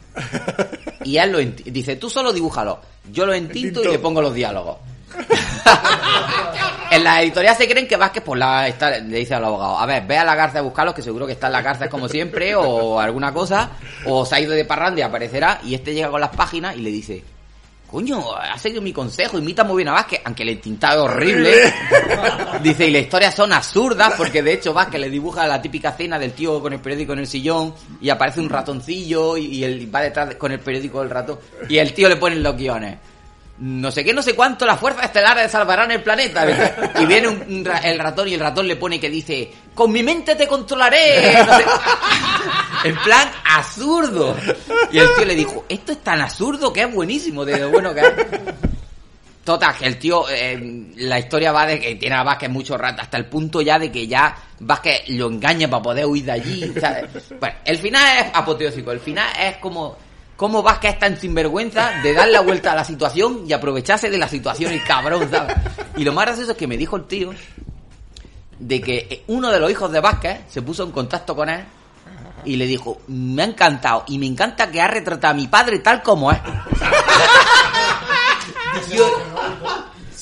[1.05, 2.81] Y él lo dice, tú solo dibújalo.
[3.11, 4.77] Yo lo entinto y le pongo los diálogos.
[6.93, 9.87] en la editorial se creen que Vázquez pues la está, le dice al abogado, a
[9.87, 12.09] ver, ve a la cárcel a buscarlos, que seguro que está en la cárcel como
[12.09, 13.71] siempre, o alguna cosa,
[14.07, 16.81] o se ha ido de parranda y aparecerá, y este llega con las páginas y
[16.81, 17.25] le dice,
[17.93, 21.53] coño, has seguido mi consejo, imita muy bien a Vázquez, aunque el entintado es horrible.
[22.63, 26.19] Dice, y las historias son absurdas, porque de hecho Vázquez le dibuja la típica escena
[26.19, 29.95] del tío con el periódico en el sillón, y aparece un ratoncillo, y, y él
[29.95, 31.39] va detrás de- con el periódico del ratón,
[31.69, 32.99] y el tío le pone los guiones.
[33.65, 36.45] No sé qué, no sé cuánto, las fuerzas estelares salvarán el planeta.
[37.01, 39.93] Y viene un- un ra- el ratón y el ratón le pone que dice, con
[39.93, 41.33] mi mente te controlaré.
[41.47, 41.65] No sé.
[42.85, 44.37] En plan absurdo.
[44.91, 47.95] Y el tío le dijo, esto es tan absurdo que es buenísimo, de lo bueno
[47.95, 48.07] que es.
[49.45, 53.03] Total, que el tío, eh, la historia va de que tiene a Vázquez mucho rato,
[53.03, 56.73] hasta el punto ya de que ya Vázquez lo engaña para poder huir de allí.
[56.81, 57.07] ¿sabes?
[57.39, 59.97] Bueno, el final es apoteósico, el final es como,
[60.37, 64.19] como Vázquez es tan sinvergüenza de dar la vuelta a la situación y aprovecharse de
[64.19, 65.57] la situación, el cabrón, ¿sabes?
[65.97, 67.33] Y lo más gracioso es que me dijo el tío
[68.59, 71.65] de que uno de los hijos de Vázquez se puso en contacto con él
[72.45, 75.79] y le dijo, me ha encantado y me encanta que ha retratado a mi padre
[75.79, 76.39] tal como es.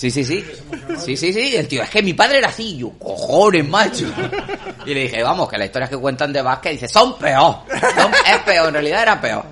[0.00, 0.42] Sí, sí, sí.
[0.98, 1.56] Sí, sí, sí.
[1.56, 2.78] El tío, es que mi padre era así.
[2.78, 4.06] Yo, cojones, macho.
[4.86, 7.56] Y le dije, vamos, que las historias que cuentan de Vázquez, dice, son peor.
[8.26, 9.44] Es peor, en realidad era peor.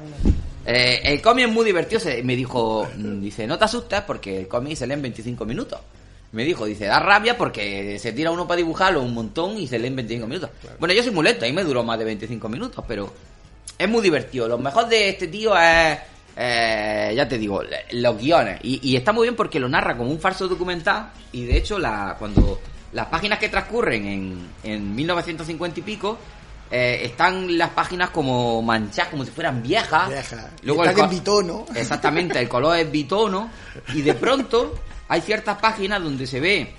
[0.71, 1.99] Eh, el cómic es muy divertido.
[2.01, 5.45] se- me dijo, mm, dice, no te asustes porque el cómic se lee en 25
[5.47, 5.81] minutos.
[6.33, 9.79] Me dijo, dice, da rabia porque se tira uno para dibujarlo un montón y se
[9.79, 10.51] lee en 25 minutos.
[10.79, 13.11] Bueno, yo soy muy lento, ahí me duró más de 25 minutos, pero
[13.79, 14.47] es muy divertido.
[14.47, 15.99] Lo mejor de este tío es,
[16.37, 17.63] eh, ya te digo,
[17.93, 18.61] los guiones.
[18.63, 21.13] Y, y está muy bien porque lo narra como un falso documental.
[21.33, 22.61] Y de hecho, la, cuando
[22.93, 26.19] las páginas que transcurren en, en 1950 y pico,
[26.71, 30.09] eh, están las páginas como manchadas, como si fueran viejas.
[30.09, 30.51] Vieja.
[30.63, 31.67] Luego están en bitono.
[31.75, 33.51] Exactamente, el color es bitono.
[33.95, 34.75] Y de pronto
[35.09, 36.75] hay ciertas páginas donde se ve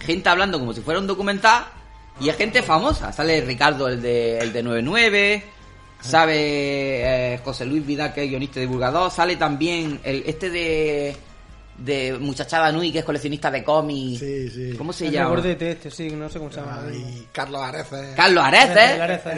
[0.00, 1.64] gente hablando como si fuera un documental
[2.20, 3.12] y es gente famosa.
[3.12, 5.44] Sale Ricardo, el de, el de 99,
[6.00, 6.34] sabe
[7.34, 11.16] eh, José Luis Vidal, que es guionista y divulgador, sale también el este de,
[11.76, 14.20] de Muchachada Nui, que es coleccionista de cómics.
[14.20, 14.74] Sí, sí.
[14.78, 15.30] ¿Cómo se El llama?
[15.30, 16.82] gordete este, sí, no sé cómo se llama.
[16.92, 18.14] Y Carlos Areces.
[18.14, 19.00] Carlos El Areces.
[19.00, 19.32] Areza.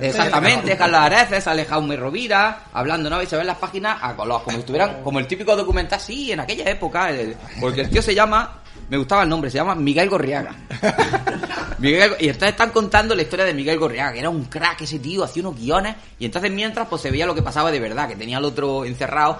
[0.00, 3.22] Exactamente, Carlos Areces, sale Jaume Rovira, hablando, ¿no?
[3.22, 6.32] Y se ven las páginas a color, como si estuvieran, como el típico documental, sí,
[6.32, 9.74] en aquella época, el- porque el tío se llama, me gustaba el nombre, se llama
[9.74, 10.54] Miguel Gorriaga.
[11.78, 14.98] Miguel, y entonces están contando la historia de Miguel Gorriaga, que era un crack ese
[14.98, 18.08] tío, hacía unos guiones, y entonces mientras pues se veía lo que pasaba de verdad,
[18.08, 19.38] que tenía al otro encerrado,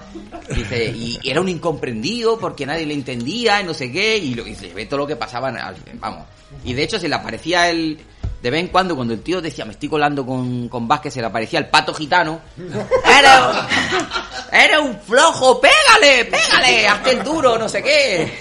[0.53, 4.45] dice, y era un incomprendido porque nadie le entendía y no sé qué, y, lo,
[4.45, 5.51] y se ve todo lo que pasaba,
[5.95, 6.25] vamos.
[6.63, 7.97] Y de hecho se le aparecía el,
[8.41, 11.21] de vez en cuando cuando el tío decía, me estoy colando con, con Vázquez, se
[11.21, 15.59] le aparecía el pato gitano, ¡Eres un, eres un flojo!
[15.59, 16.25] ¡Pégale!
[16.25, 16.87] ¡Pégale!
[16.87, 17.57] ¡Hazte el duro!
[17.57, 18.31] No sé qué.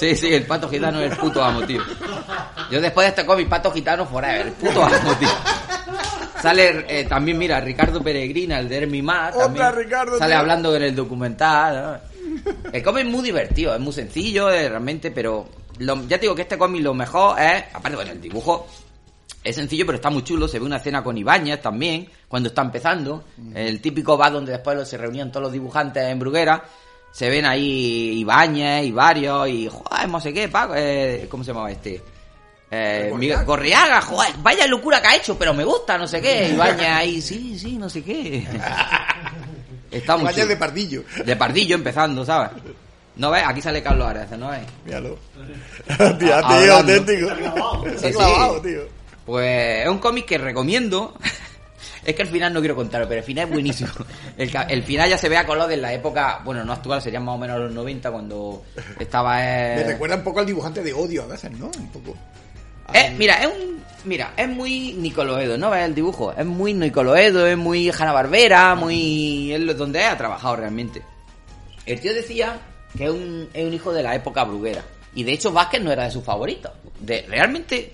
[0.00, 1.82] Sí, sí, el pato gitano es el puto amo, tío.
[2.70, 5.28] Yo después de este cómic, pato gitano forever, el puto amo, tío.
[6.40, 10.40] Sale eh, también, mira, Ricardo Peregrina, el de Hermi Mar, también Otra Ricardo, Sale tío.
[10.40, 12.00] hablando en el documental.
[12.24, 12.70] ¿no?
[12.72, 15.48] El cómic es muy divertido, es muy sencillo, eh, realmente, pero
[15.78, 18.66] lo- ya te digo que este cómic lo mejor es, aparte, bueno, el dibujo
[19.44, 20.48] es sencillo, pero está muy chulo.
[20.48, 23.24] Se ve una escena con Ibáñez también, cuando está empezando.
[23.54, 26.64] El típico bar donde después se reunían todos los dibujantes en Bruguera.
[27.12, 31.48] Se ven ahí Ibáñez y varios, y joder, no sé qué, Paco, eh, ¿cómo se
[31.50, 32.00] llamaba este?
[32.70, 36.50] Eh, Miguel Corriaga, joder, vaya locura que ha hecho, pero me gusta, no sé qué.
[36.50, 38.46] Ibáñez ahí, sí, sí, no sé qué.
[39.90, 41.02] Está muy de pardillo.
[41.24, 42.50] De pardillo empezando, ¿sabes?
[43.16, 43.42] ¿No ves?
[43.44, 44.60] Aquí sale Carlos Areces, ¿no ves?
[44.84, 45.18] Míralo.
[46.18, 47.28] Tía, tío, auténtico.
[47.98, 48.82] Sí, Está clavado, tío.
[49.26, 51.14] Pues es un cómic que recomiendo.
[52.04, 53.90] Es que el final no quiero contarlo, pero el final es buenísimo.
[54.36, 57.34] El, final ya se ve a color de la época, bueno, no actual, serían más
[57.34, 58.62] o menos los 90 cuando
[58.98, 59.40] estaba...
[59.42, 61.66] eh, Me recuerda un poco al dibujante de odio a veces, ¿no?
[61.66, 62.16] Un poco.
[62.94, 63.80] Eh, mira, es un.
[64.04, 66.32] Mira, es muy Nicoloedo, ¿no ves el dibujo?
[66.32, 69.52] Es muy Nicoloedo, es muy Hanna Barbera, muy.
[69.52, 71.02] Es donde ha trabajado realmente.
[71.84, 72.58] El tío decía
[72.96, 74.82] que es un, es un hijo de la época bruguera.
[75.14, 76.72] Y de hecho, Vázquez no era de sus favoritos.
[76.98, 77.92] De, realmente,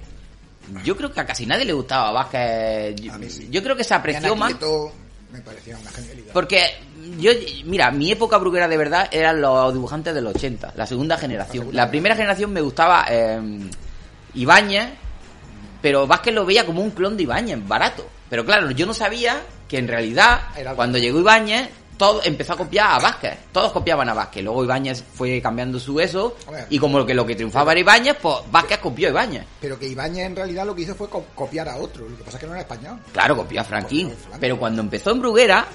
[0.84, 2.96] yo creo que a casi nadie le gustaba Vázquez.
[2.96, 3.12] Yo,
[3.50, 4.52] yo creo que se apreció más.
[4.52, 4.92] Quieto,
[5.32, 6.32] me parecía una genialidad.
[6.32, 6.62] Porque
[7.18, 7.30] yo,
[7.64, 11.68] mira, mi época bruguera de verdad eran los dibujantes del 80, la segunda generación.
[11.72, 13.40] La primera generación me gustaba eh,
[14.34, 14.88] Ibáñez,
[15.82, 18.08] pero Vázquez lo veía como un clon de Ibáñez, barato.
[18.28, 20.40] Pero claro, yo no sabía que en realidad,
[20.74, 23.38] cuando llegó Ibáñez, todo empezó a copiar a Vázquez.
[23.52, 24.44] Todos copiaban a Vázquez.
[24.44, 26.36] Luego Ibáñez fue cambiando su eso,
[26.70, 29.44] y como lo que, lo que triunfaba era Ibáñez, pues Vázquez copió a Ibáñez.
[29.60, 32.08] Pero que Ibáñez en realidad lo que hizo fue co- copiar a otro.
[32.08, 32.98] Lo que pasa es que no era español.
[33.12, 34.12] Claro, copió a Franklin.
[34.40, 35.66] Pero cuando empezó en Bruguera,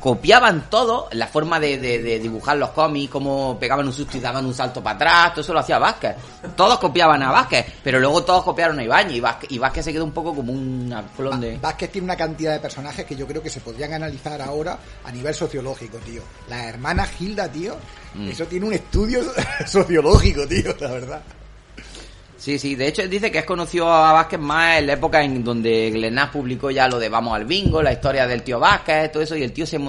[0.00, 4.20] copiaban todo, la forma de, de- de dibujar los cómics, cómo pegaban un susto y
[4.20, 6.14] daban un salto para atrás, todo eso lo hacía Vázquez.
[6.56, 9.92] Todos copiaban a Vázquez, pero luego todos copiaron a Ibáñez y Vázquez, y Vázquez se
[9.92, 11.56] quedó un poco como un clon de...
[11.58, 15.10] Vázquez tiene una cantidad de personajes que yo creo que se podrían analizar ahora a
[15.12, 16.22] nivel sociológico, tío.
[16.48, 17.76] La hermana Gilda, tío,
[18.14, 18.28] Mm.
[18.28, 19.22] eso tiene un estudio
[19.66, 21.20] sociológico, tío, la verdad.
[22.44, 25.42] Sí, sí, de hecho dice que es conocido a Vázquez más en la época en
[25.42, 29.22] donde Glenaz publicó ya lo de Vamos al Bingo, la historia del tío Vázquez, todo
[29.22, 29.80] eso, y el tío se,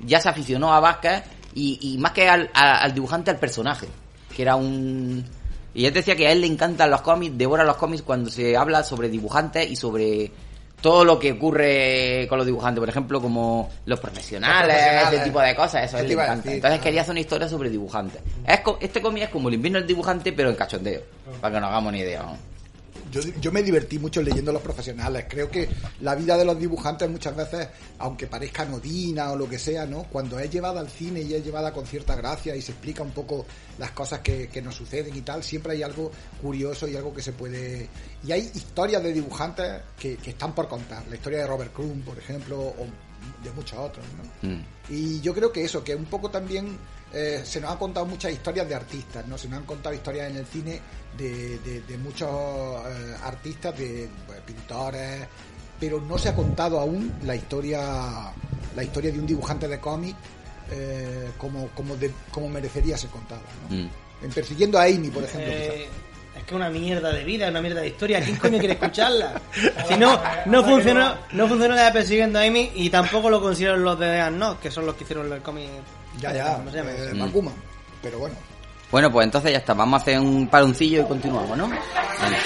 [0.00, 1.22] ya se aficionó a Vázquez
[1.54, 3.88] y, y más que al, al dibujante, al personaje,
[4.34, 5.22] que era un...
[5.74, 8.56] Y él decía que a él le encantan los cómics, devora los cómics cuando se
[8.56, 10.32] habla sobre dibujantes y sobre
[10.80, 15.12] todo lo que ocurre con los dibujantes, por ejemplo, como los profesionales, Los profesionales.
[15.14, 16.36] ese tipo de cosas, eso a ¿Qué él te le encanta.
[16.42, 16.52] decir?
[16.54, 18.20] Entonces quería hacer una historia sobre dibujantes.
[18.46, 21.00] Es este cómic es como el invierno del dibujante, pero en cachondeo,
[21.40, 22.22] para que nos hagamos una idea.
[22.22, 22.36] ¿no?
[23.10, 25.26] Yo, yo me divertí mucho leyendo los profesionales.
[25.28, 25.68] Creo que
[26.00, 27.68] la vida de los dibujantes muchas veces,
[27.98, 30.04] aunque parezca nodina o lo que sea, ¿no?
[30.04, 33.12] Cuando es llevada al cine y es llevada con cierta gracia y se explica un
[33.12, 33.46] poco
[33.78, 36.10] las cosas que, que nos suceden y tal, siempre hay algo
[36.42, 37.88] curioso y algo que se puede...
[38.26, 41.06] Y hay historias de dibujantes que, que están por contar.
[41.08, 42.86] La historia de Robert Crumb, por ejemplo, o
[43.42, 44.48] de muchos otros, ¿no?
[44.48, 44.64] Mm.
[44.90, 46.76] Y yo creo que eso, que un poco también
[47.12, 49.38] eh, se nos han contado muchas historias de artistas, ¿no?
[49.38, 50.80] Se nos han contado historias en el cine
[51.16, 55.26] de, de- de muchos eh, artistas, de pues, pintores,
[55.80, 57.80] pero no se ha contado aún la historia
[58.76, 60.14] la historia de un dibujante de cómic
[60.70, 63.76] eh, como, como, de- como merecería ser contada, ¿no?
[63.76, 63.88] Mm.
[64.24, 65.50] En Persiguiendo a Amy, por ejemplo.
[65.52, 65.88] Eh,
[66.36, 68.20] es que una mierda de vida, una mierda de historia.
[68.20, 69.40] ¿Quién coño quiere escucharla?
[69.88, 73.82] Si no, no funcionó, no funcionó la de persiguiendo a Amy y tampoco lo consiguieron
[73.82, 75.68] los de Dean No, que son los que hicieron el cómic.
[76.20, 76.90] Ya, ya, ¿Cómo se llama?
[76.92, 77.48] eh, Mm.
[78.02, 78.36] Pero bueno.
[78.90, 79.74] Bueno, pues entonces ya está.
[79.74, 81.68] Vamos a hacer un paroncillo y continuamos, ¿no?
[81.68, 82.36] Vale.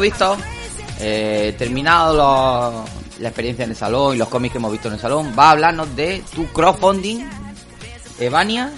[0.00, 0.38] Víctor,
[1.00, 2.14] eh, terminado
[2.84, 2.90] los-
[3.20, 5.48] la experiencia en el salón y los cómics que hemos visto en el salón, va
[5.48, 7.24] a hablarnos de tu crowdfunding,
[8.18, 8.70] Evania,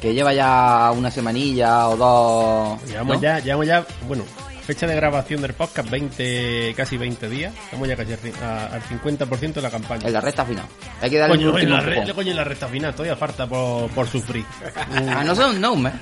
[0.00, 2.82] que lleva ya una semanilla o dos.
[2.88, 3.22] Llevamos ¿no?
[3.22, 4.24] ya, llevamos ya, bueno,
[4.64, 7.52] fecha de grabación del podcast 20, casi 20 días.
[7.64, 10.06] Estamos ya casi al, ci- a- al 50% de la campaña.
[10.06, 10.66] En la recta final.
[11.00, 13.46] Hay que darle Coño, un en la, re- coño, en la recta final, todavía falta
[13.48, 14.44] por, por sufrir.
[15.10, 15.94] Ah, no son no, mes.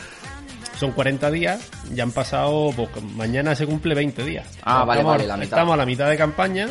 [0.78, 4.46] Son 40 días, ya han pasado, pues, mañana se cumple 20 días.
[4.62, 5.58] Ah, vale, estamos, vale, la mitad.
[5.58, 6.68] Estamos a la mitad de campaña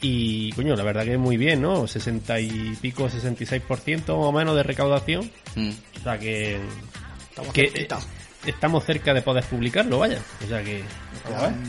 [0.00, 1.86] y, coño, la verdad que muy bien, ¿no?
[1.86, 5.30] 60 y pico, 66% más o menos de recaudación.
[5.54, 5.70] Mm.
[6.00, 6.58] O sea que...
[7.30, 7.88] Estamos que
[8.46, 10.18] estamos cerca de poder publicarlo, vaya.
[10.44, 10.84] O sea que...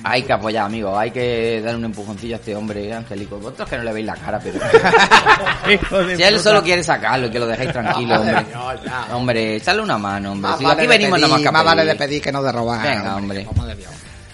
[0.04, 0.98] Hay que apoyar, amigo.
[0.98, 3.38] Hay que dar un empujoncillo a este hombre, Angélico.
[3.38, 4.60] Vosotros que no le veis la cara, pero.
[6.18, 8.45] Si él solo quiere sacarlo, que lo dejéis tranquilo, hombre.
[9.14, 10.52] Hombre, echadle una mano, hombre.
[10.58, 12.82] Si aquí venimos pedir, nada más que más vale de pedir que no de robar.
[12.82, 13.48] Venga, hombre.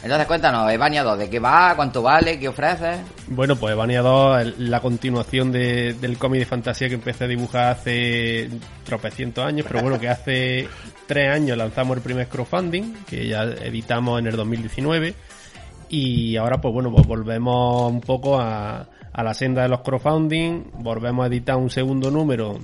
[0.01, 1.73] Entonces cuéntanos, Evania 2, ¿de qué va?
[1.75, 2.39] ¿Cuánto vale?
[2.39, 2.99] ¿Qué ofreces?
[3.27, 7.27] Bueno, pues Evania 2, el- la continuación de- del cómic de fantasía que empecé a
[7.27, 8.49] dibujar hace
[8.85, 10.69] tropecientos años, pero bueno, que hace
[11.07, 15.13] tres años lanzamos el primer crowdfunding, que ya editamos en el 2019,
[15.89, 20.63] y ahora pues bueno, pues volvemos un poco a, a la senda de los crowdfunding,
[20.75, 22.57] volvemos a editar un segundo número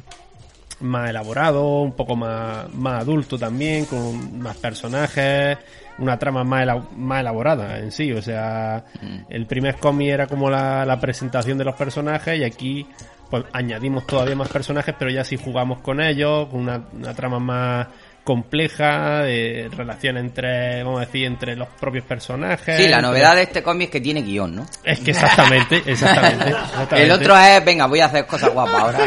[0.80, 5.58] más elaborado, un poco más, más adulto también, con más personajes,
[5.98, 6.66] una trama más,
[6.96, 8.12] más elaborada en sí.
[8.12, 8.84] O sea,
[9.30, 12.86] el primer cómic era como la, la presentación de los personajes y aquí
[13.30, 17.40] pues añadimos todavía más personajes, pero ya sí jugamos con ellos, con una, una trama
[17.40, 17.88] más
[18.24, 22.76] compleja, de relación entre, vamos a decir, entre los propios personajes.
[22.78, 24.66] Sí, la entre- novedad de este cómic es que tiene guion, ¿no?
[24.84, 26.50] Es que exactamente, exactamente.
[26.50, 27.04] exactamente.
[27.04, 29.00] El otro es, venga, voy a hacer cosas guapas ahora.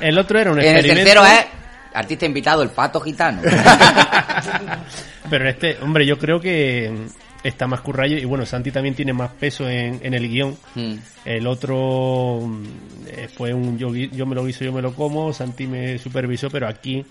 [0.00, 1.22] El otro era un En el experimento.
[1.22, 1.61] tercero es
[1.94, 3.42] artista invitado, el pato gitano.
[5.30, 6.92] Pero este, hombre, yo creo que
[7.42, 10.56] está más currallo y bueno, Santi también tiene más peso en, en el guion.
[10.74, 10.94] Mm.
[11.24, 12.64] El otro mm,
[13.06, 16.50] eh, fue un yo, yo me lo guiso, yo me lo como, Santi me supervisó,
[16.50, 17.04] pero aquí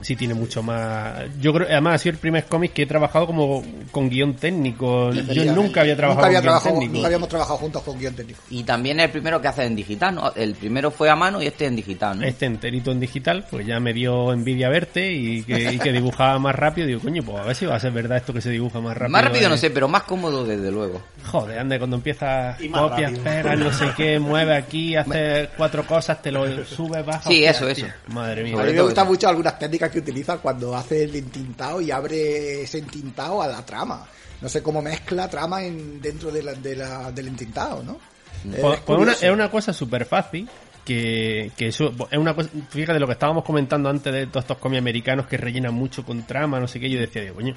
[0.00, 1.20] sí tiene mucho más.
[1.40, 5.12] Yo creo, además ha sido el primer cómic que he trabajado como con guion técnico.
[5.12, 6.94] Yo nunca había trabajado nunca, había con guion técnico.
[6.94, 8.40] nunca habíamos trabajado juntos con guion técnico.
[8.50, 10.32] Y también el primero que hace en digital, ¿no?
[10.34, 12.26] El primero fue a mano y este en digital, ¿no?
[12.26, 16.38] Este enterito en digital, pues ya me dio envidia verte y que, y que dibujaba
[16.38, 16.86] más rápido.
[16.86, 18.96] Digo, coño, pues a ver si va a ser verdad esto que se dibuja más
[18.96, 19.10] rápido.
[19.10, 21.02] Más rápido no sé, pero más cómodo desde luego.
[21.26, 26.32] Joder, ande, cuando empiezas copias, pegas, no sé qué, mueve aquí, hace cuatro cosas, te
[26.32, 27.24] lo subes, bajas.
[27.24, 27.86] Sí, eso, eso.
[28.08, 28.60] Madre mía.
[28.60, 32.62] A mí me gustan mucho algunas técnicas que utiliza cuando hace el entintado y abre
[32.62, 34.06] ese entintado a la trama.
[34.40, 37.98] No sé cómo mezcla trama en, dentro de la, de la- del entintado, ¿no?
[38.42, 40.48] Pues- Es pues una- es una cosa súper fácil.
[40.84, 44.56] Que, que eso es una cosa, fíjate lo que estábamos comentando antes de todos estos
[44.56, 47.54] cómics americanos que rellenan mucho con trama, no sé qué, yo decía, digo, coño,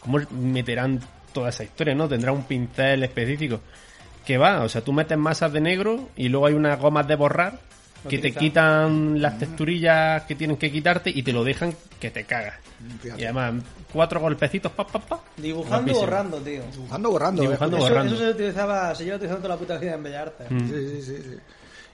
[0.00, 1.00] ¿cómo meterán
[1.32, 2.06] toda esa historia, no?
[2.08, 3.60] Tendrá un pincel específico.
[4.26, 7.16] Que va, o sea, tú metes masas de negro y luego hay unas gomas de
[7.16, 7.58] borrar
[8.08, 12.24] que te quitan las texturillas que tienen que quitarte y te lo dejan que te
[12.24, 12.54] cagas.
[13.00, 13.20] Fíjate.
[13.20, 15.20] Y además, cuatro golpecitos, pa, pa, pa.
[15.36, 16.62] Dibujando borrando, tío.
[16.70, 17.42] Dibujando, borrando.
[17.42, 17.80] Dibujando, ¿eh?
[17.80, 18.14] Eso, borrando.
[18.14, 20.50] eso se utilizaba, se lleva utilizando toda la puta vida en Bellas Artes.
[20.50, 20.68] Mm.
[20.68, 21.36] Sí, sí, sí, sí.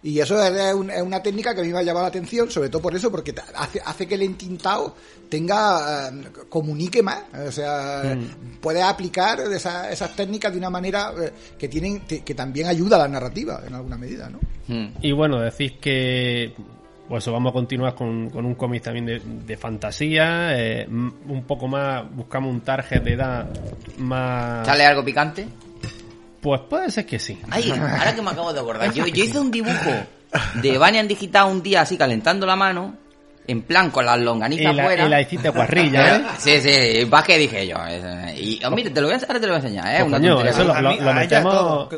[0.04, 2.50] Y eso es, un- es una técnica que a mí me ha llamado la atención,
[2.50, 4.94] sobre todo por eso, porque te- hace, hace que el entintado
[5.30, 6.12] tenga, eh,
[6.50, 7.22] comunique más.
[7.48, 8.58] O sea, Mm.
[8.60, 12.98] puedes aplicar esa- esas técnicas de una manera eh, que tienen, que, también ayuda a
[13.00, 14.40] la narrativa, en alguna medida, ¿no?
[14.68, 14.88] Mm.
[15.00, 16.54] Y bueno, decís que
[17.08, 21.44] pues eso, vamos a continuar con, con un cómic también de, de fantasía, eh, un
[21.46, 23.46] poco más, buscamos un target de edad
[23.98, 24.66] más...
[24.66, 25.46] ¿Sale algo picante?
[26.44, 27.40] Pues puede ser que sí.
[27.48, 29.90] Ay, ahora que me acabo de acordar, yo, yo hice un dibujo
[30.60, 32.98] de Vania en digital un día así calentando la mano,
[33.46, 35.06] en plan con las longanizas Y la, afuera.
[35.06, 36.22] y la hiciste guarrilla, ¿eh?
[36.38, 37.76] Sí, sí, va que dije yo.
[37.88, 39.96] eh, Y oh, mire, te lo voy a enseñar, te lo voy a enseñar, ¿eh?
[39.98, 40.50] Pues, Una coño, tontería.
[40.52, 41.88] eso lo, metemos,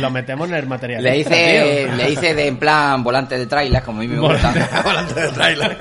[0.00, 1.02] lo metemos en el material.
[1.02, 4.52] Le hice, le hice de en plan volante de trailer, como a mí me gusta.
[4.84, 5.78] Volante de tráiler.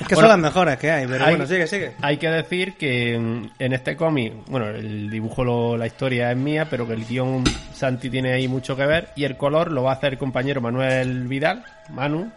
[0.00, 1.92] Es que Bueno, son las mejores que hay, pero hay- bueno, sigue, sigue.
[2.00, 6.66] Hay que decir que en este cómic, bueno, el dibujo, lo- la historia es mía,
[6.70, 7.42] pero que el guion
[7.74, 10.60] Santi tiene ahí mucho que ver y el color lo va a hacer el compañero
[10.60, 12.30] Manuel Vidal, Manu,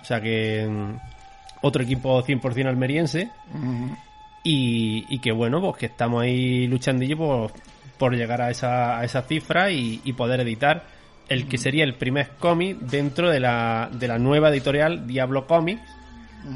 [0.00, 0.68] o sea que
[1.62, 3.30] otro equipo 100% almeriense.
[4.42, 7.52] Y, y que bueno, pues que estamos ahí luchandillo por,
[7.98, 10.84] por llegar a esa, a esa cifra y, y poder editar
[11.28, 16.00] el que sería el primer cómic dentro de la, de la nueva editorial Diablo Comics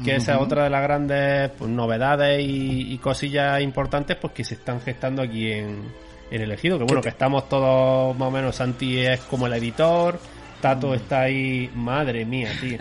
[0.03, 4.43] que esa es otra de las grandes pues, novedades y, y cosillas importantes pues que
[4.43, 5.83] se están gestando aquí en,
[6.31, 9.53] en el ejido que bueno que estamos todos más o menos Santi es como el
[9.53, 10.19] editor
[10.65, 12.79] Tato está ahí madre mía tío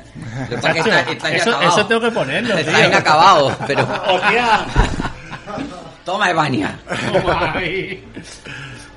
[0.51, 2.87] está- está eso, tengo que ponerlo Está tío.
[2.89, 3.83] inacabado, pero...
[4.09, 4.65] ¡Hostia!
[6.07, 6.79] Toma, Evania.
[7.13, 8.03] Toma ahí.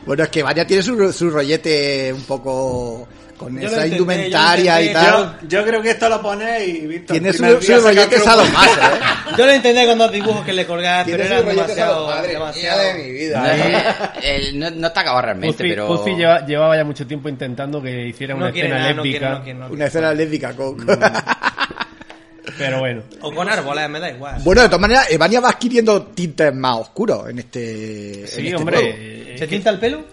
[0.05, 3.07] Bueno, es que Vania tiene su, su rollete un poco
[3.37, 5.37] con Yo esa indumentaria y tal.
[5.43, 7.13] Yo, yo creo que esto lo ponéis y Víctor.
[7.19, 8.99] Tiene su, su rollete sadomaso, ¿eh?
[9.37, 12.07] Yo lo entendí con dos dibujos que le colgaba, pero eran demasiado.
[12.07, 12.81] Madre demasiado...
[12.81, 13.41] de mi vida.
[13.41, 15.87] No, el- no, no está acabado realmente, Puffy, pero...
[15.87, 19.53] Puffy lleva- llevaba ya mucho tiempo intentando que hiciera una No escena no lésbica no
[19.53, 19.67] no.
[19.73, 20.77] Una escena lésbica con...
[22.57, 24.41] pero bueno O con árboles, me da igual.
[24.43, 28.21] Bueno, de todas maneras, Evania va adquiriendo tintes más oscuros en este.
[28.21, 28.95] en sí este hombre juego.
[28.97, 30.05] eh, ¿Se tinta el pelo?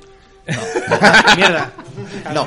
[1.37, 1.73] Mierda.
[2.35, 2.47] No,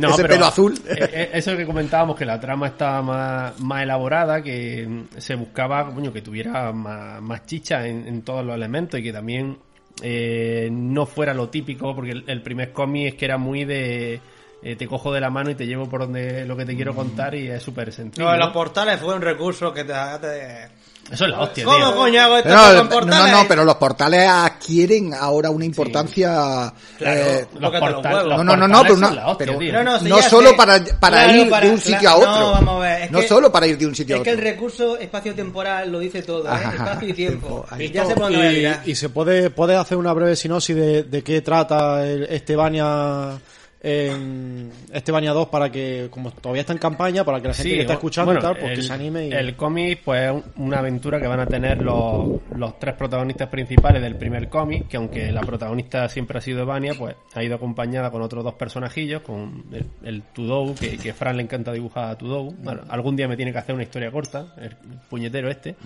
[0.00, 0.74] No, ese pero, pelo azul.
[0.86, 5.34] eh, eh, Eso que comentábamos, que la trama estaba más, más elaborada, que mm, se
[5.34, 9.58] buscaba coño, que tuviera más, más chicha en, en todos los elementos y que también
[10.02, 14.20] eh, no fuera lo típico, porque el, el primer cómic es que era muy de.
[14.62, 16.94] eh, te cojo de la mano y te llevo por donde lo que te quiero
[16.94, 18.26] contar y es súper sencillo.
[18.26, 19.92] No, en los portales fue un recurso que te...
[20.20, 21.96] te- Eso es la hostia, ¿Cómo tío.
[21.96, 23.32] coño hago esto Pero con no, no, portales?
[23.32, 26.72] no, pero los portales adquieren ahora una importancia.
[26.98, 27.20] Claro.
[27.20, 29.72] eh, Los los no, no, no, no, portales pero, una- hostia.
[29.72, 30.56] No, no, no solo sé.
[30.56, 32.40] para, para Claro, ir para- de un sitio claro, a otro.
[32.40, 33.02] No, vamos a ver.
[33.02, 34.42] Es No que, solo para ir de un sitio a Es que otro.
[34.42, 36.50] el recurso espacio-temporal lo dice todo, ¿eh?
[36.52, 37.66] Ajá, Espacio y tiempo.
[37.76, 38.82] tiempo, ya tirar.
[38.84, 42.54] Y, y se puede, puede hacer una breve sinopsis de, de qué trata el- este
[42.54, 43.38] Vania
[43.80, 47.74] este Bania 2 para que, como todavía está en campaña, para que la gente Sí,
[47.76, 49.32] que está escuchando bueno, y tal, pues que el- se anime y...
[49.32, 53.48] El cómic, pues es un- una aventura que van a tener los, los tres protagonistas
[53.48, 57.54] principales del primer cómic, que aunque la protagonista siempre ha sido Vania, pues ha ido
[57.54, 62.10] acompañada con otros dos personajillos, con el, el Tudou, que, que Fran le encanta dibujar
[62.10, 62.54] a Tudou.
[62.58, 64.74] Bueno, algún día me tiene que hacer una historia corta, el
[65.08, 65.76] puñetero este.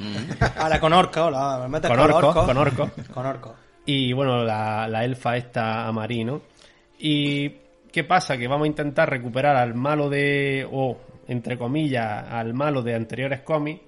[0.56, 2.46] Ahora con orco, la, me metes Con con, orco, orco.
[2.46, 2.90] con orco.
[3.12, 3.54] Con orco.
[3.84, 6.40] Y bueno, la, la elfa esta Amarino.
[6.98, 7.48] ¿Y
[7.92, 8.36] qué pasa?
[8.36, 10.98] Que vamos a intentar recuperar al malo de, o
[11.28, 13.82] entre comillas, al malo de anteriores cómics.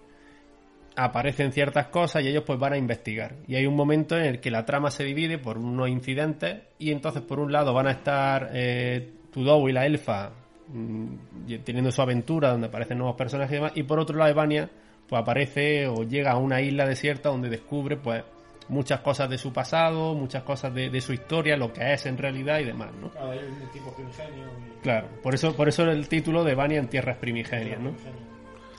[0.96, 3.34] Aparecen ciertas cosas y ellos pues van a investigar.
[3.48, 6.92] Y hay un momento en el que la trama se divide por unos incidentes y
[6.92, 10.30] entonces por un lado van a estar eh, Tudou y la elfa
[10.68, 14.70] mm, teniendo su aventura donde aparecen nuevos personajes y demás y por otro lado Evania
[15.08, 18.22] pues aparece o llega a una isla desierta donde descubre pues
[18.68, 22.16] muchas cosas de su pasado, muchas cosas de, de su historia, lo que es en
[22.18, 23.10] realidad y demás, ¿no?
[23.10, 26.88] Claro, un tipo primigenio y- Claro, por eso, por eso el título de Vania en
[26.88, 27.92] tierras primigenias, ¿no?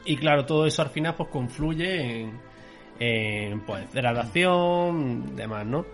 [0.06, 2.40] Y claro, todo eso al final pues confluye en,
[3.00, 5.86] en pues degradación, demás, ¿no?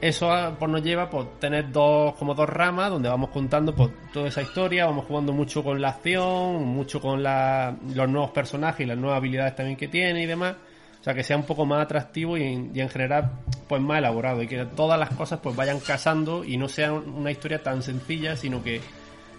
[0.00, 3.90] Eso ah, pues nos lleva pues tener dos como dos ramas donde vamos contando pues
[4.14, 8.80] toda esa historia, vamos jugando mucho con la acción, mucho con la, los nuevos personajes
[8.80, 10.56] y las nuevas habilidades también que tiene y demás.
[11.00, 13.30] O sea, que sea un poco más atractivo y, en- y en general
[13.68, 14.42] pues más elaborado.
[14.42, 18.36] Y que todas las cosas pues vayan casando y no sea una historia tan sencilla,
[18.36, 18.80] sino que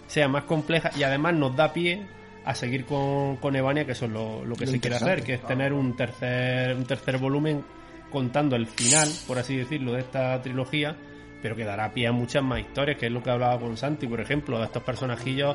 [0.08, 0.90] sea más compleja.
[0.96, 2.04] Y además nos da pie
[2.44, 5.22] a seguir con, con Evania, que eso es lo, lo que Lo se quiere hacer,
[5.22, 7.62] que es tener un tercer, un tercer volumen
[8.10, 10.96] contando el final, por así decirlo, de esta trilogía,
[11.40, 14.06] pero que dará pie a muchas más historias, que es lo que hablaba con Santi,
[14.08, 15.54] por ejemplo, estos personajillos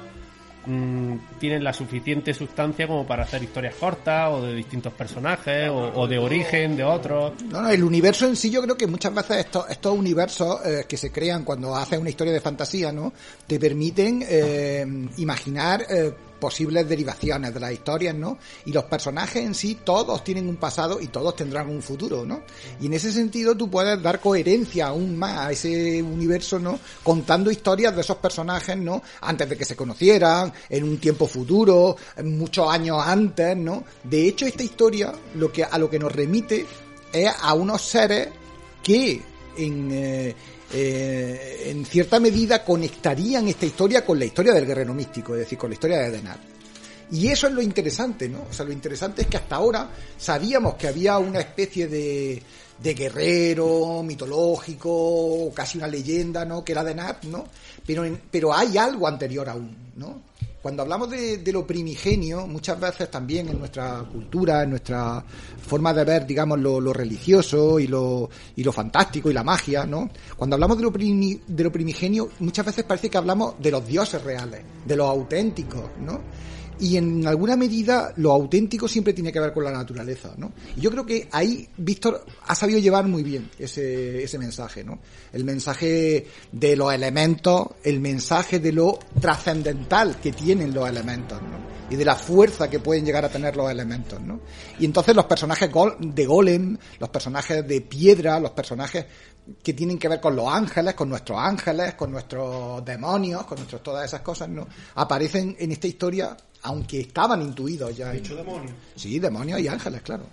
[0.67, 5.91] mm, tienen la suficiente sustancia como para hacer historias cortas o de distintos personajes o,
[5.95, 7.33] o de origen de otros.
[7.49, 10.85] No, no, el universo en sí yo creo que muchas veces estos, estos universos eh,
[10.87, 13.13] que se crean cuando haces una historia de fantasía, ¿no?
[13.45, 14.85] Te permiten eh,
[15.17, 18.37] imaginar eh, posibles derivaciones de las historias, ¿no?
[18.65, 22.41] Y los personajes en sí todos tienen un pasado y todos tendrán un futuro, ¿no?
[22.79, 26.79] Y en ese sentido tú puedes dar coherencia aún más a ese universo, ¿no?
[27.03, 29.01] Contando historias de esos personajes, ¿no?
[29.21, 33.83] Antes de que se conocieran, en un tiempo futuro, muchos años antes, ¿no?
[34.03, 36.65] De hecho, esta historia lo que a lo que nos remite
[37.11, 38.29] es a unos seres
[38.83, 39.21] que
[39.57, 40.35] en, eh,
[40.73, 45.57] eh, en cierta medida conectarían esta historia con la historia del guerrero místico, es decir,
[45.57, 46.39] con la historia de Denar.
[47.11, 48.47] Y eso es lo interesante, ¿no?
[48.49, 52.43] O sea, lo interesante es que hasta ahora sabíamos que había una especie de,
[52.81, 56.65] de guerrero mitológico, casi una leyenda, ¿no?
[56.65, 57.45] Que era Denar, ¿no?
[57.85, 60.21] Pero, en- pero hay algo anterior aún, ¿no?
[60.67, 65.23] Cuando hablamos de, lo primigenio, muchas veces también en nuestra cultura, en nuestra
[65.65, 69.85] forma de ver, digamos, lo, lo religioso y lo, y lo fantástico y la magia,
[69.85, 70.09] ¿no?
[70.35, 73.87] Cuando hablamos de lo, primi- de lo primigenio, muchas veces parece que hablamos de los
[73.87, 76.19] dioses reales, de los auténticos, ¿no?
[76.79, 80.51] Y en alguna medida lo auténtico siempre tiene que ver con la naturaleza, ¿no?
[80.75, 84.99] Y yo creo que ahí Víctor ha sabido llevar muy bien ese, ese mensaje, ¿no?
[85.33, 91.77] El mensaje de los elementos, el mensaje de lo trascendental que tienen los elementos, ¿no?
[91.89, 94.41] Y de la fuerza que pueden llegar a tener los elementos, ¿no?
[94.77, 99.05] Y entonces los personajes de golem, los personajes de piedra, los personajes
[99.63, 103.81] que tienen que ver con los ángeles, con nuestros ángeles, con nuestros demonios, con nuestros
[103.81, 104.67] todas esas cosas, ¿no?
[104.95, 108.11] Aparecen en esta historia, aunque estaban intuidos ya.
[108.11, 108.71] Dicho demonio.
[108.95, 110.23] Sí, demonios y ángeles, claro.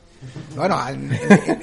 [0.57, 1.61] Bueno, en, en- en-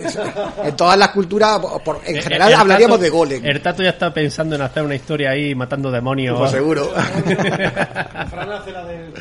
[0.68, 3.46] en todas las culturas, por- en El- general el hablaríamos Tato- de golem.
[3.46, 6.38] El Tato ya está pensando en hacer una historia ahí matando demonios.
[6.38, 6.90] Pues seguro.
[6.94, 9.14] Fran hace la del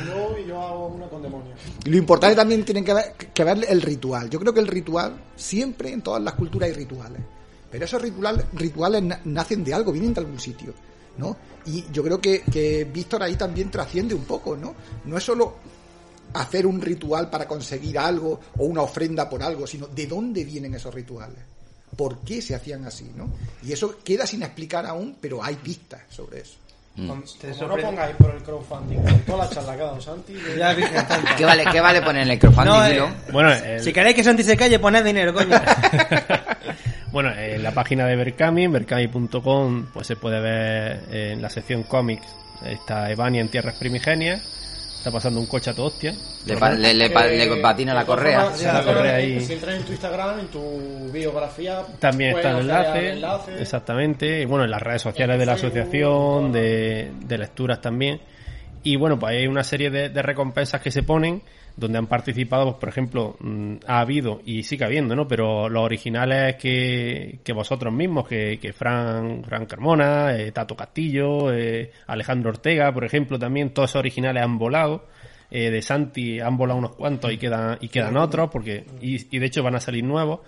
[0.45, 1.59] y yo hago una con demonios.
[1.85, 4.29] Y Lo importante también tiene que ver, que ver el ritual.
[4.29, 7.23] Yo creo que el ritual, siempre en todas las culturas hay rituales.
[7.71, 10.75] Pero esos ritual- rituales na- nacen de algo, vienen de algún sitio,
[11.17, 11.37] ¿no?
[11.67, 14.75] Y yo creo que, que Víctor ahí también trasciende un poco, ¿no?
[15.05, 15.57] No es solo
[16.35, 20.75] hacer un ritual para conseguir algo o una ofrenda por algo, sino de dónde vienen
[20.75, 21.39] esos rituales.
[21.97, 23.29] ¿Por qué se hacían así, no?
[23.65, 26.55] Y eso queda sin explicar aún, pero hay pistas sobre eso.
[26.97, 27.15] Como
[27.69, 30.35] no pongáis por el crowdfunding, con toda la charla que ha dado Santi.
[30.59, 30.77] Ya.
[31.37, 33.13] ¿Qué vale, qué vale poner en el crowdfunding, No, eh?
[33.33, 35.57] Bueno, el- Si queréis que Santi se calle, poned dinero, coño.
[37.13, 41.83] Bueno, en la página de Berkami, berkami.com, pues se puede ver eh, en la sección
[41.83, 42.27] cómics,
[42.65, 44.41] está Evania en tierras primigenias,
[44.97, 46.15] está pasando un coche a tu hostia.
[46.47, 48.45] Le, pa- le, le pa- Eh, le patina la correa.
[48.63, 49.41] La entras- ahí.
[49.41, 53.61] Si entras en tu Instagram, en tu biografía, También está el enlace, enlace.
[53.61, 58.21] exactamente, y bueno, en las redes sociales de la asociación, de, de lecturas también.
[58.85, 61.43] Y bueno, pues hay una serie de, de recompensas que se ponen
[61.81, 65.27] donde han participado, pues, por ejemplo, mm, ha habido y sigue habiendo, ¿no?
[65.27, 71.53] Pero los originales que, que vosotros mismos, que, que Fran, Fran Carmona, eh, Tato Castillo,
[71.53, 75.07] eh, Alejandro Ortega, por ejemplo, también, todos esos originales han volado.
[75.53, 79.41] Eh, de Santi han volado unos cuantos y quedan, y quedan otros, porque, y, y
[79.41, 80.41] de hecho van a salir nuevos.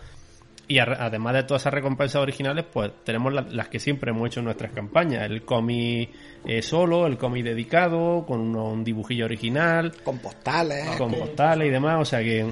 [0.73, 4.27] Y a- además de todas esas recompensas originales, pues tenemos la- las que siempre hemos
[4.29, 5.25] hecho en nuestras campañas.
[5.31, 6.09] El cómic
[6.47, 10.87] eh, solo, el cómic dedicado, con uno- un dibujillo original, Con postales.
[10.97, 11.97] con postales y demás.
[12.01, 12.51] O sea que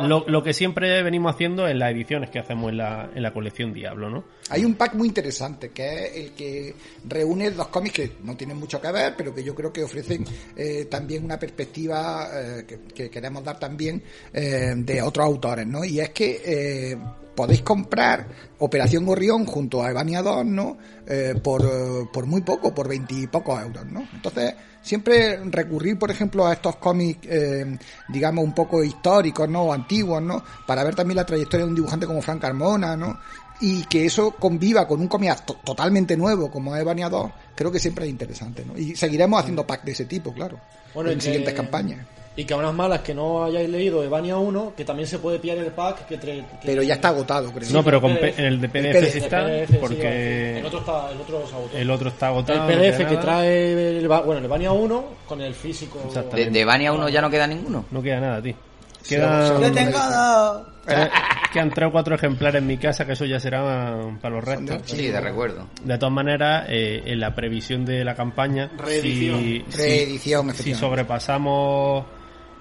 [0.00, 3.32] lo, lo que siempre venimos haciendo en las ediciones que hacemos en la, en la
[3.32, 4.24] colección Diablo, ¿no?
[4.50, 6.74] Hay un pack muy interesante que es el que
[7.08, 10.24] reúne dos cómics que no tienen mucho que ver, pero que yo creo que ofrecen
[10.56, 14.00] eh, también una perspectiva eh, que, que queremos dar también
[14.32, 15.84] eh, de otros autores, ¿no?
[15.84, 16.96] Y es que eh,
[17.36, 18.26] podéis comprar
[18.58, 20.76] Operación Gorrión junto a Evania 2, ¿no?
[21.06, 24.08] Eh, por, eh, por muy poco, por veintipocos euros, ¿no?
[24.14, 29.64] Entonces, siempre recurrir, por ejemplo, a estos cómics, eh, digamos, un poco históricos, ¿no?
[29.64, 30.42] O antiguos, ¿no?
[30.66, 33.18] Para ver también la trayectoria de un dibujante como Frank Carmona, ¿no?
[33.60, 37.78] Y que eso conviva con un cómic to- totalmente nuevo como Evania 2, creo que
[37.78, 38.76] siempre es interesante, ¿no?
[38.78, 40.58] Y seguiremos haciendo packs de ese tipo, claro,
[40.94, 42.06] Bueno, en que- siguientes campañas.
[42.38, 45.38] Y que a unas malas que no hayáis leído Evania 1, que también se puede
[45.38, 47.70] pillar el pack que, que- Pero ya está agotado, creo.
[47.70, 48.20] no, pero con PDF.
[48.36, 51.20] P- en el de PDF, PDF, sí está, PDF, sí, porque el otro está, el
[51.20, 51.76] otro se agotó.
[51.78, 52.68] el otro está agotado.
[52.70, 55.98] El PDF que trae el, bueno, el Evania 1 con el físico.
[56.34, 57.86] De, de Vania 1 ya no queda ninguno.
[57.90, 58.54] No queda nada, tío.
[59.02, 60.66] Sí, Quedan, Yo tengo dos.
[60.84, 61.10] quedan-
[61.52, 64.80] quedan tres o cuatro ejemplares en mi casa, que eso ya será para los restos.
[64.84, 65.68] Sí, de recuerdo.
[65.84, 69.38] De todas maneras, eh, en la previsión de la campaña, Reedición.
[69.38, 70.74] si, si- Reedición, si efectivamente.
[70.74, 72.04] sobrepasamos,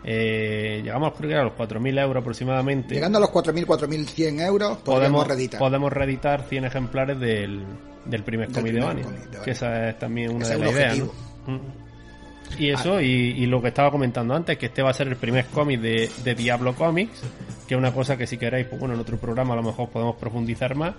[0.07, 4.77] eh, llegamos creo que a los 4.000 euros aproximadamente, Llegando a los 4.000, 4.100 euros,
[4.77, 5.59] podemos reeditar.
[5.59, 7.63] podemos reeditar 100 ejemplares del,
[8.05, 9.05] del primer cómic de Vania.
[9.43, 10.99] que esa es también una Ese de las ideas.
[11.47, 12.59] Mm.
[12.59, 15.15] Y eso, y, y lo que estaba comentando antes, que este va a ser el
[15.15, 17.23] primer cómic de, de Diablo Comics,
[17.67, 19.89] que es una cosa que si queréis, pues bueno, en otro programa a lo mejor
[19.89, 20.93] podemos profundizar más,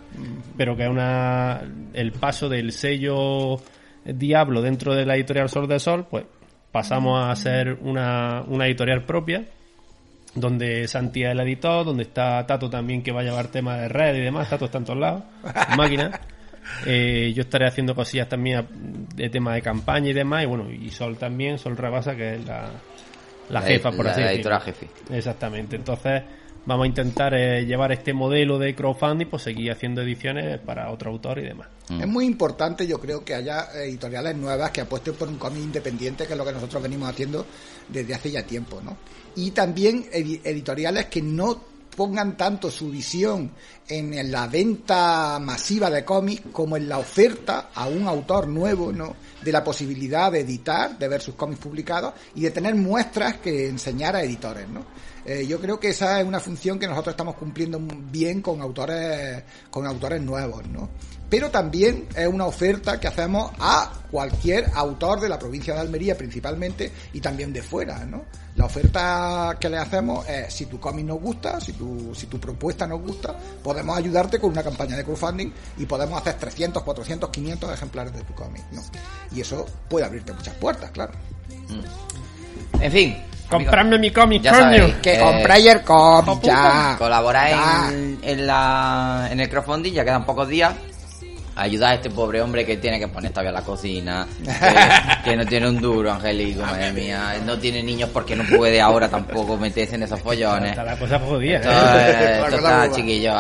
[0.57, 1.63] pero que es una
[1.95, 3.61] el paso del sello
[4.05, 6.25] Diablo dentro de la editorial Sol de Sol, pues
[6.73, 9.45] pasamos a ser una, una editorial propia,
[10.35, 13.89] donde Santi es el editor, donde está Tato también que va a llevar temas de
[13.89, 15.23] red y demás, Tato está en todos lados,
[15.77, 16.21] máquina.
[16.85, 18.67] Eh, yo estaré haciendo cosillas también a-
[19.15, 22.45] de tema de campaña y demás, y bueno, y Sol también, Sol Rabasa, que es
[22.47, 22.69] la,
[23.51, 24.51] la jefa, por la, así la decirlo.
[24.51, 24.89] editora jefe.
[25.11, 25.77] Exactamente.
[25.77, 26.23] Entonces,
[26.67, 31.11] vamos a intentar eh, llevar este modelo de crowdfunding, pues seguir haciendo ediciones para otro
[31.11, 31.69] autor y demás.
[31.89, 32.01] Mm.
[32.01, 36.27] Es muy importante, yo creo, que haya editoriales nuevas que apuesten por un cómic independiente,
[36.27, 37.47] que es lo que nosotros venimos haciendo
[37.89, 38.97] desde hace ya tiempo, ¿no?
[39.37, 43.51] Y también edi- editoriales que no pongan tanto su visión
[43.89, 49.17] en la venta masiva de cómics como en la oferta a un autor nuevo, ¿no?
[49.43, 53.69] De la posibilidad de editar, de ver sus cómics publicados y de tener muestras que
[53.69, 54.85] enseñar a editores, ¿no?
[55.29, 57.81] Eh, yo creo que esa es una función que nosotros estamos cumpliendo
[58.13, 60.89] bien con autores, con autores nuevos, ¿no?
[61.29, 66.17] Pero también es una oferta que hacemos a cualquier autor de la provincia de Almería
[66.17, 68.25] principalmente y también de fuera, ¿no?
[68.55, 72.39] La oferta que le hacemos es si tu cómic nos gusta, si tu, si tu
[72.39, 77.31] propuesta nos gusta, podemos ayudarte con una campaña de crowdfunding y podemos hacer 300, 400,
[77.31, 78.83] 500 ejemplares de tu cómic, ¿no?
[79.33, 81.15] Y eso puede abrirte muchas puertas, claro.
[82.81, 83.17] En fin.
[83.49, 84.63] Comprarme mi cómic, Ya coño.
[84.63, 84.95] sabéis.
[84.97, 86.93] Que Eh, compráis el cómic ya.
[87.93, 90.73] En, en, la, en el crowdfunding, ya quedan pocos días.
[91.59, 95.47] Ayudar a este pobre hombre que tiene que poner todavía la cocina, que, que no
[95.47, 97.41] tiene un duro, Angélico, madre mía.
[97.47, 100.71] No tiene niños porque no puede ahora tampoco meterse en esos follones.
[100.71, 102.41] Está la cosa jodida, Esto, ¿eh?
[102.45, 103.33] esto está chiquillo.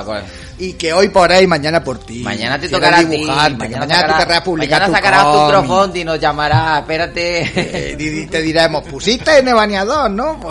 [0.58, 2.22] Y que hoy por ahí, mañana por ti.
[2.22, 5.50] Mañana te tocará que Mañana, mañana tú querrás publicar mañana tu sacarás tu cómic.
[5.50, 6.78] crowdfunding y nos llamará.
[6.78, 7.42] Espérate.
[7.54, 10.40] Eh, y te diremos, pusiste en el baneador, ¿no?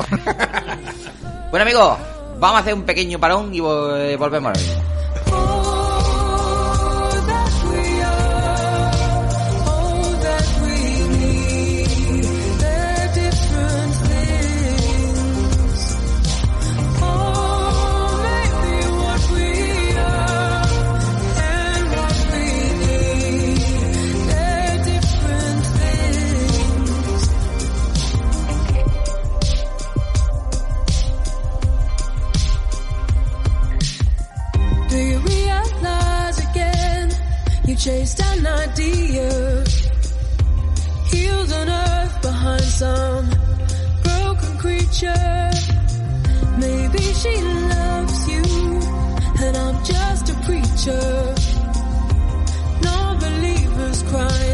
[1.51, 1.97] Bueno, amigos,
[2.37, 4.94] vamos a hacer un pequeño parón y eh, volvemos ahora mismo.
[37.75, 39.63] Chased an idea?
[41.11, 43.29] Heels on earth behind some
[44.03, 45.51] broken creature.
[46.57, 47.35] Maybe she
[47.73, 48.43] loves you,
[49.43, 51.35] and I'm just a preacher.
[52.81, 54.44] Non-believers crying,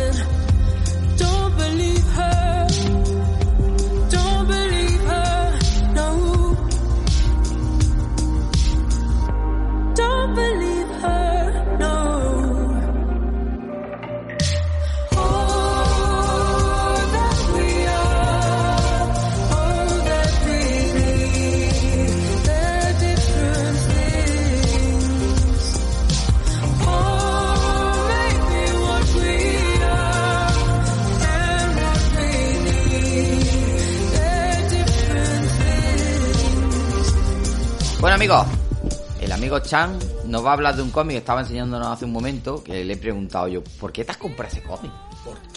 [39.52, 42.64] amigo Chan nos va a hablar de un cómic que estaba enseñándonos hace un momento,
[42.64, 44.92] que le he preguntado yo, ¿por qué te has comprado ese cómic?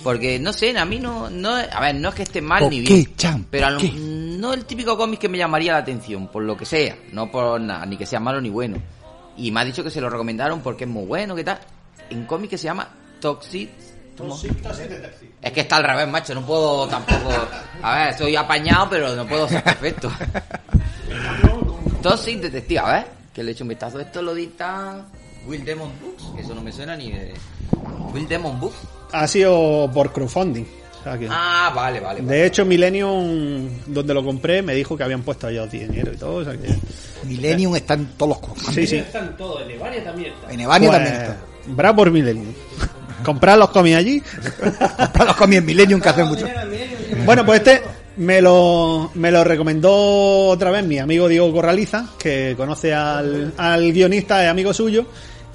[0.02, 2.70] Porque, no sé, a mí no, no, a ver, no es que esté mal ¿Por
[2.72, 3.46] ni qué, bien, Chan?
[3.50, 3.92] pero a ¿Por lo- qué?
[3.94, 7.60] no el típico cómic que me llamaría la atención, por lo que sea, no por
[7.60, 8.76] nada, ni que sea malo ni bueno.
[9.36, 11.58] Y me ha dicho que se lo recomendaron porque es muy bueno, ¿qué tal?
[12.10, 12.88] Un cómic que se llama
[13.20, 13.70] Toxic...
[15.42, 17.30] Es que está al revés, macho, no puedo tampoco...
[17.82, 20.10] A ver, soy apañado, pero no puedo ser perfecto.
[22.02, 24.00] Toxic Detective, a ver, que le he hecho un vistazo.
[24.00, 25.04] Esto lo dicta
[25.46, 27.34] Will Demon Books, que eso no me suena ni de...
[28.12, 28.76] Will Demon Books.
[29.12, 30.64] Ha sido por crowdfunding.
[31.28, 32.22] Ah, vale, vale.
[32.22, 32.34] vale.
[32.34, 36.36] De hecho, Millennium, donde lo compré, me dijo que habían puesto ellos dinero y todo.
[36.36, 36.74] O sea que...
[37.26, 38.74] Millennium está en todos los crowdfunding.
[38.74, 38.96] Sí, sí.
[38.96, 40.52] Están todos, en Evania también está.
[40.52, 41.36] En Evania Pues, también está.
[41.66, 42.54] Bravo por Millennium.
[43.24, 44.22] Comprar los cómics allí.
[44.96, 46.46] Comprar los cómics en Millennium que hace mucho.
[47.24, 47.82] Bueno, pues este
[48.16, 53.92] me lo, me lo recomendó otra vez mi amigo Diego Corraliza, que conoce al, al
[53.92, 55.06] guionista, es amigo suyo.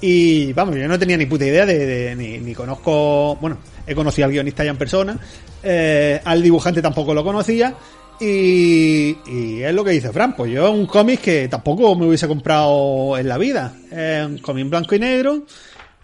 [0.02, 4.26] Y vamos, yo no tenía ni puta idea de, ni, ni conozco, bueno, he conocido
[4.26, 5.18] al guionista ya en persona,
[5.62, 7.74] eh, al dibujante tampoco lo conocía.
[8.18, 12.06] Y, y es lo que dice Fran, pues yo es un cómic que tampoco me
[12.06, 13.74] hubiese comprado en la vida.
[13.90, 15.42] Es un cómic blanco y negro.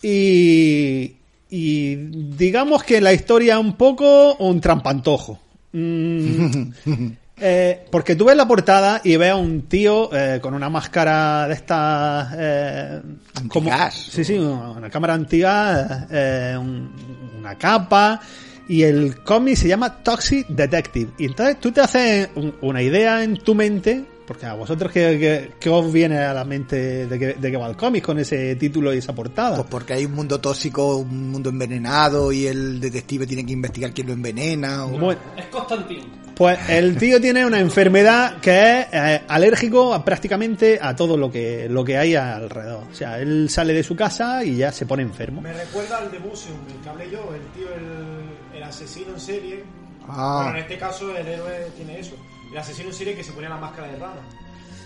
[0.03, 1.15] Y,
[1.51, 5.39] y digamos que la historia es un poco un trampantojo.
[5.79, 6.73] Mm,
[7.41, 11.47] eh, porque tú ves la portada y ves a un tío eh, con una máscara
[11.49, 12.29] de estas...
[12.39, 13.03] Eh,
[13.49, 13.69] como,
[14.11, 16.91] sí, sí, una cámara antigua, eh, un-
[17.39, 18.21] una capa
[18.69, 21.11] y el cómic se llama Toxic Detective.
[21.19, 25.19] Y entonces tú te haces un- una idea en tu mente, porque a vosotros qué,
[25.19, 28.19] qué- qué os viene a la mente de que, de que va el cómic con
[28.19, 29.57] ese título y esa portada.
[29.57, 33.93] Pues porque hay un mundo tóxico, un mundo envenenado y el detective tiene que investigar
[33.93, 34.87] quién lo envenena.
[34.87, 36.27] o- Bueno, Es Constantín.
[36.37, 41.31] Pues el tío tiene una enfermedad que es eh, alérgico a prácticamente a todo lo
[41.33, 42.85] que, lo que hay alrededor.
[42.91, 45.41] O sea, él sale de su casa y ya se pone enfermo.
[45.41, 49.21] Me recuerda al de Museum, el que hablé yo, el tío, el, el asesino en
[49.21, 49.65] serie.
[50.09, 50.43] Ah.
[50.45, 52.17] Bueno, en este caso el héroe tiene eso.
[52.51, 54.21] El asesino serie que se ponía la máscara de rana.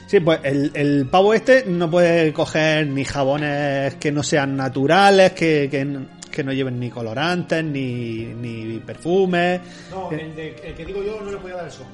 [0.06, 5.32] Sí, pues el, el pavo este no puede coger ni jabones que no sean naturales,
[5.32, 5.86] que, que,
[6.32, 9.60] que no lleven ni colorantes, ni, ni perfumes.
[9.90, 11.86] No, Eh, el, de, el que digo yo no le podía dar el sol.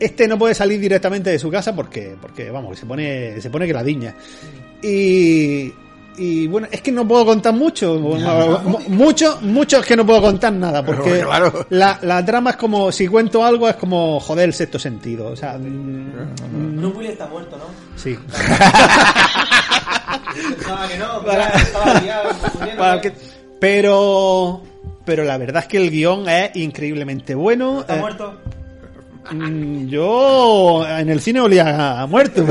[0.00, 3.48] Este no puede salir directamente de su casa porque, porque vamos, que se pone, se
[3.48, 4.12] pone que la diña.
[4.82, 5.72] Y,
[6.16, 7.94] y bueno, es que no puedo contar mucho.
[7.98, 10.84] Mu- Mucho, mucho es que no puedo contar nada.
[10.84, 11.66] Porque claro.
[11.70, 15.26] la, la trama es como, si cuento algo, es como joder el sexto sentido.
[15.28, 17.64] O sea, mm, Bruce Willis está muerto, ¿no?
[17.96, 18.16] sí.
[20.34, 23.00] Pensaba que no, Para- estaba liado, confundiendo, Para ¿no?
[23.00, 23.12] que-
[23.60, 24.62] pero,
[25.04, 27.80] pero la verdad es que el guion es increíblemente bueno.
[27.80, 28.34] ¿Está Eh, muerto?
[29.32, 32.44] Mm, Yo en el cine olía a muerto,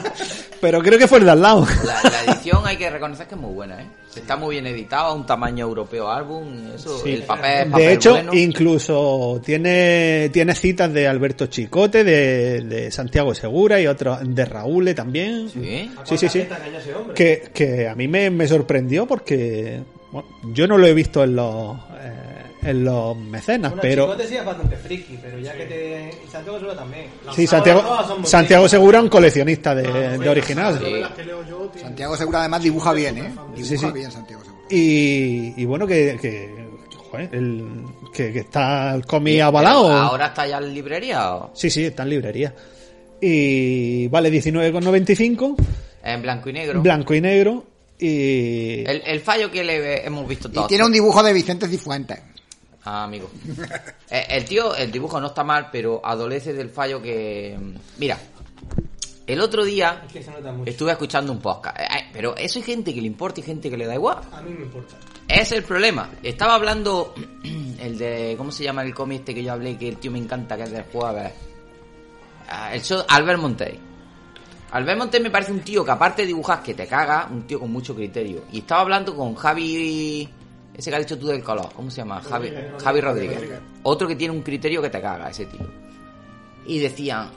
[0.60, 1.66] pero creo que fue el de al lado.
[1.84, 3.86] La, la edición hay que reconocer que es muy buena, ¿eh?
[4.14, 6.44] Está muy bien editado, a un tamaño europeo álbum,
[6.74, 7.12] eso, Sí.
[7.14, 8.34] el papel, papel De hecho, bueno.
[8.34, 14.94] incluso tiene, tiene citas de Alberto Chicote, de, de Santiago Segura y otros, de Raúl
[14.94, 15.48] también.
[15.48, 16.46] Sí, sí, sí.
[17.14, 19.80] Que, que a mí me, me sorprendió porque
[20.10, 22.31] bueno, yo no lo he visto en los, eh,
[22.62, 24.04] en los mecenas, Bueno, pero...
[24.04, 26.10] Chicote sí es bastante friki, pero ya que te...
[26.24, 27.06] Y Santiago Segura también.
[27.34, 27.82] Sí, Santiago,
[28.24, 28.68] Santiago.
[28.68, 30.80] Segura es un coleccionista de, de original.
[31.80, 33.32] Santiago Segura además dibuja bien, ¿eh?
[33.54, 33.86] Dibuja Sí, sí.
[33.92, 34.62] bien Santiago Segura.
[34.70, 36.54] Y, y bueno, que, que,
[37.10, 37.84] joder, el,
[38.14, 39.90] que, que está el cómic avalado.
[39.92, 42.54] ¿Ahora está ya en librería o Sí, sí, está en librería.
[43.20, 45.56] Y vale 19,95,
[46.04, 46.80] en blanco y negro?
[46.82, 47.64] blanco y negro.
[47.98, 50.66] Y El, el fallo que le hemos visto Y todos.
[50.66, 52.18] tiene un dibujo de Vicente Cifuentes.
[52.84, 53.30] Ah, amigo.
[54.10, 57.56] Eh, el tío, el dibujo no está mal, pero adolece del fallo que...
[57.98, 58.18] Mira,
[59.26, 60.68] el otro día Es que se nota mucho.
[60.70, 63.70] estuve escuchando un podcast, Eh, eh, pero eso hay gente que le importa y gente
[63.70, 64.18] que le da igual.
[64.32, 64.96] A mí me importa.
[65.28, 66.10] Es el problema.
[66.22, 67.14] Estaba hablando
[67.78, 68.34] el de...
[68.36, 69.78] ¿Cómo se llama el cómic este que yo hablé?
[69.78, 71.32] Que el tío me encanta, que es del jueves.
[72.48, 73.78] Ah, el show Albert Montey.
[74.72, 77.60] Albert Montey me parece un tío que aparte de dibujar que te caga, un tío
[77.60, 78.44] con mucho criterio.
[78.52, 80.28] Y estaba hablando con Javi...
[80.74, 82.20] Ese que has dicho tú del color, ¿cómo se llama?
[82.20, 82.50] Javi,
[82.82, 83.60] Javi Rodríguez.
[83.82, 85.66] Otro que tiene un criterio que te caga, ese tío.
[86.66, 87.30] Y decían...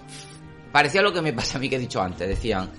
[0.72, 2.28] Parecía lo que me pasa a mí que he dicho antes.
[2.28, 2.70] Decían...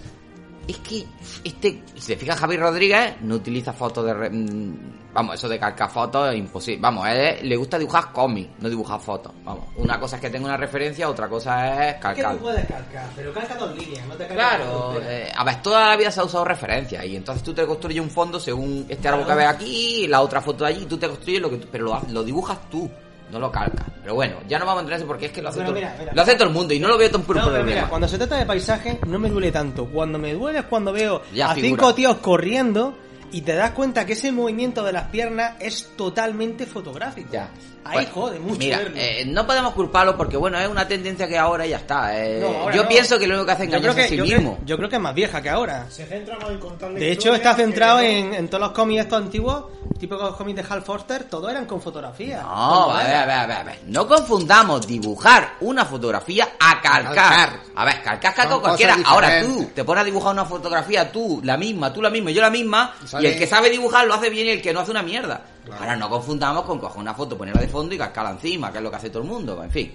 [0.69, 1.07] Es que
[1.45, 4.15] este, si te fijas, Javi Rodríguez no utiliza fotos de.
[4.15, 6.79] re- mm, Vamos, eso de calcar fotos es imposible.
[6.83, 9.33] Vamos, él le gusta dibujar cómics, no dibujar fotos.
[9.45, 12.35] Vamos, una cosa es que tenga una referencia, otra cosa es Es que calcar.
[12.35, 15.97] tú puedes calcar, pero calca dos líneas, no te Claro, eh, a ver, toda la
[15.97, 19.27] vida se ha usado referencias y entonces tú te construyes un fondo según este árbol
[19.27, 21.69] que ves aquí la otra foto de allí y tú te construyes lo que tú,
[21.73, 22.91] pero lo, lo dibujas tú.
[23.31, 23.85] No lo calca.
[24.03, 25.73] Pero bueno, ya no vamos a entrar en eso porque es que lo hace, todo,
[25.73, 26.13] mira, mira.
[26.15, 27.65] lo hace todo el mundo y no lo veo tan por No, problema.
[27.67, 29.87] mira, cuando se trata de paisaje no me duele tanto.
[29.87, 31.69] Cuando me duele es cuando veo Ya a figura.
[31.71, 32.97] cinco tíos corriendo
[33.33, 37.33] y te das cuenta que ese movimiento de las piernas es totalmente fotográfico.
[37.33, 37.49] Ya.
[37.85, 38.97] Ahí Pues, jode mucho Mira, verlo.
[38.97, 42.19] eh, no podemos culparlo porque bueno, es una tendencia que ahora ya está.
[42.21, 42.89] eh, No, ahora yo no.
[42.89, 44.55] pienso que lo único que hace es a sí yo mismo.
[44.57, 45.87] creo- yo creo que es más vieja que ahora.
[45.89, 48.73] Se centra más en contar la De hecho, está centrado no- en, en todos los
[48.73, 49.67] cómics estos antiguos,
[50.01, 52.43] típicos cómics de Hal Forster, todos eran con fotografía.
[52.43, 53.79] No, Con a ver, a ver, a ver, a ver.
[53.87, 57.15] No confundamos dibujar una fotografía a calcar.
[57.15, 57.61] Calcar.
[57.77, 58.97] A ver, calcar calca Son cualquiera.
[59.05, 62.35] Ahora tú te pones a dibujar una fotografía, tú la misma, tú la misma, y
[62.35, 64.73] yo la misma, y Sale- el que sabe dibujar lo hace bien y el que
[64.73, 65.45] no hace una mierda.
[65.79, 68.85] Ahora no confundamos con coger una foto, ponerla de fondo y calcarla encima, que es
[68.85, 69.63] lo que hace todo el mundo.
[69.63, 69.93] En fin.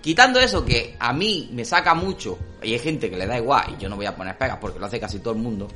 [0.00, 3.74] Quitando eso que a mí me saca mucho, y hay gente que le da igual,
[3.76, 5.68] y yo no voy a poner pegas porque lo hace casi todo el mundo.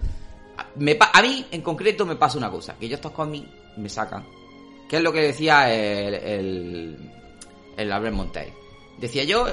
[0.59, 3.47] A, me pa- a mí, en concreto, me pasa una cosa, que yo estos cómics
[3.77, 4.25] me sacan.
[4.89, 7.11] Que es lo que decía el, el,
[7.77, 8.53] el Albert Montey.
[8.99, 9.47] Decía yo,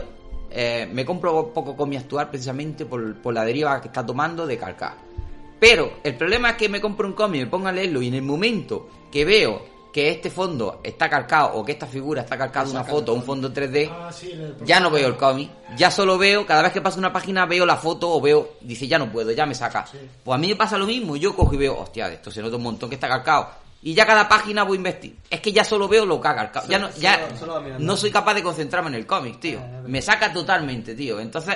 [0.50, 4.58] eh, me compro poco cómic actual precisamente por, por la deriva que está tomando de
[4.58, 4.96] calcar.
[5.64, 8.16] Pero el problema es que me compro un cómic, me pongo a leerlo y en
[8.16, 12.68] el momento que veo que este fondo está calcado o que esta figura está calcada
[12.70, 14.34] una foto o un fondo 3D, Ah, sí,
[14.66, 17.64] ya no veo el cómic, ya solo veo, cada vez que paso una página veo
[17.66, 19.86] la foto o veo, dice ya no puedo, ya me saca.
[20.24, 22.56] Pues a mí me pasa lo mismo, yo cojo y veo, hostia, esto se nota
[22.58, 23.50] un montón que está calcado.
[23.84, 25.16] Y ya cada página voy a investir.
[25.30, 26.68] Es que ya solo veo lo que ha calcado.
[26.68, 29.60] Ya no, ya solo- solo no soy capaz de concentrarme en el cómic, tío.
[29.86, 31.20] Me saca totalmente, tío.
[31.20, 31.56] Entonces,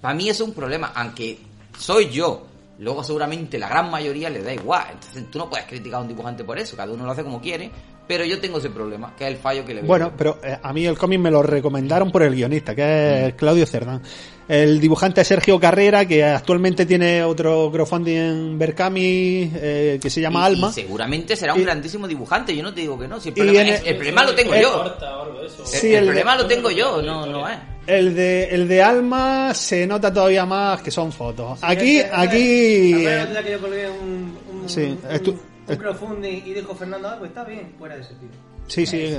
[0.00, 1.38] para mí es un problema, aunque
[1.78, 2.46] soy yo.
[2.78, 4.86] Luego seguramente la gran mayoría le da igual.
[4.92, 7.40] Entonces tú no puedes criticar a un dibujante por eso, cada uno lo hace como
[7.40, 7.70] quiere.
[8.06, 9.86] Pero yo tengo ese problema, que es el fallo que le veo.
[9.88, 13.26] Bueno, pero eh, a mí el cómic me lo recomendaron por el guionista, que Mm.
[13.28, 14.00] es Claudio Cerdán.
[14.48, 20.22] El dibujante es Sergio Carrera, que actualmente tiene otro crowdfunding en Berkami eh, que se
[20.22, 20.68] llama Y- Alma.
[20.70, 23.20] y seguramente será un Y- grandísimo dibujante, yo no te digo que no.
[23.20, 24.72] Si el problema, es- el- el problema lo tengo eh, yo.
[24.84, 25.10] Corta
[25.44, 25.66] eso.
[25.66, 27.58] Sí, el, problema lo tengo yo, no, no es.
[27.88, 31.58] El de, el de Alma se nota todavía más que son fotos.
[31.62, 32.92] Aquí, aquí.
[32.92, 35.38] ¿Te acuerdas eh, el día que yo colgué un, un, Sí, un- estu-
[35.68, 38.28] un crowdfunding y dijo Fernando, ah, pues está bien, fuera de ese tío.
[38.66, 39.14] Sí, sí.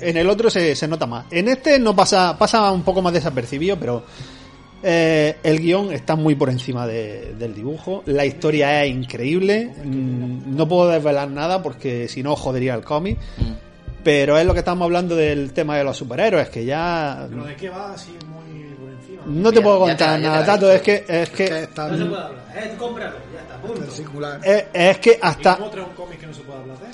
[0.00, 1.26] En el otro se, se nota más.
[1.30, 4.04] En este no pasa, pasa un poco más desapercibido, pero
[4.82, 8.02] eh, el guion está muy por encima de- del dibujo.
[8.06, 9.72] La historia es increíble.
[9.84, 13.16] Mm, No puedo desvelar nada porque si no jodería el cómic.
[13.38, 13.67] Mm.
[14.04, 17.56] Pero es lo que estamos hablando del tema de los superhéroes, que ya Pero de
[17.56, 19.22] qué va así muy por encima.
[19.26, 20.70] no te Ya- puedo contar nada, Tato.
[20.72, 23.84] Es que es Que está No se puede hablar, eh, cómpralo, ya está, punto.
[24.44, 26.84] es, es que ¿Y hasta cómo trae un cómic que no se puede hablar de
[26.86, 26.92] un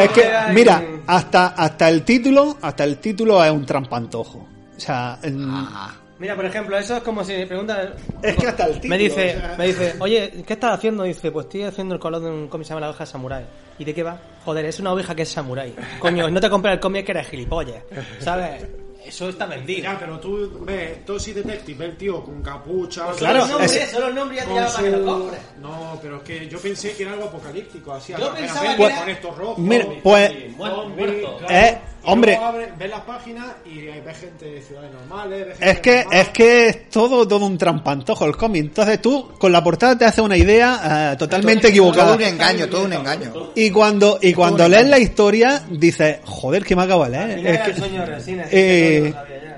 [0.00, 4.48] Es que, mira, hasta, hasta el título, hasta el título es un trampantojo.
[4.76, 5.94] O sea, Ajá.
[6.24, 7.92] Mira, por ejemplo, eso es como si me pregunta.
[8.22, 9.54] Es que hasta el título, Me dice, o sea.
[9.58, 11.02] me dice, oye, ¿qué estás haciendo?
[11.02, 13.44] Dice, pues estoy haciendo el color de un cómic que se llama La oveja samurai.
[13.78, 14.18] ¿Y de qué va?
[14.42, 15.74] Joder, es una oveja que es samurai.
[15.98, 17.82] Coño, no te compras el cómic que eres gilipollas.
[18.20, 18.64] ¿Sabes?
[19.04, 19.82] Eso está vendido.
[19.82, 23.04] Ya, pero tú ves Tosi Detective, ve el tío con capucha.
[23.04, 25.04] Pues Claro, solo el nombre, es- solo el nombre ya te para que lo su-
[25.04, 25.40] compres.
[25.60, 28.14] No, pero es que yo pensé que era algo apocalíptico, así.
[28.18, 29.58] Yo pensaba ves que era- con estos rojos.
[29.58, 31.36] Mira, pues- zombies, Muerto, zombies, muerto.
[31.36, 31.54] claro.
[31.54, 32.36] Eh, hombre.
[32.36, 35.46] abre- ves las páginas y ves gente de ciudades normales.
[35.46, 36.18] ves gente Es que, normal.
[36.20, 38.64] es que es todo, todo un trampantojo el cómic.
[38.64, 42.14] Entonces tú, con la portada te hace una idea eh, totalmente Todo equivocada.
[42.14, 43.32] un engaño, todo un engaño.
[43.54, 47.30] Y cuando, y cuando lees la historia, dices, joder, que me acabo de leer.
[47.38, 49.14] Es era que- el sueño de resina, eh,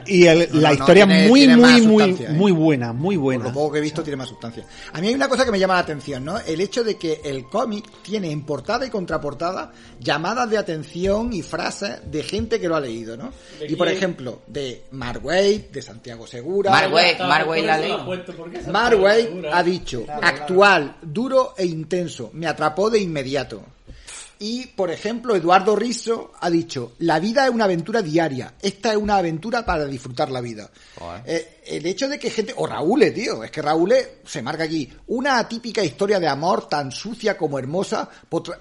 [0.07, 2.29] y el- No, la no, historia no, tiene- muy, tiene muy, muy, ¿eh?
[2.31, 3.45] muy buena, muy Por buena.
[3.45, 4.65] lo poco que he visto tiene más sustancia.
[4.93, 6.39] A mí hay una cosa que me llama la atención, ¿no?
[6.39, 11.43] El hecho de que el cómic tiene en portada y contraportada llamadas de atención y
[11.43, 13.33] frases de gente que lo ha leído, ¿no?
[13.69, 16.71] Y por ejemplo, de Mark Waid, de Santiago Segura.
[16.71, 17.97] Mark Waid, Mark por Waid la ley.
[18.71, 23.63] Mark Waid ha dicho, actual, duro e intenso, me atrapó de inmediato.
[24.39, 28.99] Y, por ejemplo, Eduardo Risso ha dicho, la vida es una aventura diaria, esta es
[28.99, 30.71] una aventura para disfrutar la vida.
[31.25, 33.95] Eh, el hecho de que gente, o Raúl, tío, es que Raúl
[34.27, 38.11] se marca aquí, una atípica historia de amor tan sucia como hermosa,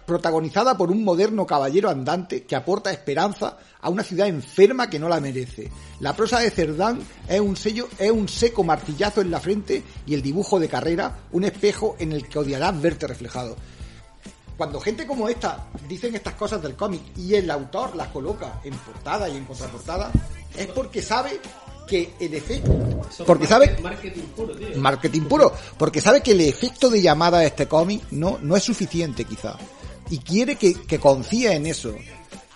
[0.06, 5.10] protagonizada por un moderno caballero andante que aporta esperanza a una ciudad enferma que no
[5.10, 5.70] la merece.
[6.00, 10.14] La prosa de Cerdán es un sello, es un seco martillazo en la frente y
[10.14, 13.58] el dibujo de carrera, un espejo en el que odiarás verte reflejado
[14.58, 18.74] cuando gente como esta dicen estas cosas del cómic y el autor las coloca en
[18.74, 20.12] portada y en contraportada,
[20.58, 21.40] es porque sabe
[21.88, 22.74] que el efecto,
[23.28, 24.78] porque sabe Marketing puro, tío.
[24.78, 28.64] marketing puro, porque sabe que el efecto de llamada de este cómic no, no es
[28.64, 29.56] suficiente quizá
[30.10, 31.94] y quiere que, que confíe en eso.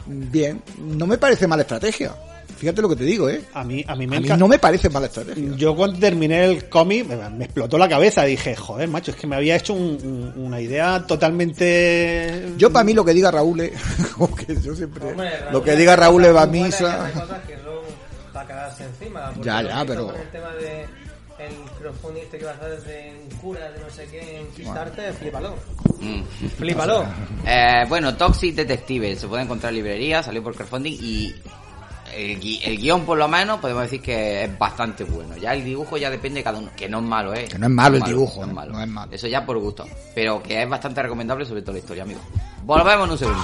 [0.05, 2.15] Bien, no me parece mala estrategia.
[2.59, 3.41] Fíjate lo que te digo, ¿eh?
[3.53, 5.51] A mí, a mí me A mí no me parece mala estrategia.
[5.55, 8.23] Yo cuando terminé el cómic me, me explotó la cabeza.
[8.25, 9.97] Dije, joder, macho, es que me había hecho un-
[10.35, 12.49] un- una idea totalmente...
[12.57, 13.71] Yo para mí lo que diga Raúl es...
[14.45, 15.03] que yo siempre...
[15.09, 17.09] Hombre, Raúl, lo que diga Raúl es va a misa.
[17.47, 17.79] que son
[18.33, 19.33] para cagarse encima.
[19.41, 20.85] Ya, ya, pero- con El tema de
[21.39, 25.13] el crowdfunding este que vas a hacer de cura de no sé qué en Kickstarter,
[25.13, 25.55] flipalo.
[26.01, 26.21] Mm.
[26.57, 27.05] Flipalo.
[27.47, 31.33] Eh, bueno, Toxic Detective se puede encontrar en librería, salió por crowdfunding y
[32.15, 35.35] el, gui- el guion por lo menos podemos decir que es bastante bueno.
[35.37, 37.45] Ya el dibujo ya depende de cada uno, que no es malo, ¿eh?
[37.49, 38.53] Que no es malo el dibujo, no es ¿eh?
[38.53, 38.71] malo.
[38.73, 39.11] No es malo.
[39.11, 42.21] Eso ya por gusto, pero que es bastante recomendable sobre todo la historia, amigo.
[42.63, 43.43] Volvemos en un segundo.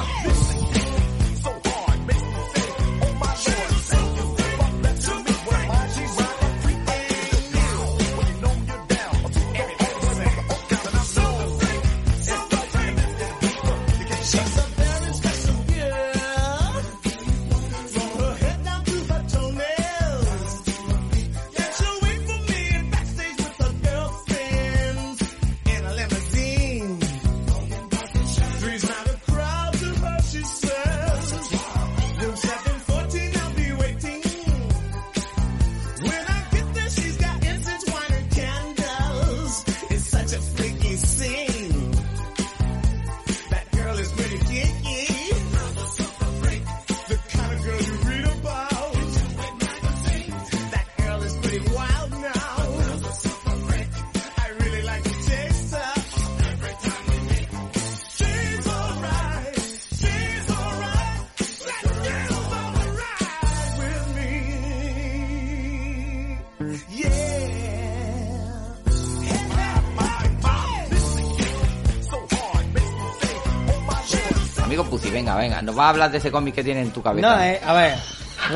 [75.65, 77.35] Nos va a hablar de ese cómic que tiene en tu cabeza.
[77.35, 77.95] No, eh, a ver.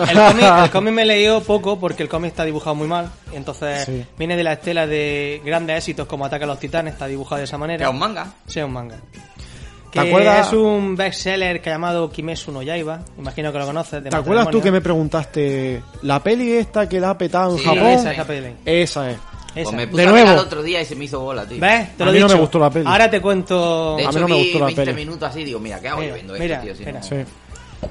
[0.09, 3.09] El cómic, el cómic me he leído poco porque el cómic está dibujado muy mal.
[3.33, 4.05] y Entonces Sí.
[4.17, 7.45] viene de la estela de grandes éxitos como Ataca a los Titanes, está dibujado de
[7.45, 7.85] esa manera.
[7.85, 8.27] ¿Es un manga?
[8.47, 8.97] Sí, es un manga.
[9.91, 12.99] ¿Te Que acuerdas- es un bestseller que llamado Kimetsu no Yaiba.
[13.17, 14.03] Imagino que lo conoces.
[14.03, 17.63] de ¿Te acuerdas tú que me preguntaste la peli esta que da petado en Sí,
[17.65, 17.85] Japón?
[17.87, 18.53] Esa, esa peli.
[18.65, 19.17] Esa es.
[19.61, 19.71] Esa.
[19.71, 20.31] Pues me puse De a nuevo.
[20.31, 21.59] el otro día y se me hizo bola, tío.
[21.59, 21.95] ¿Ves?
[21.97, 22.41] Te A lo he mí no me dicho.
[22.41, 22.85] gustó la peli.
[22.87, 23.95] Ahora te cuento.
[23.97, 24.95] De A mí hecho, no me vi gustó la 20 peli.
[25.05, 26.75] minutos así digo, mira, ¿qué hago yo Mira, viendo mira, esto, tío?
[26.75, 26.99] Si mira.
[26.99, 27.15] no- Sí.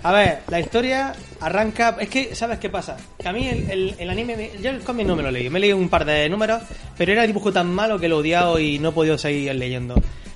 [0.03, 1.97] A ver, la historia arranca.
[1.99, 2.97] Es que, ¿sabes qué pasa?
[3.19, 4.37] Que a mí el, el- el anime.
[4.37, 5.49] me- Yo el cómic no me lo leí.
[5.49, 6.63] Me he leído un par de números,
[6.97, 9.55] pero era el dibujo tan malo que lo he odiado y no he podido seguir
[9.55, 9.95] leyendo.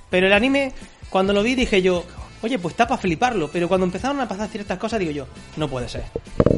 [0.08, 0.72] Pero el anime,
[1.10, 2.04] cuando lo vi, dije yo.
[2.42, 5.68] Oye, pues está para fliparlo, pero cuando empezaron a pasar ciertas cosas, digo yo, no
[5.68, 6.04] puede ser.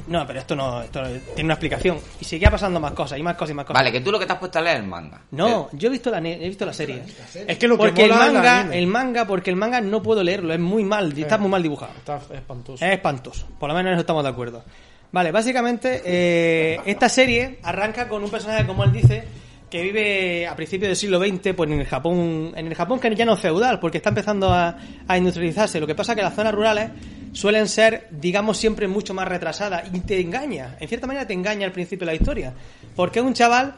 [0.07, 1.03] No, pero esto no, esto
[1.35, 1.99] tiene una explicación.
[2.21, 3.81] Y seguía pasando más cosas, y más cosas, y más cosas.
[3.81, 5.21] Vale, que tú lo que te has puesto a leer es el manga.
[5.31, 7.03] No, yo he visto la, he visto la serie.
[7.47, 8.79] Es que lo que porque el mola es el manga, anime.
[8.79, 11.93] el manga, porque el manga no puedo leerlo, es muy mal, está muy mal dibujado.
[11.99, 12.85] Está espantoso.
[12.85, 14.65] Es espantoso, por lo menos en eso estamos de acuerdo.
[15.13, 19.23] Vale, básicamente eh, esta serie arranca con un personaje, como él dice,
[19.71, 23.15] que vive a principios del siglo XX, pues en el Japón, en el Japón que
[23.15, 24.77] ya no es feudal, porque está empezando a,
[25.17, 25.81] industrializarse.
[25.81, 26.91] Lo que pasa es que las zonas rurales
[27.33, 31.67] suelen ser, digamos, siempre mucho más retrasadas y te engaña, en cierta manera te engaña
[31.67, 32.55] al principio de la historia,
[32.95, 33.75] porque es un chaval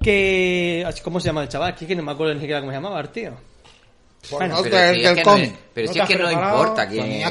[0.00, 1.74] que, ¿cómo se llama el chaval?
[1.74, 3.32] Que no me acuerdo ni siquiera cómo se llamaba el tío.
[4.30, 5.36] Bueno, Pero del- si es que no,
[5.74, 7.22] pero ¿No si es que no importa quién.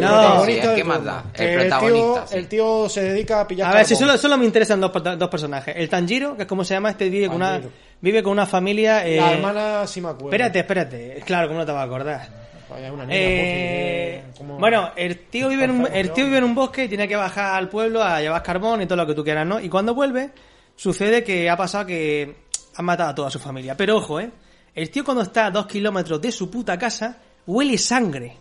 [0.00, 0.44] No,
[0.74, 1.24] ¿qué más da?
[1.34, 2.36] El protagonista, tío, sí.
[2.36, 5.28] el tío se dedica a pillar A ver, si solo, solo me interesan dos, dos
[5.28, 5.74] personajes.
[5.76, 7.60] El Tanjiro, que es como se llama este, vive con una,
[8.00, 9.06] vive con una familia...
[9.06, 10.28] eh, La hermana sí me acuerdo.
[10.28, 11.22] Espérate, espérate.
[11.24, 12.46] Claro, ¿cómo no te vas a acordar?
[12.68, 16.38] Vaya, una niña, Eh, pues, como- bueno, el tío, vive en un, el tío vive
[16.38, 19.06] en un bosque y tiene que bajar al pueblo a llevar carbón y todo lo
[19.06, 19.60] que tú quieras, ¿no?
[19.60, 20.30] Y cuando vuelve,
[20.74, 22.34] sucede que ha pasado que
[22.74, 23.76] han matado a toda su familia.
[23.76, 24.30] Pero ojo, ¿eh?
[24.76, 27.16] El tío cuando está a dos kilómetros de su puta casa,
[27.46, 28.36] huele sangre.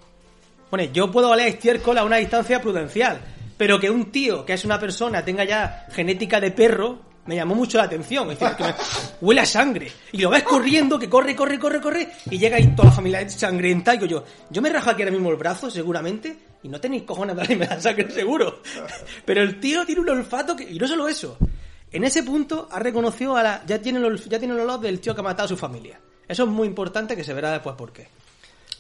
[0.70, 3.22] Bueno, yo puedo oler estiércol a una distancia prudencial,
[3.58, 7.56] pero que un tío, que es una persona, tenga ya genética de perro, me llamó
[7.56, 8.30] mucho la atención.
[8.32, 8.76] Es decir, que me-
[9.22, 9.90] huele a sangre.
[10.12, 13.30] Y lo ves corriendo, que corre, corre, corre, corre, y llega ahí toda la familia
[13.30, 13.96] sangrienta.
[13.96, 17.04] Y digo yo, yo me rajo aquí ahora mismo el brazo, seguramente, y no tenéis
[17.04, 18.62] cojones para darme la sangre, seguro.
[19.26, 20.70] Pero el tío tiene un olfato que.
[20.70, 21.38] Y no solo eso.
[21.94, 23.64] En ese punto ha reconocido a la.
[23.66, 25.56] Ya tiene el, olf- ya tiene el olor del tío que ha matado a su
[25.56, 25.98] familia.
[26.28, 28.08] Eso es muy importante que se verá después por qué.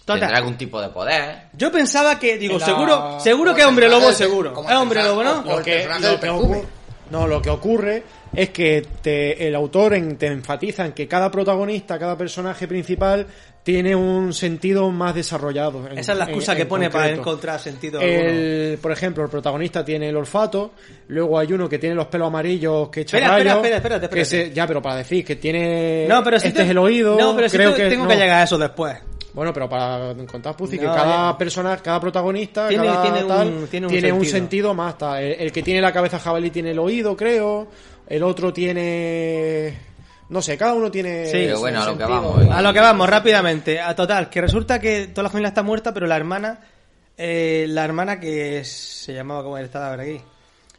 [0.05, 0.19] Total.
[0.19, 1.43] Tendrá algún tipo de poder.
[1.53, 4.53] Yo pensaba que, digo, la- seguro, seguro que es hombre lobo, seguro.
[4.69, 5.41] Es hombre lobo, ¿no?
[5.57, 6.63] lo que, lo que ocurre,
[7.09, 8.03] no, lo que ocurre
[8.33, 13.25] es que te- el autor en- te enfatiza en que cada protagonista, cada personaje principal
[13.65, 15.87] tiene un sentido más desarrollado.
[15.87, 17.99] en- Esa es la excusa en- que en pone para encontrar sentido.
[17.99, 20.73] El, por ejemplo, el protagonista tiene el olfato,
[21.07, 24.15] luego hay uno que tiene los pelos amarillos que echa Espera, espera, rayos, espera, espérate,
[24.15, 24.49] que espérate.
[24.49, 27.17] se- ya, pero para decir que tiene No, pero si este te- es el oído,
[27.17, 28.09] No, pero si creo te- que tengo no.
[28.11, 28.97] que llegar a eso después.
[29.33, 33.89] Bueno, pero para contar, Puzi, que cada persona, cada protagonista, Tiene- cada tiene un- tiene
[33.89, 34.23] sentido.
[34.31, 34.95] sentido más.
[34.97, 35.23] tal.
[35.23, 37.67] El, el que tiene la cabeza jabalí tiene el oído, creo.
[38.07, 39.94] El otro tiene...
[40.29, 41.25] No sé, cada uno tiene...
[41.27, 41.33] Sí.
[41.33, 42.49] Pero bueno, a lo que vamos.
[42.49, 43.79] A lo que vamos, rápidamente.
[43.79, 46.59] A total, que resulta que toda la familia está muerta, pero la hermana,
[47.17, 50.19] eh, la hermana que se llamaba, como estaba ahora aquí?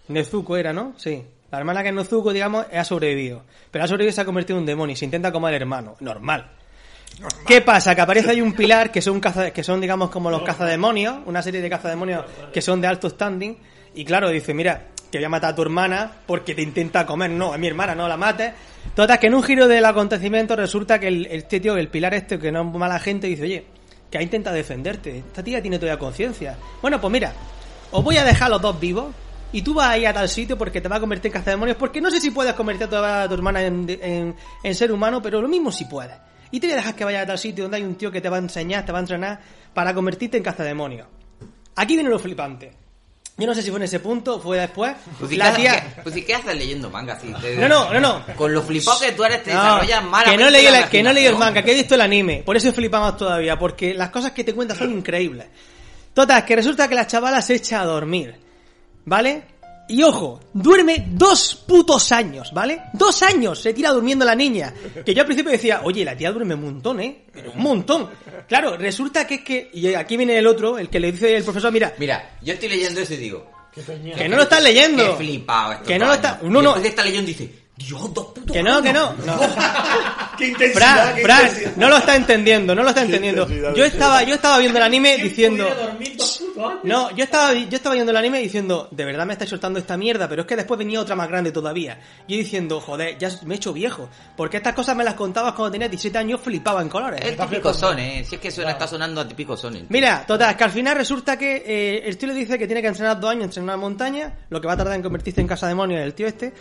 [0.08, 0.94] Nezuko era, ¿no?
[0.96, 1.24] Sí.
[1.50, 3.44] La hermana que es Nezuko, digamos, ha sobrevivido.
[3.70, 5.62] Pero ha sobrevivido y se ha convertido en un demonio y se intenta comer al
[5.62, 5.96] hermano.
[6.00, 6.50] Normal.
[7.46, 7.94] ¿Qué pasa?
[7.94, 11.40] Que aparece ahí un pilar que son caza, que son digamos como los cazademonios, una
[11.40, 13.56] serie de cazademonios que son de alto standing
[13.94, 17.30] y claro, dice, mira, que voy a matar a tu hermana porque te intenta comer,
[17.30, 18.52] no, a mi hermana no la mates.
[18.94, 22.38] Total, que en un giro del acontecimiento resulta que el, este tío, el pilar este,
[22.38, 23.66] que no es mala gente, dice, oye,
[24.10, 26.56] que ha intentado defenderte, esta tía tiene todavía conciencia.
[26.80, 27.32] Bueno, pues mira,
[27.90, 29.06] os voy a dejar los dos vivos
[29.52, 31.76] y tú vas a ir a tal sitio porque te va a convertir en cazademonios,
[31.76, 35.20] porque no sé si puedes convertir a tu, tu hermana en, en- en ser humano,
[35.22, 36.16] pero lo mismo si puedes.
[36.52, 38.20] Y te voy a dejar que vayas a tal sitio donde hay un tío que
[38.20, 39.40] te va a enseñar, te va a entrenar
[39.74, 41.08] para convertirte en cazademonios.
[41.74, 42.72] Aquí viene lo flipante.
[43.38, 44.94] Yo no sé si fue en ese punto fue después.
[45.18, 45.72] Pues si, La ¿qué, tía...
[45.94, 47.32] qué- pues si, ¿qué haces leyendo manga así?
[47.40, 48.24] Te- No, no, no, no.
[48.34, 50.24] Con lo flipado que tú eres, te No, desarrollas mal.
[50.24, 52.42] que no, leí el, que no leí el manga, que he visto el anime.
[52.46, 55.46] Por eso he flipado más todavía, porque las cosas que te cuentan son increíbles.
[56.14, 58.36] Total, que resulta que la chavala se echa a dormir.
[59.04, 59.42] ¿Vale?
[59.88, 62.82] Y ojo, duerme dos putos años, ¿vale?
[62.92, 64.74] Dos años se tira durmiendo la niña.
[65.04, 67.24] Que yo al principio decía, oye, la tía duerme un montón, ¿eh?
[67.32, 68.10] Pero un montón.
[68.48, 69.70] Claro, resulta que es que...
[69.74, 72.68] Y aquí viene el otro, el que le dice el profesor, mira, Mira, yo estoy
[72.68, 73.48] leyendo eso y digo.
[74.16, 75.04] que no lo estás leyendo.
[75.10, 75.84] Qué flipado esto.
[75.84, 76.40] Que no lo está...
[76.42, 79.08] No, no, está leyendo y dice, Dios, dos putos que no, que no.
[79.08, 79.26] años".
[79.26, 79.38] no.
[80.38, 80.96] ¡Qué intensidad!
[80.96, 81.76] Fran, qué Fran, intensidad!
[81.76, 83.46] no lo está entendiendo, no lo está entendiendo.
[83.74, 85.68] Yo estaba, yo estaba viendo el anime diciendo,
[86.84, 89.96] no, yo estaba, yo estaba viendo el anime diciendo, de verdad me estáis soltando esta
[89.96, 91.98] mierda, pero es que después venía otra más grande todavía.
[92.26, 95.72] Yo diciendo, joder, ya me he hecho viejo, porque estas cosas me las contabas cuando
[95.72, 97.20] tenía 17 años, flipaba en colores.
[97.22, 98.24] Es típico son, eh.
[98.26, 99.86] Si es que suena, está sonando a típico son.
[99.90, 102.88] Mira, total, que al final resulta que eh, el tío le dice que tiene que
[102.88, 105.68] entrenar dos años, entrenar una montaña, lo que va a tardar en convertirse en casa
[105.68, 106.54] demonio el tío este.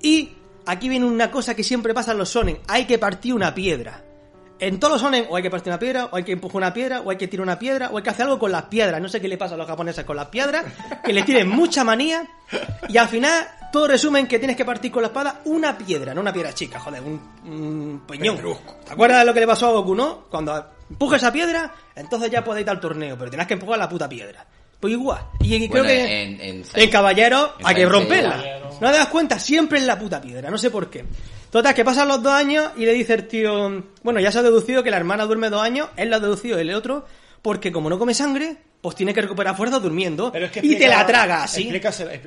[0.00, 0.32] Y
[0.66, 4.04] aquí viene una cosa que siempre pasa en los sonen, hay que partir una piedra.
[4.58, 6.72] En todos los sonen, o hay que partir una piedra, o hay que empujar una
[6.72, 9.00] piedra, o hay que tirar una piedra, o hay que hacer algo con las piedras.
[9.00, 10.64] No sé qué le pasa a los japoneses con las piedras,
[11.04, 12.28] que le tienen mucha manía,
[12.88, 16.20] y al final todo resumen que tienes que partir con la espada una piedra, no
[16.20, 18.36] una piedra chica, joder, un, un peñón.
[18.84, 20.26] ¿Te acuerdas de lo que le pasó a Goku, no?
[20.30, 23.88] Cuando empuja esa piedra, entonces ya podéis ir al torneo, pero tienes que empujar la
[23.88, 24.46] puta piedra.
[24.82, 25.22] Pues igual.
[25.40, 28.44] Y, y creo Bueno, que en, en, en caballero en hay que romperla.
[28.80, 29.38] ¿No te das cuenta?
[29.38, 31.04] Siempre en la puta piedra, no sé por qué.
[31.50, 34.42] Total, que pasan los dos años y le dice el tío, bueno, ya se ha
[34.42, 37.06] deducido que la hermana duerme dos años, él lo ha deducido, el otro,
[37.42, 40.74] porque como no come sangre, pues tiene que recuperar fuerza durmiendo Pero es que y
[40.76, 41.70] te la traga así.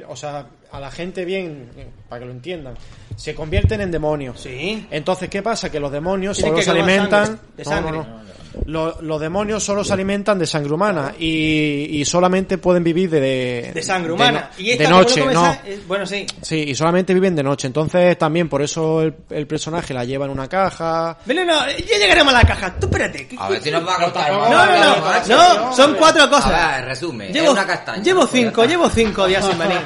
[0.07, 2.75] o sea, a la gente bien, eh, para que lo entiendan.
[3.17, 4.39] Se convierten en demonios.
[4.39, 4.87] Sí.
[4.91, 5.69] Entonces, ¿qué pasa?
[5.69, 7.25] Que los demonios solo que se alimentan...
[7.25, 7.91] sangre, de No, sangre.
[7.91, 8.25] no, no.
[8.65, 13.19] Lo- Los, demonios solo se alimentan de sangre humana y, y solamente pueden vivir de...
[13.19, 14.49] De, De sangre de humana.
[14.57, 15.33] no- y esta, de noche, no.
[15.33, 16.25] sa- eh, Bueno, sí.
[16.41, 17.67] Sí, y solamente viven de noche.
[17.67, 21.17] Entonces, también por eso el, el personaje la lleva en una caja...
[21.25, 22.75] No, no, no, ya llegaremos a la caja.
[22.79, 23.27] Tú espérate.
[23.27, 24.31] ¿qué- A ver si nos va a contar.
[24.31, 25.27] No, más.
[25.27, 26.51] no, no, no, son cuatro cosas.
[26.53, 27.29] A ver, resume.
[27.29, 28.03] Llevo, una castaña.
[28.03, 29.79] llevo Pues ya cinco, llevo cinco días sin venir.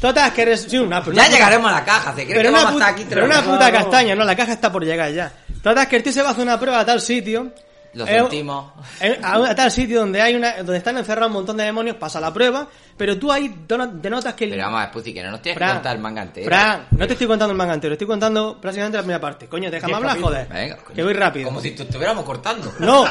[0.00, 0.62] Total, que eres...
[0.68, 2.14] Sí, una, Ya una puta- llegaremos a la caja.
[2.14, 4.24] ¿Se cree Pero que una, vamos a puta, estar aquí pero una puta castaña, no,
[4.24, 5.32] la caja está por llegar ya.
[5.62, 7.52] Total, que el tío se va a hacer una prueba a tal sitio.
[7.94, 8.72] Lo Eh, sentimos.
[9.00, 12.20] eh, A, tal sitio donde hay una, donde están encerrados un montón de demonios, pasa
[12.20, 15.56] la prueba, pero tú ahí denotas que el- Pero vamos Pussy, que no nos tienes
[15.58, 16.46] Fran, que contar el manga entero.
[16.46, 19.48] Fran, no te estoy contando el manga entero, estoy contando prácticamente la primera parte.
[19.48, 20.48] Coño, déjame hablar, joder.
[20.48, 20.94] Venga, coño.
[20.96, 21.46] Que voy rápido.
[21.46, 22.72] Como si te estuviéramos cortando.
[22.78, 23.04] No.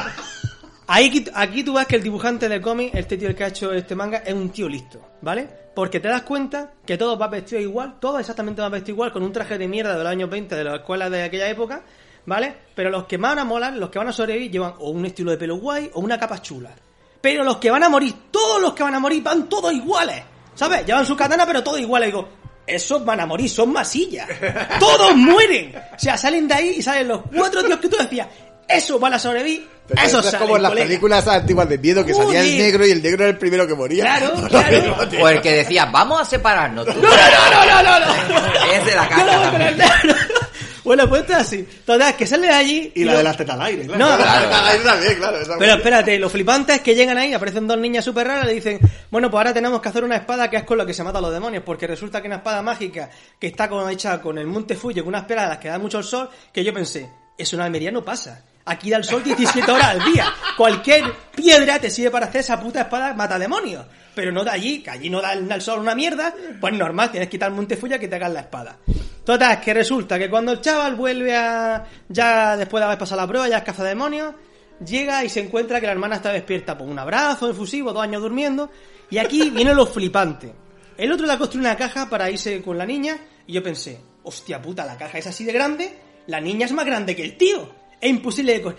[0.89, 3.73] Ahí, aquí tú ves que el dibujante del cómic, este tío el que ha hecho
[3.73, 5.45] este manga, es un tío listo, ¿vale?
[5.75, 9.21] Porque te das cuenta que todos van vestidos igual, todos exactamente van vestidos igual, con
[9.23, 11.81] un traje de mierda de los años 20 de las escuelas de aquella época,
[12.27, 12.55] ¿vale?
[12.75, 15.03] Pero los que más van a molar, los que van a sobrevivir, llevan o un
[15.07, 16.69] estilo de pelo guay o una capa chula.
[17.19, 20.21] Pero los que van a morir, todos los que van a morir van todos iguales,
[20.53, 20.85] ¿sabes?
[20.85, 22.09] Llevan su katana, pero todos iguales.
[22.09, 22.29] Digo,
[22.67, 24.27] esos van a morir, son masillas.
[24.79, 25.73] Todos mueren.
[25.95, 28.27] O sea, salen de ahí y salen los cuatro tíos que tú decías,
[28.67, 30.87] esos van a sobrevivir, Pero esos eso es salen, como en las colega.
[30.87, 33.73] películas antiguas de miedo que salía el negro y el negro era el primero que
[33.73, 34.03] moría.
[34.03, 34.95] Claro, claro.
[35.21, 36.85] O el que decía, vamos a separarnos.
[36.85, 37.01] Tú.
[37.01, 38.63] No, no, no, no, no, no.
[38.73, 39.77] Es de la Yo caja lo voy a también.
[39.77, 40.17] poner-
[40.87, 41.67] Bueno, pues esto es así.
[41.85, 42.91] Total, que sale de allí.
[42.95, 43.99] Y la lo- de las tetas al aire, claro.
[43.99, 44.49] No, Claro.
[44.65, 45.37] Ahí también, claro.
[45.41, 48.47] esa- Pero espérate, lo flipante es que llegan ahí, aparecen dos niñas súper raras y
[48.47, 48.79] le dicen,
[49.11, 51.19] bueno, pues ahora tenemos que hacer una espada que es con lo que se mata
[51.19, 53.09] a los demonios, porque resulta que una espada mágica
[53.39, 56.03] que está con, hecha con el monte Fuji, con unas piedras que da mucho el
[56.05, 58.43] sol, que yo pensé, eso en Almería no pasa.
[58.65, 60.25] Aquí da el sol 17 horas al día.
[60.57, 61.03] Cualquier
[61.35, 63.85] piedra te sirve para hacer esa puta espada mata demonios.
[64.17, 67.27] Pero no da allí, que allí no da el sol una mierda, pues normal, tienes
[67.27, 68.77] que quitar el monte Fuji que te hagan la espada.
[69.23, 71.85] Total, que resulta que cuando el chaval vuelve a.
[72.09, 74.33] Ya después de haber pasado la prueba, ya es cazademonios.
[74.83, 78.23] llega y se encuentra que la hermana está despierta por un abrazo efusivo, dos años
[78.23, 78.71] durmiendo.
[79.11, 80.51] Y aquí viene lo flipante.
[80.97, 83.17] El otro le ha construido una caja para irse con la niña.
[83.45, 85.99] Y yo pensé, hostia puta, la caja es así de grande.
[86.25, 87.69] La niña es más grande que el tío.
[88.01, 88.61] Es imposible de...
[88.63, 88.73] co-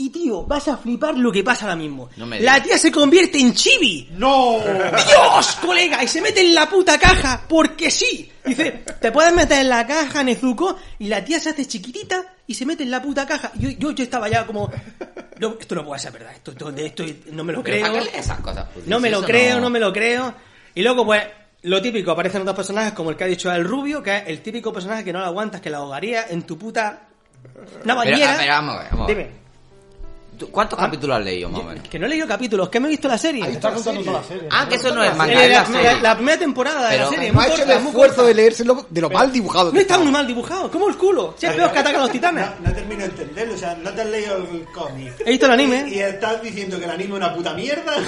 [0.00, 2.08] Y tío, vas a flipar lo que pasa ahora mismo.
[2.16, 4.08] No me la tía se convierte en chibi.
[4.12, 4.60] ¡No!
[4.60, 6.04] ¡Dios, colega!
[6.04, 8.30] Y se mete en la puta caja, porque sí.
[8.46, 12.54] Dice, te puedes meter en la caja, Nezuko, y la tía se hace chiquitita y
[12.54, 13.50] se mete en la puta caja.
[13.56, 14.70] Yo, yo, yo estaba ya como...
[15.40, 17.80] no, esto no puede ser verdad, esto, esto, esto no me lo creo.
[17.80, 18.66] ¿para qué lees esas cosas?
[18.72, 20.32] Pues, No me lo creo, no me lo creo.
[20.76, 21.24] Y luego, pues,
[21.62, 24.42] lo típico, aparecen otros personajes como el que ha dicho el rubio, que es el
[24.42, 27.02] típico personaje que no lo aguantas, que la ahogaría en tu puta...
[27.82, 28.46] Una Pero, bañera.
[28.46, 29.06] vamos vamos.
[29.08, 29.47] Dime.
[30.38, 31.88] ¿Tú ¿Cuántos capítulos has leído, más o menos?
[31.88, 33.44] Que no he leído capítulos, que me he visto la serie.
[33.50, 34.48] Está contando toda la serie.
[34.50, 35.82] Ah, que eso no es manga, Eh, es la la, serie.
[35.82, 37.28] la- la primera temporada de Pero- la serie.
[37.28, 40.10] No muy ha hecho el esfuerzo de leérselo de lo mal dibujado No está muy
[40.12, 41.34] mal dibujado, como el culo.
[41.36, 42.46] Si es peor que atacan los titanes.
[42.60, 45.12] No, no termino de entenderlo, o sea, no te has leído el cómic.
[45.26, 45.84] He visto el anime.
[45.88, 47.94] Y, y estás diciendo que el anime es una puta mierda.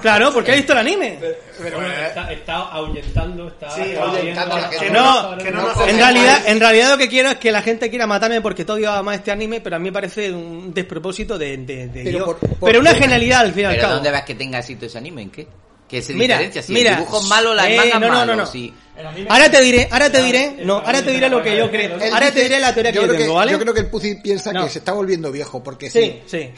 [0.00, 1.18] Claro, porque he visto el anime.
[1.58, 4.86] Bueno, está, está ahuyentando, está Sí, ahuyentando a la a- gente.
[4.86, 7.88] Que no, que no En realidad, en realidad lo que quiero es que la gente
[7.88, 11.56] quiera matarme porque todo ama este anime, pero a mí me parece un despropósito de,
[11.66, 12.24] de, de Pero guion.
[12.24, 14.86] por- por- pero una genialidad al fin y al ¿Pero dónde ves que tenga éxito
[14.86, 15.22] ese anime?
[15.22, 15.46] ¿En qué?
[15.88, 16.62] ¿Qué se Mira, diferencia?
[16.62, 16.90] Si mira.
[16.92, 18.26] el dibujo es malo, la Eh, no, no, malo.
[18.26, 18.46] no, no.
[18.46, 18.72] Si...
[19.28, 21.96] Ahora te diré, ahora te diré, no, ahora te diré lo que yo creo.
[22.00, 23.52] Él Ahora te diré la teoría que yo yo creo tengo, ¿vale?
[23.52, 24.64] Yo creo que el Pussy piensa No.
[24.64, 26.38] que se está volviendo viejo, porque Sí, sí.
[26.38, 26.50] sí.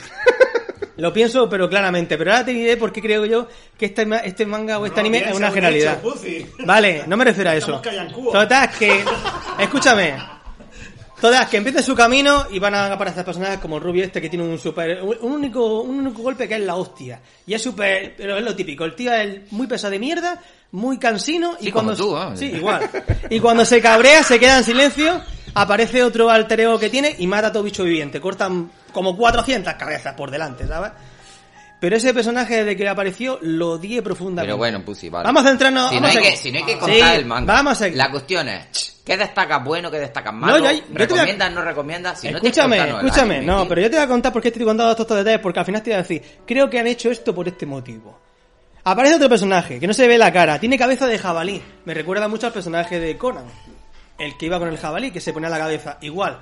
[0.97, 2.17] Lo pienso, pero claramente.
[2.17, 3.47] Pero ahora te diré por qué creo yo
[3.79, 5.99] que este, este manga o este anime es una un generalidad.
[5.99, 6.47] hecho.
[6.65, 7.81] Vale, no me refiero a eso.
[8.33, 9.05] Total, que...
[9.61, 10.15] Escúchame.
[11.21, 14.45] Todas, que empiece su camino y van a aparecer personajes como Rubio este que tiene
[14.45, 15.03] un super...
[15.03, 17.21] Un único, un único golpe que es la hostia.
[17.45, 18.15] Y es súper...
[18.17, 18.85] Pero es lo típico.
[18.85, 20.41] El tío es muy pesado de mierda,
[20.71, 21.97] muy cansino y Sí, cuando...
[21.97, 22.37] como tú, ¿eh?
[22.37, 22.89] Sí, igual.
[23.31, 25.21] Y cuando se cabrea, se queda en silencio,
[25.55, 28.21] aparece otro alter ego que tiene y mata a todo bicho viviente.
[28.21, 30.93] Cortan como 400 cabezas por delante, ¿sabes?
[31.81, 34.47] Pero ese personaje desde que apareció lo odié profundamente.
[34.49, 35.25] Pero bueno, sí, vale.
[35.27, 35.91] Vamos a centrarnos...
[35.91, 37.53] Si no, hay a que, si no hay que Sí, contar el manga.
[37.53, 37.89] Vamos a.
[37.91, 40.59] La cuestión es, ¿qué destacas bueno, qué destacas malo?
[40.59, 42.21] No, yo- yo a- ¿Recomiendas, no recomiendas?
[42.21, 43.43] Si no, escúchame, escúchame.
[43.43, 45.41] no, pero yo te voy a contar por qué te estoy contando todos estos detalles,
[45.41, 48.19] porque al final te voy a decir, creo que han hecho esto por este motivo.
[48.83, 51.63] Aparece otro personaje que no se ve la cara, tiene cabeza de jabalí.
[51.85, 53.45] Me recuerda mucho al personaje de Conan,
[54.19, 55.99] el que iba con el jabalí, que se ponía la cabeza.
[56.01, 56.39] Igual.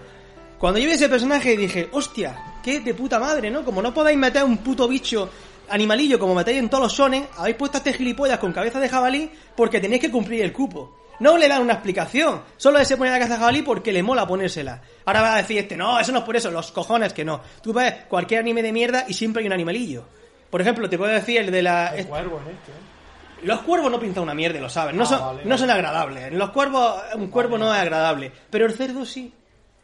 [0.58, 3.64] Cuando yo vi ese personaje dije, hostia, qué de puta madre, ¿no?
[3.64, 5.28] Como no podáis meter un puto bicho
[5.68, 8.88] animalillo como metéis en todos los sones, habéis puesto a este gilipollas con cabeza de
[8.88, 10.96] jabalí porque tenéis que cumplir el cupo.
[11.18, 14.26] No le dan una explicación, solo se pone la cabeza de jabalí porque le mola
[14.26, 14.80] ponérsela.
[15.06, 17.40] Ahora va a decir este, no, eso no es por eso, los cojones que no.
[17.62, 20.04] Tú ves cualquier anime de mierda y siempre hay un animalillo.
[20.50, 21.92] Por ejemplo, te puedo decir el de la...
[22.08, 22.96] Cuervo en este, ¿eh?
[23.42, 24.96] Los cuervos no pintan una mierda, lo saben.
[24.96, 25.58] No, Ah, son, vale, no vale.
[25.58, 26.32] son agradables.
[26.32, 28.32] Los cuervos, un cuervo no es agradable.
[28.50, 29.32] Pero el cerdo sí.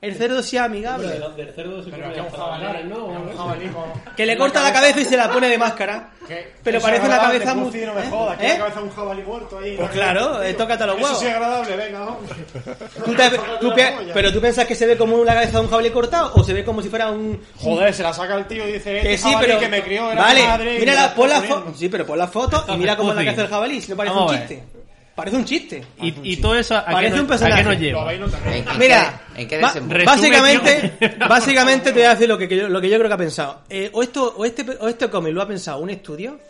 [0.02, 1.06] El cerdo sí es amigable.
[1.24, 3.04] Hombre, del- cerdo se Pero que un jabalí, ¿no?
[3.06, 6.10] Un jabalí con- Que le corta la cabeza y se la pone de máscara.
[6.26, 7.66] Que- Pero eso parece es agradable, cabeza muy...
[7.70, 8.10] Pussy, no me ¿Eh?
[8.10, 8.48] jodas, que ¿Eh?
[8.50, 9.76] la cabeza de un jabalí muerto ahí.
[9.76, 11.20] Pues claro, eh, tócate los Eso huevos.
[11.20, 12.34] sí es agradable, venga, hombre.
[13.04, 13.30] ¿Tú, te-
[13.60, 16.32] tú pe- pero tú piensas que se ve como la cabeza de un jabalí cortado
[16.34, 17.40] o se ve como si fuera un...
[17.60, 19.60] Joder, se la saca el tío y dice, este Que sí, jabalí pero...
[19.60, 20.76] que me crió era vale, madre.
[20.76, 21.60] y mira la, está pon la poniendo.
[21.64, 21.78] foto...
[21.78, 23.96] Sí, pero pon la foto y mira cómo es la cabeza del jabalí, si no
[23.96, 24.48] parece Vamos un a ver.
[24.48, 24.64] chiste.
[25.14, 25.84] Parece un chiste.
[26.01, 27.60] Y, y todo eso, ¿a qué, Parece un personaje.
[27.60, 28.05] ¿a qué nos lleva?
[28.05, 29.60] veis, no te ¿En, en Mira, qué, en qué
[30.05, 30.97] básicamente,
[31.28, 33.62] básicamente te voy a decir lo que, yo, lo que yo creo que ha pensado.
[33.68, 36.40] Eh, o esto, o este, o este cómic lo ha pensado un estudio,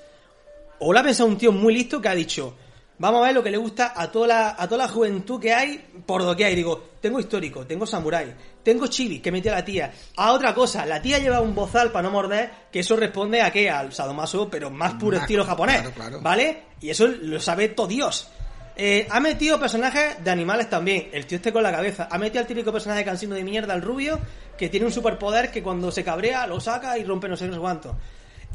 [0.78, 2.54] o lo ha pensado un tío muy listo que ha dicho,
[2.98, 5.52] vamos a ver lo que le gusta a toda la, a toda la juventud que
[5.52, 6.54] hay por lo que hay.
[6.54, 8.32] Digo, tengo histórico, tengo samurai,
[8.62, 9.92] tengo chibi que metió a la tía.
[10.16, 13.50] A otra cosa, la tía lleva un bozal para no morder, que eso responde a
[13.50, 13.68] qué?
[13.68, 15.80] Al sadomaso, pero más puro estilo japonés.
[15.80, 16.20] claro, claro.
[16.20, 16.62] ¿Vale?
[16.80, 18.28] Y eso lo sabe todo Dios.
[18.76, 21.08] Eh, ha metido personajes de animales también.
[21.12, 22.08] El tío este con la cabeza.
[22.10, 24.18] Ha metido al típico personaje cansino de mierda, el rubio,
[24.56, 27.48] que tiene un superpoder que cuando se cabrea lo saca y rompe no sé qué,
[27.48, 27.96] no sé cuánto.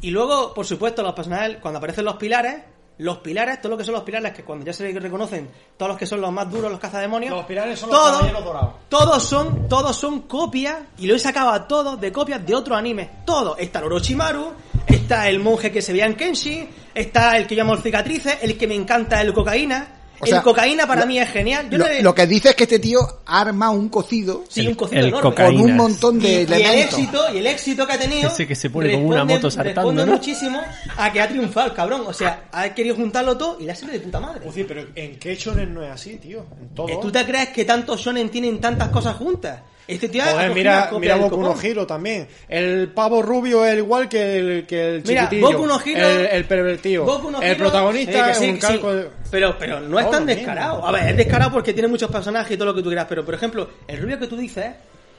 [0.00, 2.56] Y luego, por supuesto, los personajes, cuando aparecen los pilares,
[2.98, 5.98] los pilares, todo lo que son los pilares, que cuando ya se reconocen, todos los
[5.98, 8.70] que son los más duros, los cazademonios, Los pilares son los todos, caballeros dorados.
[8.88, 12.76] todos son, todos son copias, y lo he sacado a todos de copias de otros
[12.76, 13.08] animes.
[13.24, 13.56] Todos.
[13.58, 14.52] Está el Orochimaru,
[14.86, 18.58] está el monje que se veía en Kenshi, está el que llamo el cicatrices, el
[18.58, 19.94] que me encanta el cocaína.
[20.20, 21.68] O el sea, cocaína para lo- mí es genial.
[21.70, 24.66] Yo Lo, no he- lo que dice es que este tío arma un cocido sí,
[24.66, 25.34] un cocido el enorme.
[25.34, 26.98] con un montón de y, y el elementos.
[26.98, 29.80] éxito y el éxito que ha tenido Ese que se pone como una moto saltando,
[29.80, 30.12] responde ¿no?
[30.12, 30.60] muchísimo
[30.96, 33.74] a que ha triunfado el cabrón o sea ha querido juntarlo todo y le ha
[33.76, 36.44] salido de puta madre Pussy, pero ¿en qué shonen no es así, tío?
[36.60, 36.88] En todo.
[36.88, 39.60] Eh, ¿tú te crees que tantos shonen tienen tantas cosas juntas?
[39.88, 41.60] Este tío Joder, mira, mira Boku no.
[41.60, 42.28] Hero también.
[42.48, 45.50] El pavo rubio es igual que el, que el Mira, chiquitillo.
[45.52, 47.04] Boku no Hero- el, el pervertido.
[47.04, 48.96] Boku no el protagonista Sí, es un calco sí.
[48.98, 50.86] de- Pero, pero no es Todo tan descarado.
[50.86, 53.06] A ver, es descarado porque tiene muchos personajes y todo lo que tú quieras.
[53.08, 54.66] Pero, por ejemplo, el rubio que tú dices,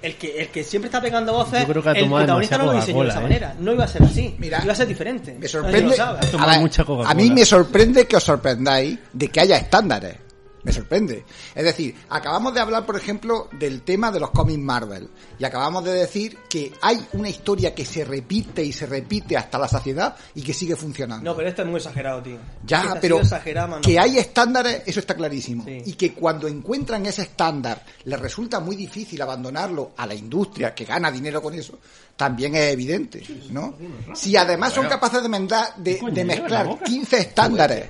[0.02, 2.66] el que, el que siempre está pegando voces, Yo creo que ha el protagonista no
[2.68, 3.56] lo diseñó de esa Coca-Cola, manera.
[3.60, 4.36] No iba a ser así.
[4.38, 5.34] Mira, iba a ser diferente.
[5.34, 7.04] Me No sé si lo sorprende.
[7.04, 10.16] a, a mí me sorprende que os sorprendáis de que haya estándares.
[10.64, 11.24] Me sorprende.
[11.56, 15.10] Es decir, acabamos de hablar, por ejemplo, del tema de los cómics Marvel.
[15.38, 19.58] Y acabamos de decir que hay una historia que se repite y se repite hasta
[19.58, 21.24] la saciedad y que sigue funcionando.
[21.24, 22.38] No, pero esto es muy exagerado, tío.
[22.66, 25.64] Ya, Este pero exagerado, que hay estándares, eso está clarísimo.
[25.66, 25.82] Sí.
[25.86, 30.86] Y que cuando encuentran ese estándar, les resulta muy difícil abandonarlo a la industria que
[30.86, 31.80] gana dinero con eso,
[32.20, 33.74] también es evidente, ¿no?
[34.14, 37.86] Si además son capaces de, mendar- de, de mezclar 15 estándares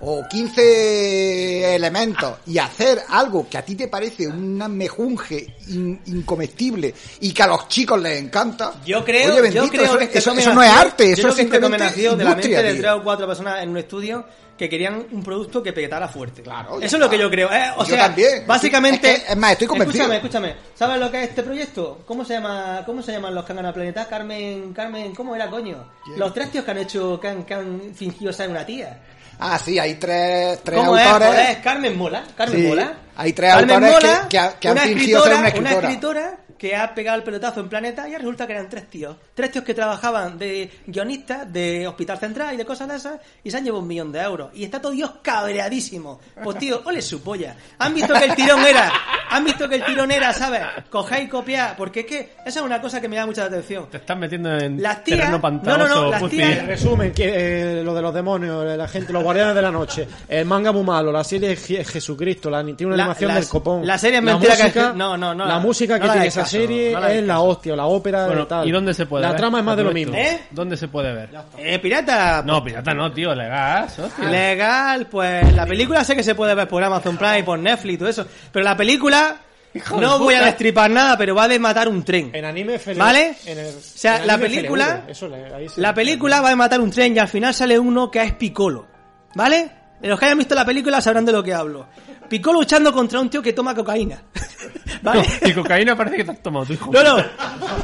[0.00, 6.94] o 15 elementos y hacer algo que a ti te parece un mejunje in- incomestible
[7.20, 10.04] y que a los chicos les encanta, Yo creo, oye, bendito, yo creo eso, que
[10.04, 12.48] este eso- eso no es arte, yo eso creo es que este de la mente
[12.48, 14.24] industria, de tres o cuatro personas en un estudio
[14.56, 16.42] que querían un producto que petara fuerte.
[16.42, 17.52] Claro, Eso es lo que yo creo.
[17.52, 18.46] eh, o Yo sea, también.
[18.46, 19.12] básicamente.
[19.12, 20.04] Es que, es más, estoy convencido.
[20.04, 20.16] Escúchame,
[20.52, 20.56] escúchame.
[20.74, 22.02] ¿Sabes lo que es este proyecto?
[22.06, 22.82] ¿Cómo se llama?
[22.86, 24.06] ¿Cómo se llaman los que han ganado Planeta?
[24.08, 25.90] Carmen, Carmen, ¿cómo era coño?
[26.16, 29.00] Los tres tíos que han hecho, que han, que han fingido ser una tía.
[29.40, 31.04] Ah, sí, hay tres, tres ¿Cómo es?
[31.06, 31.56] autores.
[31.56, 32.22] Carmen Mola.
[32.36, 32.94] Carmen Sí, Mola.
[33.16, 36.38] hay tres Carmen autores Mola, que- que ha- que han fingido ser una Una escritora.
[36.64, 39.14] Que ha pegado el pelotazo en Planeta y resulta que eran tres tíos.
[39.34, 43.50] Tres tíos que trabajaban de guionistas de Hospital Central y de cosas de esas y
[43.50, 44.50] se han llevado un millón de euros.
[44.54, 46.20] Y está todo Dios cabreadísimo.
[46.42, 47.54] Pues tío, ole su polla.
[47.78, 48.90] Han visto que el tirón era,
[49.30, 50.62] han visto que el tirón era, ¿sabes?
[50.88, 51.76] Cogéis y copiar.
[51.76, 53.90] Porque es que esa es una cosa que me da mucha atención.
[53.90, 57.12] Te estás metiendo en Las tías- terreno no, pantanoso, no, no, las tías- En resumen,
[57.12, 60.72] que, eh, lo de los demonios, la gente, los guardianes de la noche, el manga
[60.72, 63.86] muy malo, la serie Je- Jesucristo, la, tiene una La- animación las- del copón.
[63.86, 66.12] la serie es mentira que- música, no, no, no, La la- música no que la
[66.14, 68.68] tiene esa serie no la hagáis es la hostia, la ópera Bueno, y tal.
[68.68, 69.36] ¿y dónde se puede La ver?
[69.38, 70.14] trama es más de lo mismo.
[70.14, 70.40] ¿Eh?
[70.50, 71.28] ¿Dónde se puede ver?
[71.58, 72.42] Eh, pirata.
[72.44, 73.86] No, pirata no, tío, legal.
[74.30, 77.98] Legal, pues la película sé que se puede ver por Amazon Prime, por Netflix y
[77.98, 78.26] todo eso.
[78.52, 79.36] Pero la película,
[79.74, 82.30] Hijo no de voy a destripar nada, pero va de matar un tren.
[82.32, 83.34] En anime FL, ¿Vale?
[83.46, 85.80] en el- O sea, en la película, FLV, eso le- ahí sí.
[85.80, 88.86] la película va a matar un tren y al final sale uno que es Piccolo.
[89.34, 89.70] ¿Vale?
[90.08, 91.86] Los que hayan visto la película sabrán de lo que hablo.
[92.28, 94.22] Piccolo luchando contra un tío que toma cocaína.
[95.02, 95.24] ¿Vale?
[95.44, 96.90] Y cocaína parece que te has tomado hijo.
[96.92, 97.24] No, no,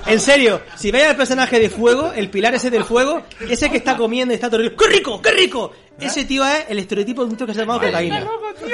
[0.06, 3.78] en serio, si veis al personaje de fuego, el pilar ese del fuego, ese que
[3.78, 5.72] está comiendo y está todo ¡qué rico, qué rico!
[5.98, 8.26] Ese tío es el estereotipo de un tío que se ha tomado cocaína.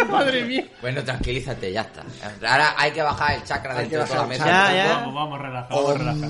[0.09, 0.65] Madre mía.
[0.81, 2.03] Bueno, tranquilízate, ya está.
[2.49, 4.47] Ahora hay que bajar el chakra dentro de toda la mesa.
[4.47, 4.93] Ya, ya.
[4.95, 6.29] Vamos, vamos, relaja, vamos, relaja.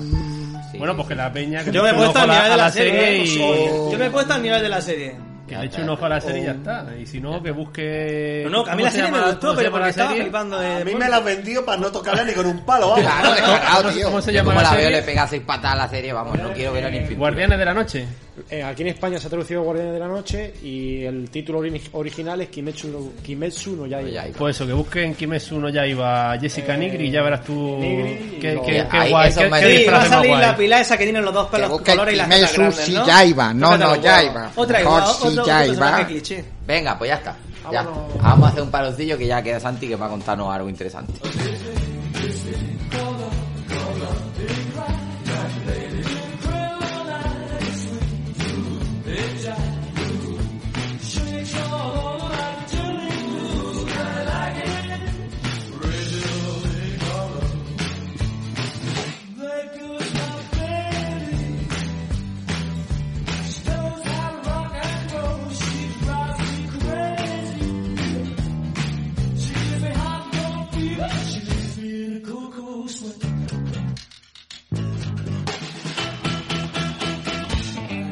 [0.71, 0.77] Sí.
[0.77, 2.71] Bueno, pues que la peña que Yo me he puesto al a nivel de la
[2.71, 3.25] serie.
[3.25, 3.89] y ¿eh?
[3.91, 5.36] Yo me he puesto al nivel de la serie.
[5.47, 6.85] Que le eche un ojo a la serie y ya está.
[6.99, 8.41] Y si no, que busque...
[8.45, 9.89] No, no, a mí ¿cómo la se serie me llama- gustó, cómo se pero porque
[9.89, 10.67] estaba flipando de...
[10.75, 12.89] A mí me la has vendido para no tocarla ni con un palo.
[12.89, 13.01] vamos.
[13.05, 14.05] Claro, descarado, tío.
[14.07, 16.13] ¿Cómo se Yo llama como la la veo le pega seis patadas a la serie,
[16.13, 17.17] vamos, no quiero ver a ni fin.
[17.17, 18.07] Guardianes de la Noche.
[18.51, 21.81] Eh, aquí en España se ha traducido Guardianes de la Noche y el título ori-
[21.93, 24.25] original es Kimetsu no, Kimetsu no Yaiba.
[24.37, 28.37] Pues eso, que busquen Kimetsu no Yaiba Jessica Eh, Nigri y ya verás tú Nigri
[28.39, 29.77] qué, qué, qué guay, qué, me qué.
[29.79, 32.27] Sí, va a salir la pilar esa que tiene los dos pelos colores y las
[32.51, 32.93] Kimetsu si.
[32.93, 34.51] Yaiba, no, no Yaiba.
[34.55, 36.45] Otra igual, si otro cliché.
[36.65, 37.35] Venga, pues ya está.
[37.71, 37.83] Ya.
[38.21, 41.13] Vamos a hacer un paroncillo que ya queda Santi que va a contarnos algo interesante.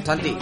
[0.05, 0.37] Santi,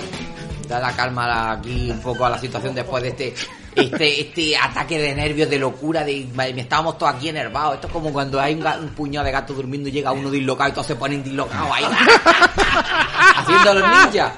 [0.68, 3.34] da la calma aquí un poco a la situación después de este
[3.76, 7.76] este este ataque de nervios, de locura, de me estábamos todos aquí enervados.
[7.76, 10.74] Esto es como cuando hay un puñado de gatos durmiendo y llega uno dislocado y
[10.74, 11.86] todos se ponen dislocados ahí.
[13.38, 14.32] haciendo los ninjas.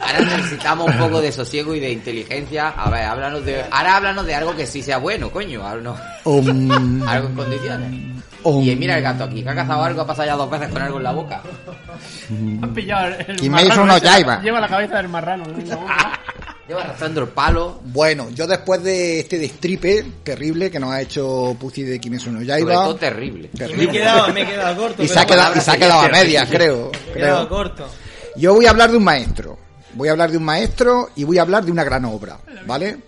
[0.00, 2.68] Ahora necesitamos un poco de sosiego y de inteligencia.
[2.68, 3.62] A ver, háblanos de.
[3.70, 5.62] Ahora háblanos de algo que sí sea bueno, coño.
[5.66, 8.15] Háblanos- Um, algo en condiciones.
[8.50, 10.68] Um, Y mira el gato aquí, que ha cazado algo, ha pasado ya dos veces
[10.68, 11.42] con algo en la boca.
[12.30, 14.40] Han pillado el, el Kimetsu marrano no ese, Yaiba.
[14.42, 15.44] Lleva la cabeza del marrano.
[15.44, 15.58] ¿no?
[15.58, 16.20] En la boca.
[16.68, 17.80] Lleva arrastrando el palo.
[17.84, 22.38] Bueno, yo después de este destripe terrible que nos ha hecho Pussy de Kimetsu no
[22.38, 23.50] Sobre Yaiba, todo terrible.
[23.76, 25.02] Me he quedado, me he quedado corto.
[25.02, 26.90] y se ha quedado, y se ha quedado a medias, creo.
[27.06, 27.48] Me he quedado creo.
[27.48, 27.88] corto.
[28.34, 29.58] Yo voy a hablar de un maestro.
[29.94, 32.98] Voy a hablar de un maestro y voy a hablar de una gran obra, ¿vale?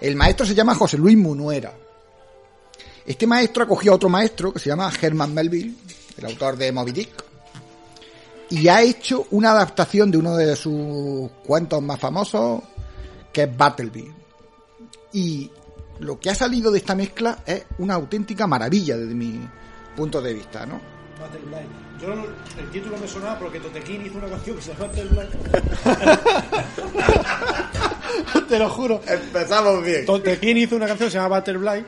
[0.00, 1.72] El maestro se llama José Luis Munuera.
[3.06, 5.74] Este maestro acogió a otro maestro que se llama Herman Melville,
[6.16, 7.24] el autor de Moby Dick,
[8.50, 12.62] y ha hecho una adaptación de uno de sus cuentos más famosos,
[13.32, 14.12] que es Bartleby.
[15.12, 15.50] Y
[16.00, 19.40] lo que ha salido de esta mezcla es una auténtica maravilla desde mi
[19.96, 20.80] punto de vista, ¿no?
[21.18, 21.66] Butterfly.
[22.00, 22.12] Yo
[22.60, 25.28] el título me sonaba porque Totequín hizo una canción que se llama Butterfly.
[28.48, 29.00] Te lo juro.
[29.06, 30.04] Empezamos bien.
[30.06, 31.84] Totequín hizo una canción que se llama Butterfly.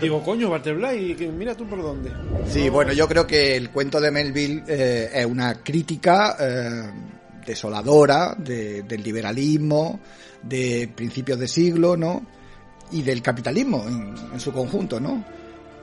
[0.00, 2.10] Digo, coño, Butterfly, mira tú por dónde.
[2.48, 6.90] Sí, bueno, yo creo que el cuento de Melville eh, es una crítica eh,
[7.46, 10.00] desoladora de- del liberalismo,
[10.42, 12.24] de principios de siglo, ¿no?
[12.92, 15.24] Y del capitalismo en, en su conjunto, ¿no?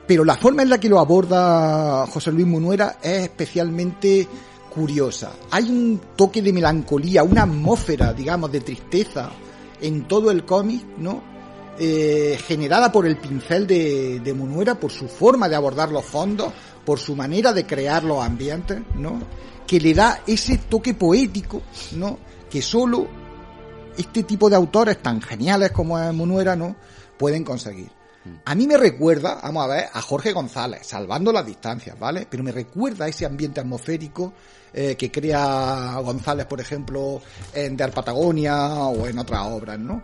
[0.07, 4.27] Pero la forma en la que lo aborda José Luis Munuera es especialmente
[4.73, 5.31] curiosa.
[5.51, 9.29] Hay un toque de melancolía, una atmósfera, digamos, de tristeza
[9.81, 11.23] en todo el cómic, ¿no?
[11.79, 16.51] Eh, generada por el pincel de, de Munuera, por su forma de abordar los fondos,
[16.85, 19.21] por su manera de crear los ambientes, ¿no?
[19.65, 21.61] Que le da ese toque poético,
[21.93, 22.19] ¿no?
[22.49, 23.07] Que solo
[23.97, 26.75] este tipo de autores tan geniales como es Munuera, ¿no?
[27.17, 27.98] Pueden conseguir.
[28.45, 32.27] A mí me recuerda, vamos a ver, a Jorge González, salvando las distancias, ¿vale?
[32.29, 34.33] Pero me recuerda a ese ambiente atmosférico
[34.73, 37.21] eh, que crea González, por ejemplo,
[37.53, 40.01] en Der Patagonia o en otras obras, ¿no?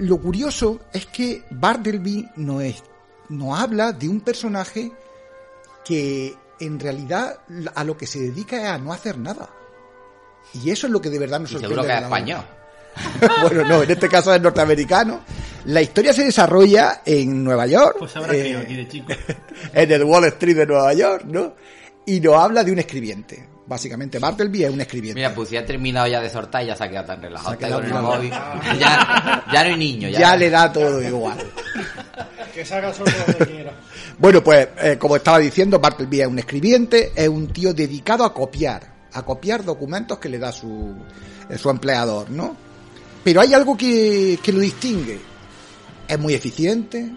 [0.00, 2.82] Lo curioso es que Bartleby no es,
[3.30, 4.92] no habla de un personaje
[5.84, 7.38] que en realidad
[7.74, 9.48] a lo que se dedica es a no hacer nada.
[10.52, 11.74] Y eso es lo que de verdad nos Y sorprende.
[11.76, 12.44] seguro que es español.
[13.42, 15.20] bueno, no, en este caso es norteamericano.
[15.66, 17.96] La historia se desarrolla en Nueva York.
[17.98, 19.12] Pues habrá eh, aquí de chico.
[19.72, 21.54] en el Wall Street de Nueva York, ¿no?
[22.06, 23.46] Y nos habla de un escribiente.
[23.66, 25.20] Básicamente, Bartleby es un escribiente.
[25.20, 27.50] Mira, pues si ha terminado ya de sortar, ya se ha quedado tan relajado.
[27.50, 28.62] Se ha quedado Está con el relajado.
[28.64, 28.80] móvil.
[28.80, 30.08] Ya, ya no hay niño.
[30.08, 31.38] Ya, ya le da todo igual.
[32.54, 33.72] Que se haga solo donde quiera.
[34.18, 38.34] Bueno, pues eh, como estaba diciendo, Bartleby es un escribiente, es un tío dedicado a
[38.34, 40.96] copiar, a copiar documentos que le da su,
[41.48, 42.56] eh, su empleador, ¿no?
[43.22, 45.18] Pero hay algo que, que lo distingue.
[46.08, 47.10] Es muy eficiente,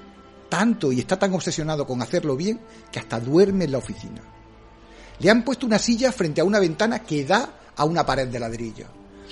[0.50, 2.60] tanto y está tan obsesionado con hacerlo bien
[2.92, 4.22] que hasta duerme en la oficina.
[5.20, 8.40] Le han puesto una silla frente a una ventana que da a una pared de
[8.40, 8.86] ladrillo.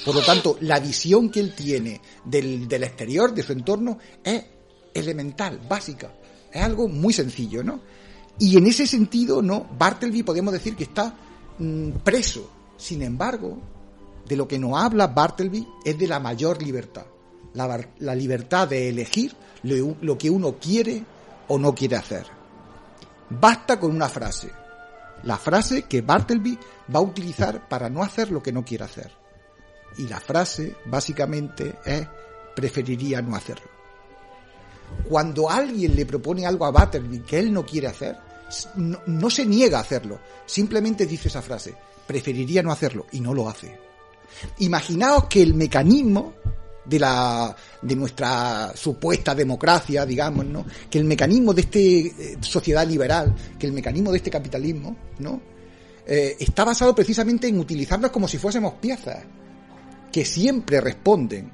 [0.06, 4.43] Por lo tanto, la visión que él tiene del, del exterior, de su entorno, es
[4.93, 6.11] elemental, básica.
[6.52, 7.81] Es algo muy sencillo, ¿no?
[8.39, 9.68] Y en ese sentido, ¿no?
[9.77, 11.14] Bartleby podemos decir que está
[11.60, 12.49] mm, preso.
[12.77, 13.60] Sin embargo,
[14.32, 17.03] de lo que nos habla Bartleby es de la mayor libertad.
[17.53, 21.03] La, libertad de elegir lo, que uno quiere
[21.49, 22.26] o no quiere hacer.
[23.30, 24.49] Basta con una frase.
[25.24, 26.58] La frase que Bartleby
[26.95, 29.12] va a utilizar para no hacer lo que no quiere hacer.
[29.98, 32.08] Y la frase, básicamente, es
[32.56, 33.70] preferiría no hacerlo.
[35.10, 38.16] Cuando alguien le propone algo a Bartleby que él no quiere hacer,
[39.08, 40.22] no se niega a hacerlo.
[40.45, 41.76] Simplemente dice esa frase.
[42.08, 43.08] Preferiría no hacerlo.
[43.12, 43.90] Y no lo hace.
[44.60, 46.34] Imaginaos que el mecanismo
[46.86, 50.66] de la de nuestra supuesta democracia, digamos, ¿no?
[50.90, 55.40] Que el mecanismo de esta sociedad liberal, que el mecanismo de este capitalismo, ¿no?
[56.06, 59.24] Eh, está basado precisamente en utilizarnos como si fuésemos piezas
[60.12, 61.52] que siempre responden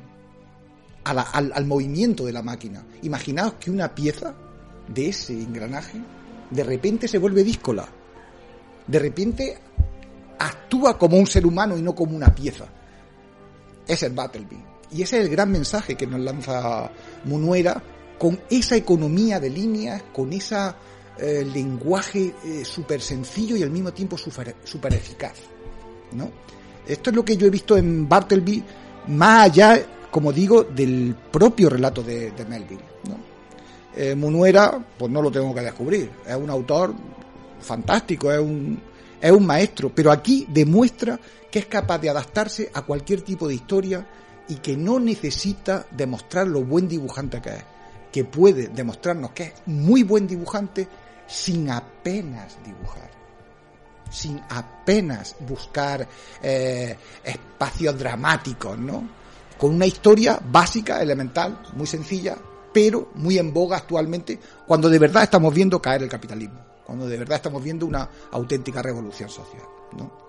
[1.04, 2.84] a la- al, al movimiento de la máquina.
[3.04, 4.34] Imaginaos que una pieza
[4.88, 6.00] de ese engranaje
[6.50, 7.88] de repente se vuelve díscola.
[8.88, 9.58] De repente
[10.40, 12.66] actúa como un ser humano y no como una pieza.
[13.88, 14.58] Es Battleby.
[14.92, 16.90] Y ese es el gran mensaje que nos lanza
[17.26, 17.82] Munuera
[18.18, 20.74] con esa economía de líneas, con ese
[21.20, 22.34] lenguaje
[22.64, 25.36] súper sencillo y al mismo tiempo súper eficaz.
[26.14, 26.32] ¿no?
[26.88, 28.64] Esto es lo que yo he visto en Bartleby,
[29.08, 32.84] más allá, como digo, del propio relato de, de Melville.
[33.96, 36.94] Eh, Munuera, pues no lo tengo que descubrir, es un autor
[37.60, 38.80] fantástico, es un,
[39.22, 41.20] es un maestro, pero aquí demuestra
[41.50, 44.08] que es capaz de adaptarse a cualquier tipo de historia
[44.48, 47.64] y que no necesita demostrar lo buen dibujante que es,
[48.12, 50.88] que puede demostrarnos que es muy buen dibujante
[51.28, 53.10] sin apenas dibujar,
[54.10, 56.08] sin apenas buscar
[56.42, 59.10] eh, espacios dramáticos, ¿no?
[59.58, 62.38] Con una historia básica, elemental, muy sencilla,
[62.74, 67.18] pero muy en boga actualmente, cuando de verdad estamos viendo caer el capitalismo, cuando de
[67.18, 69.62] verdad estamos viendo una auténtica revolución social,
[69.98, 70.26] ¿no?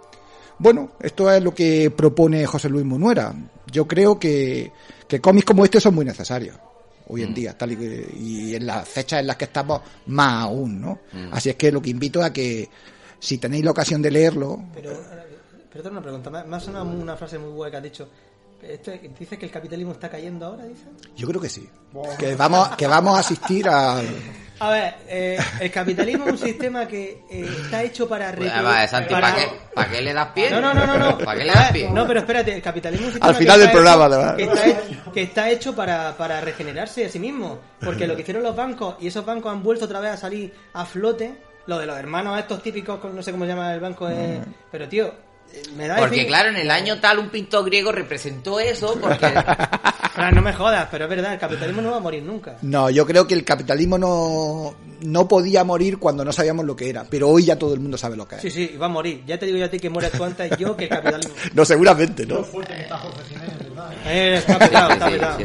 [0.59, 3.33] Bueno, esto es lo que propone José Luis Munuera.
[3.71, 4.73] Yo creo que,
[5.07, 6.57] que cómics como este son muy necesarios
[7.07, 10.43] hoy en día, tal y, que- y en las fechas en las que estamos más
[10.43, 10.99] aún, ¿no?
[11.13, 11.33] Mm.
[11.33, 12.69] Así es que lo que invito a que
[13.21, 14.91] si tenéis la ocasión de leerlo, Pero,
[15.71, 16.29] pero tengo una pregunta.
[16.29, 18.09] Me, me ha sonado una frase muy buena que has dicho.
[18.63, 20.65] Esto, ¿Dices que el capitalismo está cayendo ahora?
[20.65, 20.85] Dice?
[21.17, 21.69] yo creo que sí.
[22.19, 24.01] Que vamos, que vamos a asistir a...
[24.61, 28.33] A ver, eh, el capitalismo es un sistema que eh, está hecho para...
[28.33, 28.51] Pues,
[28.91, 30.51] Santi, ¿para qué, ¿para qué le das pie?
[30.51, 30.99] No, no, no, no.
[30.99, 31.19] no.
[31.25, 31.91] ¿Para qué le das pie?
[31.91, 34.43] No, pero espérate, el capitalismo es un Al sistema final que del programa, hecho- que
[34.43, 37.61] está, hecho, que está hecho para, para regenerarse a sí mismo.
[37.79, 40.53] Porque lo que hicieron los bancos, y esos bancos han vuelto otra vez a salir
[40.73, 41.37] a flote,
[41.67, 44.41] Lo de los hermanos estos típicos, no sé cómo se llama el banco, es...
[44.73, 45.13] pero tío, eh,
[45.77, 45.97] me da...
[45.97, 49.27] Porque claro, en el año tal un pintor griego representó eso porque
[50.35, 52.57] no me jodas, pero es verdad, el capitalismo no va a morir nunca.
[52.63, 56.91] No, yo creo que el capitalismo no, no podía morir cuando no sabíamos lo que
[56.91, 58.43] era, pero hoy ya todo el mundo sabe lo que es.
[58.43, 59.23] Sí, sí, va a morir.
[59.27, 61.35] Ya te digo yo a ti que mueres tú antes yo que el capitalismo.
[61.55, 62.45] No, seguramente, ¿no?
[64.07, 65.39] Eh, está petado, está petado.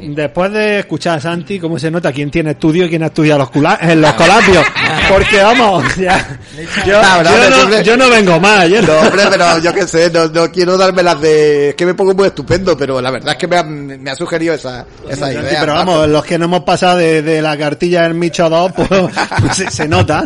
[0.00, 3.40] Después de escuchar a Santi, ¿cómo se nota quién tiene estudio y quién ha estudiado
[3.40, 4.64] los, cula- en los colapios?
[5.08, 6.38] Porque vamos, ya,
[6.86, 8.68] yo, No, no, yo no, siempre- yo no vengo más.
[8.68, 11.70] yo no- No, hombre, pero yo qué sé, no, no quiero darme las de...
[11.70, 14.14] Es que me pongo muy estupendo, pero la verdad es que me ha, me ha
[14.14, 15.60] sugerido esa, idea.
[15.60, 18.88] pero vamos, los que no hemos pasado de, de la cartilla del Micho 2, pues,
[19.40, 20.24] pues se, se nota.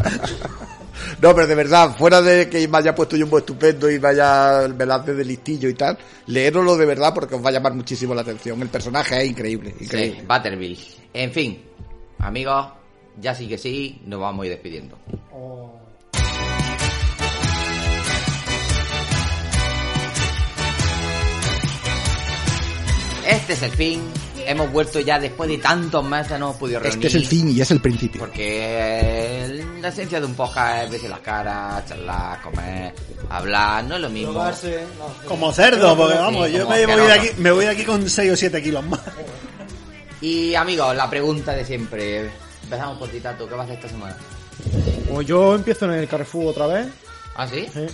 [1.21, 3.99] No, pero de verdad, fuera de que me haya puesto yo un buen estupendo y
[3.99, 7.75] vaya me las de listillo y tal, leerlo de verdad porque os va a llamar
[7.75, 8.63] muchísimo la atención.
[8.63, 10.21] El personaje es increíble, increíble.
[10.21, 10.79] Sí, Butterville.
[11.13, 11.63] En fin,
[12.19, 12.69] amigos,
[13.21, 14.97] ya sí que sí, nos vamos a ir despidiendo.
[23.27, 24.28] Este es el fin.
[24.51, 27.05] Hemos vuelto ya después de tantos meses, no hemos podido reunir.
[27.05, 28.19] Este es el fin y es el principio.
[28.19, 32.95] Porque la esencia de un podcast es verse las caras, charlar, comer,
[33.29, 34.33] hablar, no es lo mismo.
[34.33, 35.29] No.
[35.29, 38.09] Como cerdo, porque vamos, Sí, yo me voy, de aquí, me voy de aquí con
[38.09, 39.01] 6 o 7 kilos más.
[40.23, 42.31] Y amigos, la pregunta de siempre.
[42.65, 44.17] Empezamos por ti, Tato, ¿qué vas a hacer esta semana?
[45.11, 46.89] Pues yo empiezo en el Carrefour otra vez.
[47.37, 47.67] ¿Ah, sí?
[47.73, 47.87] Sí,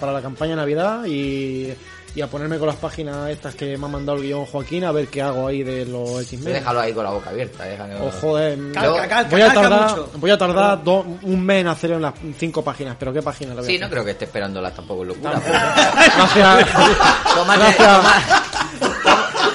[0.00, 1.72] para la campaña de Navidad y,
[2.16, 4.92] y a ponerme con las páginas estas que me ha mandado el guion Joaquín a
[4.92, 6.54] ver qué hago ahí de los X-Men.
[6.54, 8.06] Déjalo ahí con la boca abierta, déjalo.
[8.06, 10.10] Oh, joder, Calca, calca, voy a tardar, mucho.
[10.14, 13.62] voy a tardar do- un mes en hacer unas cinco páginas, pero ¿qué páginas le
[13.62, 15.40] voy a Sí, no creo que esté esperándolas tampoco en locura.
[15.44, 16.68] Gracias.
[17.34, 18.06] Tómate, Gracias.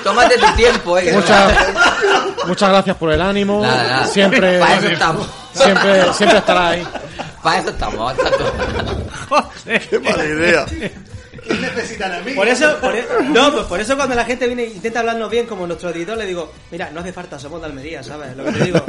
[0.03, 1.14] tómate tu tiempo, eh.
[1.14, 1.53] Muchas,
[2.45, 3.61] muchas gracias por el ánimo.
[3.61, 4.06] Nada, nada.
[4.07, 5.27] Siempre, Para eso estamos.
[5.53, 6.88] siempre, siempre estará ahí.
[7.41, 9.49] Para eso estamos, Tato.
[9.90, 10.65] Qué mala idea.
[11.62, 12.34] necesitan a mí?
[12.34, 15.30] Por eso, por e- no, pues por eso cuando la gente viene e intenta hablarnos
[15.30, 18.36] bien como nuestro editor, le digo, mira, no hace falta, somos de Almería, ¿sabes?
[18.36, 18.84] Lo que te digo,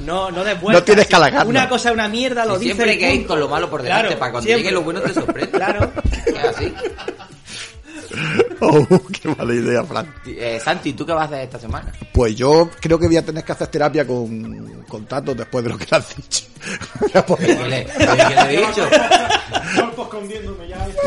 [0.00, 0.82] no, no des vueltas.
[0.82, 1.16] No tienes que.
[1.46, 3.82] Una cosa es una mierda, lo dice siempre hay que ir con lo malo por
[3.82, 4.62] delante Claro, para cuando siempre.
[4.64, 5.50] llegue lo bueno te sorprende.
[5.50, 5.90] Claro.
[6.26, 6.74] Es así.
[8.60, 10.12] Oh, qué mala idea, Fran.
[10.26, 11.92] Eh, Santi, ¿tú qué vas a hacer esta semana?
[12.12, 15.70] Pues yo creo que voy a tener que hacer terapia con, con Tato después de
[15.70, 16.44] lo que le has dicho.
[17.38, 18.88] ¿Qué le, qué le he dicho?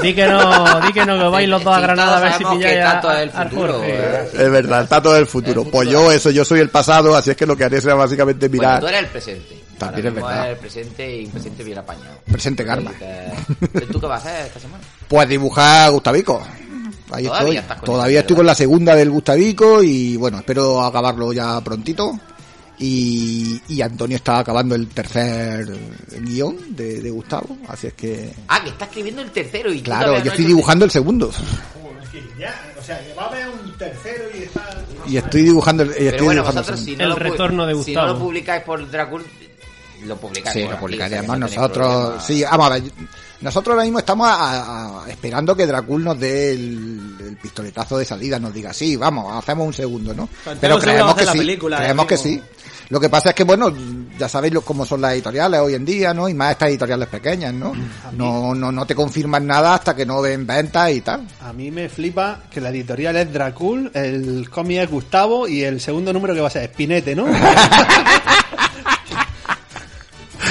[0.02, 2.46] Di que no, di que no, que vais los dos a Granada a ver si
[2.46, 4.30] pilláis Tato es el futuro, eh.
[4.32, 5.64] Es verdad, el Tato del futuro.
[5.66, 8.48] Pues yo eso, yo soy el pasado, así es que lo que haré será básicamente
[8.48, 9.60] Bueno, mirar tú eres el presente.
[9.78, 10.46] También es verdad.
[10.46, 12.16] eres el presente y un presente bien apañado.
[12.30, 14.84] presente que- ¿Tú qué vas a hacer esta semana?
[15.08, 16.46] Pues dibujar a Gustavico.
[17.12, 17.58] Ahí Todavía estoy.
[17.58, 22.12] estás con Todavía estoy con la segunda del Gustavico y bueno, espero acabarlo ya prontito.
[22.82, 25.68] Y, y Antonio está acabando el tercer
[26.22, 28.34] guion de, de Gustavo, así es que...
[28.48, 31.30] Ah, que está escribiendo el tercero y Claro, yo no estoy dibujando el segundo.
[32.40, 34.82] Ya, o sea, que va a haber un tercero y está...
[35.06, 37.04] Y estoy dibujando el, y Pero estoy bueno, dibujando vosotros el si segundo.
[37.04, 38.26] no, El lo pu- retorno de si no lo Gustavo.
[38.26, 39.26] publicáis por Dracul,
[40.06, 42.24] lo publicáis Sí, lo aquí, no tenéis nosotros.
[42.26, 42.84] Sí, vamos a ver.
[43.42, 48.04] Nosotros ahora mismo estamos a- a- esperando que Dracul nos dé el, el pistoletazo de
[48.06, 50.28] salida, nos diga, sí, vamos, hacemos un segundo, ¿no?
[50.60, 52.42] Pero creemos que sí, película, creemos que sí.
[52.90, 53.72] Lo que pasa es que, bueno,
[54.18, 56.28] ya sabéis lo, cómo son las editoriales hoy en día, ¿no?
[56.28, 57.72] Y más estas editoriales pequeñas, ¿no?
[58.14, 61.22] No, no, no te confirman nada hasta que no ven ventas y tal.
[61.44, 65.80] A mí me flipa que la editorial es Dracul, el cómic es Gustavo y el
[65.80, 67.28] segundo número que va a ser Spinete, ¿no?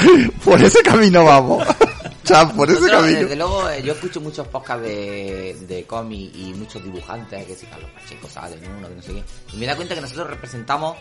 [0.44, 1.66] Por ese camino vamos.
[2.24, 3.20] Chan, por ese Nosotros, camino.
[3.20, 7.64] desde luego, eh, yo escucho muchos podcasts de, de cómic y muchos dibujantes, que si
[7.64, 9.24] Carlos Pacheco salen uno, que no sé qué.
[9.54, 10.94] Y me da cuenta que nosotros representamos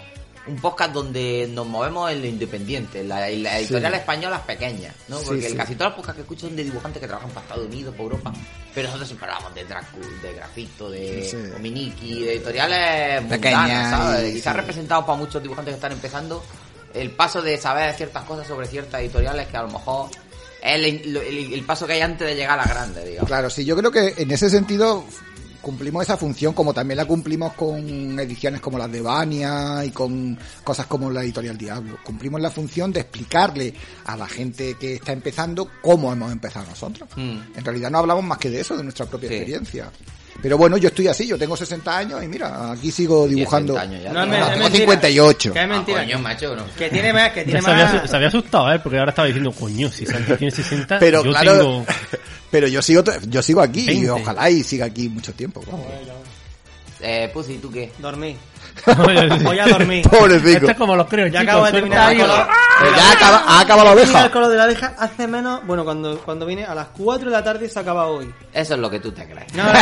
[0.47, 3.99] un podcast donde nos movemos en lo independiente, en la, en la editorial Sí.
[3.99, 5.19] española es pequeña, ¿no?
[5.19, 5.55] Sí, Porque sí.
[5.57, 8.03] casi todos los podcasts que escucho son de dibujantes que trabajan para Estados Unidos, para
[8.03, 8.33] Europa,
[8.73, 11.37] pero nosotros siempre hablamos de Dracul, de Grafito, de Sí.
[11.57, 14.29] Ominiki, de editoriales Pequeñas mundanas, ¿sabes?
[14.29, 14.59] y- Quizás sí.
[14.61, 16.41] representados para muchos dibujantes que están empezando
[16.99, 20.09] el paso de saber ciertas cosas sobre ciertas editoriales que a lo mejor
[20.61, 20.85] es el,
[21.17, 23.27] el- el paso que hay antes de llegar a la grande, digamos.
[23.27, 25.03] Claro, sí, yo creo que en ese sentido
[25.61, 30.37] cumplimos esa función como también la cumplimos con ediciones como las de Bania y con
[30.63, 31.97] cosas como la editorial Diablo.
[32.05, 33.73] Cumplimos la función de explicarle
[34.05, 37.09] a la gente que está empezando cómo hemos empezado nosotros.
[37.17, 37.39] Mm.
[37.55, 39.35] En realidad no hablamos más que de eso, de nuestra propia Sí.
[39.35, 39.91] experiencia.
[40.41, 43.73] Pero bueno, yo estoy así, yo tengo 60 años y mira, aquí sigo dibujando.
[43.73, 44.13] 60 años ya.
[44.13, 44.79] No, No, men- es tengo mentira.
[44.85, 45.53] 58.
[45.53, 45.99] Que es Ah, mentira.
[46.03, 46.65] coño, macho, no.
[46.77, 48.09] Que tiene más, que tiene Ya se había, más.
[48.09, 48.79] se había asustado, ¿eh?
[48.79, 51.85] Porque ahora estaba diciendo, coño, si Santi tiene 60, Pero yo claro, tengo...
[52.51, 54.09] pero yo sigo, yo sigo aquí y 20.
[54.11, 55.63] ojalá y siga aquí mucho tiempo.
[55.65, 55.87] vamos.
[56.99, 57.91] Eh, Pussy, ¿tú qué?
[57.99, 58.35] Dormí.
[59.43, 60.07] Voy a dormir.
[60.09, 60.49] Pobrecito.
[60.57, 61.53] Esto es como los creo, Ya chicos.
[61.53, 62.15] acabo de suelta terminar ahí.
[62.15, 62.47] el color.
[62.97, 64.25] Ya acaba, ha acabado la oveja.
[64.25, 65.65] el color de la abeja hace menos.
[65.65, 68.33] Bueno, cuando, cuando vine a las 4 de la tarde se acaba hoy.
[68.53, 69.53] Eso es lo que tú te crees.
[69.53, 69.71] No, no,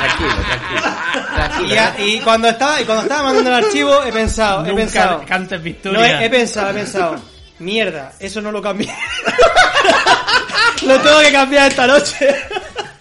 [0.00, 0.80] Tranquilo, tranquilo.
[0.80, 1.74] y, Tranquilo.
[1.74, 5.24] ya- y cuando estaba y cuando estaba mandando el archivo he pensado, he Nunca pensado.
[5.26, 6.20] cantes No, victoria.
[6.22, 7.16] he, he pensado, he pensado.
[7.60, 8.92] Mierda, eso no lo cambié.
[10.82, 12.34] lo tengo que cambiar esta noche.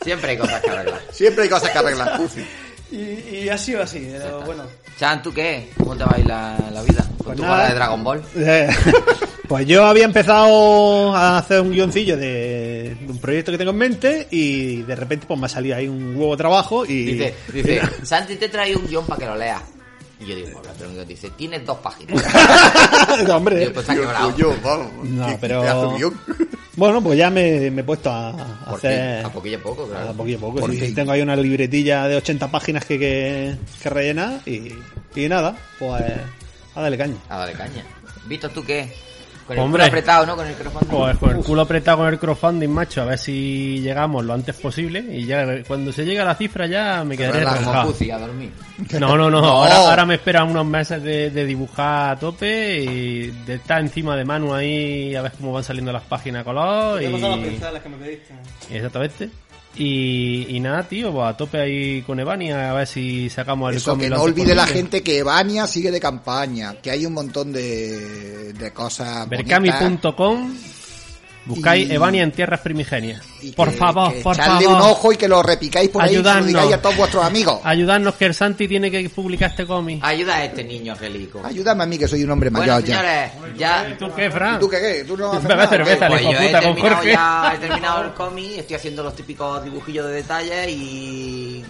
[0.04, 1.02] Siempre hay cosas que arreglar.
[1.12, 2.18] Siempre hay cosas que arreglar.
[2.18, 2.46] Pussy.
[2.94, 4.64] Y, y ha sido así, pero bueno.
[5.00, 5.70] Chan, ¿tú qué?
[5.78, 7.04] ¿Cómo te va a ir la, la vida?
[7.18, 7.56] ¿Con Pues tu nada.
[7.56, 8.24] bola de Dragon Ball?
[8.36, 8.70] Eh,
[9.48, 13.78] pues yo había empezado a hacer un guioncillo de, de un proyecto que tengo en
[13.78, 17.06] mente y de repente pues me ha salido ahí un huevo de trabajo y...
[17.06, 19.62] Dice, dice, Santi te trae un guion para que lo leas.
[20.20, 21.08] Y yo digo, pero guion".
[21.08, 22.24] dice, tienes dos páginas.
[23.28, 23.60] No, hombre.
[23.60, 24.36] Digo, pues, quebrado.
[24.38, 24.92] Yo, vamos.
[25.10, 25.98] No, ¿Qué pero-?
[26.76, 28.32] Bueno, pues ya me, me he puesto a,
[28.66, 29.18] hacer...
[29.20, 30.10] fin, a poquillo a poco, claro.
[30.10, 30.94] A poquillo a poco, sí.
[30.94, 34.74] Tengo ahí una libretilla de 80 páginas que, que, que rellenar y,
[35.16, 36.04] y nada, pues
[36.76, 37.18] a darle caña.
[37.30, 37.86] A darle caña.
[38.26, 38.92] Víctor, ¿tú qué?
[39.48, 39.80] Con el Hombre.
[39.84, 40.36] culo apretado, ¿no?
[40.36, 40.90] Con el crowdfunding.
[40.98, 44.56] Pues con el culo apretado con el crowdfunding, macho, a ver si llegamos lo antes
[44.56, 45.00] posible.
[45.12, 47.92] Y ya cuando se llegue a la cifra ya me quedaré Como relajado.
[47.92, 48.52] Pussy, a dormir.
[49.00, 49.48] No, no, no, No.
[49.48, 54.16] Ahora, ahora me esperan unos meses de, de dibujar a tope y de estar encima
[54.16, 57.00] de Manu ahí a ver cómo van saliendo las páginas a color.
[57.00, 57.80] Te he pasado las Y...
[57.82, 58.34] que me pediste.
[58.72, 59.30] Exactamente.
[59.76, 63.98] Y, y nada, tío, a tope ahí con Evania a ver si sacamos el Eso,
[63.98, 68.54] que no olvide la gente que Evania sigue de campaña, que hay un montón de,
[68.54, 69.28] de cosas.
[69.28, 70.54] Berkami.com
[71.46, 73.22] Buscáis Y- Evania en tierras primigenias.
[73.42, 74.82] y Por que- favor, que por echarle favor.
[74.82, 76.48] un ojo y que lo repicáis por ahí y lo Ayudadnos.
[76.48, 77.60] digáis a todos vuestros amigos.
[77.66, 80.00] Ayudadnos que el Santi tiene que publicar este cómic.
[80.04, 81.42] Ayuda a este niño angelico.
[81.44, 82.96] Ayúdame a mí que soy un hombre Bueno, mayor ya.
[83.02, 83.90] señores, ya...
[83.90, 84.56] ¿Y tú qué, Fran?
[84.56, 85.04] ¿Y ¿Tú qué qué?
[85.04, 85.70] ¿Tú no haces Bebe nada?
[85.70, 87.12] cerveza, Pues hijo puta, con terminado Jorge.
[87.12, 91.66] ya, he terminado el cómic, estoy haciendo los típicos dibujillos de detalles y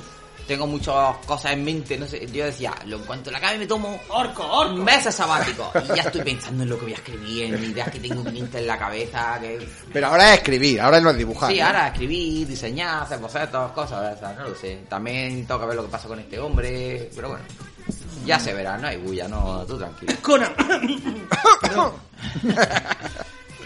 [0.48, 3.66] tengo muchas cosas en mente, no sé, yo decía, lo, en cuanto la acabe me
[3.68, 7.64] tomo un mes sabático y ya estoy pensando en lo que voy a escribir, en
[7.64, 9.68] ideas que tengo pendientes en la cabeza, que...
[9.92, 11.52] Pero ahora es escribir, ahora no es dibujar.
[11.52, 11.66] Sí, ¿no?
[11.66, 14.84] ahora escribir, diseñar, hacer bocetos, cosas, o sea, no lo sé.
[14.90, 17.44] También tengo que ver lo que pasa con este hombre, pero bueno,
[18.26, 20.14] ya se verá, no hay bulla, no, tú tranquilo.
[20.22, 20.54] Conan.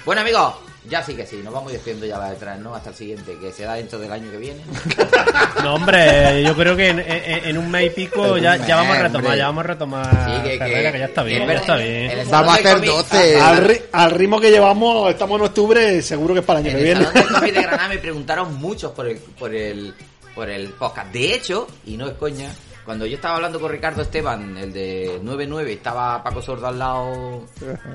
[0.05, 0.53] Bueno amigos,
[0.89, 2.73] ya sí que sí, nos vamos despidiendo ya la de tres, ¿no?
[2.75, 4.61] Hasta el siguiente, que será dentro del año que viene.
[5.63, 8.75] No, hombre, yo creo que en, en- en un mes y pico ya, un ya
[8.75, 9.37] vamos a mes, retomar, hombre.
[9.39, 11.75] ya vamos a retomar Sí, que- que- carrera, que ya está bien, que- ya está
[11.75, 12.11] el- bien.
[12.19, 13.41] el- Vamos a hacer Salón del cómic- 12.
[13.41, 16.83] Al, al ritmo que llevamos, estamos en octubre, seguro que es para el año En
[16.83, 17.11] que el viene.
[17.33, 19.93] Cómic de Granada me preguntaron muchos por el, por el,
[20.35, 21.11] por el podcast.
[21.11, 22.49] De hecho, y no es coña,
[22.85, 27.45] cuando yo estaba hablando con Ricardo Esteban, el de 99, estaba Paco Sordo al lado,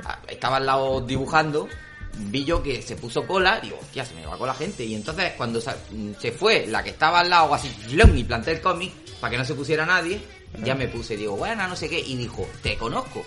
[0.04, 1.68] a- estaba al lado dibujando,
[2.16, 4.84] vi yo que se puso cola, digo, hostia, se me va con la gente.
[4.84, 8.92] Y entonces cuando se fue la que estaba al lado, así, y planté el cómic,
[9.20, 10.20] para que no se pusiera nadie,
[10.62, 13.24] ya me puse, digo, bueno, no sé qué, y dijo, te conozco.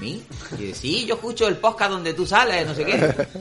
[0.00, 0.56] Digo, ¿tú a mí?
[0.58, 2.96] Y dice, sí, yo escucho el podcast donde tú sales, no sé qué.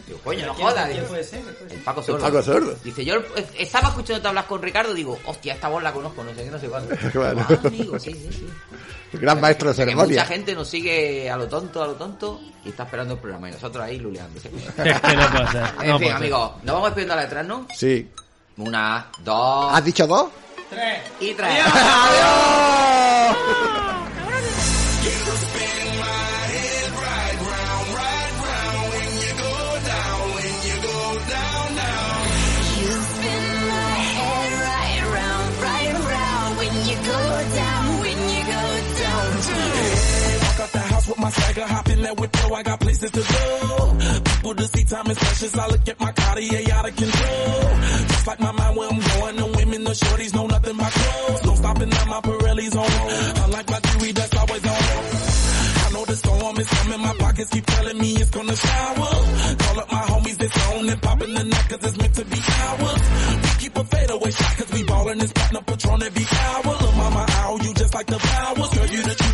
[0.07, 0.86] Digo, coño, no jodas.
[0.86, 1.41] ¿Quién Digo, puede ser?
[1.41, 1.77] ¿Quién puede ser?
[1.77, 2.22] el Paco El Sordo.
[2.26, 2.76] Paco Sordo.
[2.84, 6.30] Dice, yo eh, estaba escuchando hablas con Ricardo, digo, hostia, esta voz la conozco, no
[6.36, 6.95] sé qué, no sé cuándo.
[7.14, 7.45] Bueno.
[7.49, 8.45] Ah, amigo, sí, sí, sí.
[9.14, 10.26] El gran maestro de Que mucha ceremonia.
[10.26, 13.53] gente nos sigue a lo tonto, a lo tonto, y está esperando el programa, y
[13.53, 14.38] nosotros ahí luleando.
[14.40, 15.64] Es que no puede ser.
[15.81, 17.68] En no fin, amigos, nos vamos despidiendo a la detrás, ¿no?
[17.76, 18.10] Sí.
[18.57, 20.30] Una, dos ¿Has dicho dos?
[20.69, 20.99] Tres.
[21.19, 21.64] y tres.
[24.03, 24.09] You
[41.20, 43.98] my swagger, hop in that whip, yo, I got places to go.
[44.24, 45.58] People to see, time is precious.
[45.58, 47.64] I look at my Cartier out of control.
[48.10, 51.46] Just like my mind where I'm going, the women, the shorties know nothing but clothes.
[51.46, 53.44] No stopping at my Pirelli's on.
[53.44, 54.84] Unlike my jewelry, that's always on.
[55.80, 59.12] I know the storm is coming, my pockets keep telling me it's gonna shower.
[59.60, 62.40] Call up my homies, it's on and popping the neck cause it's meant to be
[62.40, 63.02] ours.
[63.44, 66.74] We keep a fadeaway shot cause we ballin' this partner Patron every hour.
[66.80, 68.70] Look mama, ow, you just like the flowers.
[68.70, 69.29] Girl, you the truth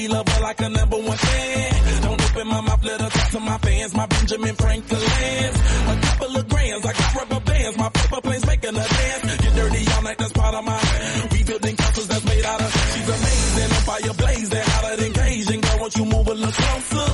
[0.00, 2.02] be lover like a number one fan.
[2.02, 3.94] Don't open my mouth, let her talk to my fans.
[3.94, 5.56] My Benjamin Franklin's.
[5.92, 7.76] A couple of grands, I got rubber bands.
[7.76, 9.36] My paper planes making a dance.
[9.42, 10.80] Get dirty all night, that's part of my.
[11.32, 12.70] We building castles that's made out of.
[12.92, 15.60] She's amazing, on fire blazing, hotter than Cajun.
[15.60, 17.06] Girl, won't you move a little closer?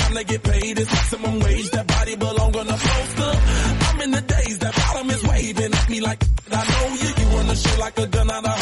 [0.00, 1.70] Time to get paid, it's maximum wage.
[1.70, 3.32] That body belong on a poster.
[3.88, 7.08] I'm in the days, that bottom is waving at me like I know you.
[7.18, 8.61] You run the show like a gun out of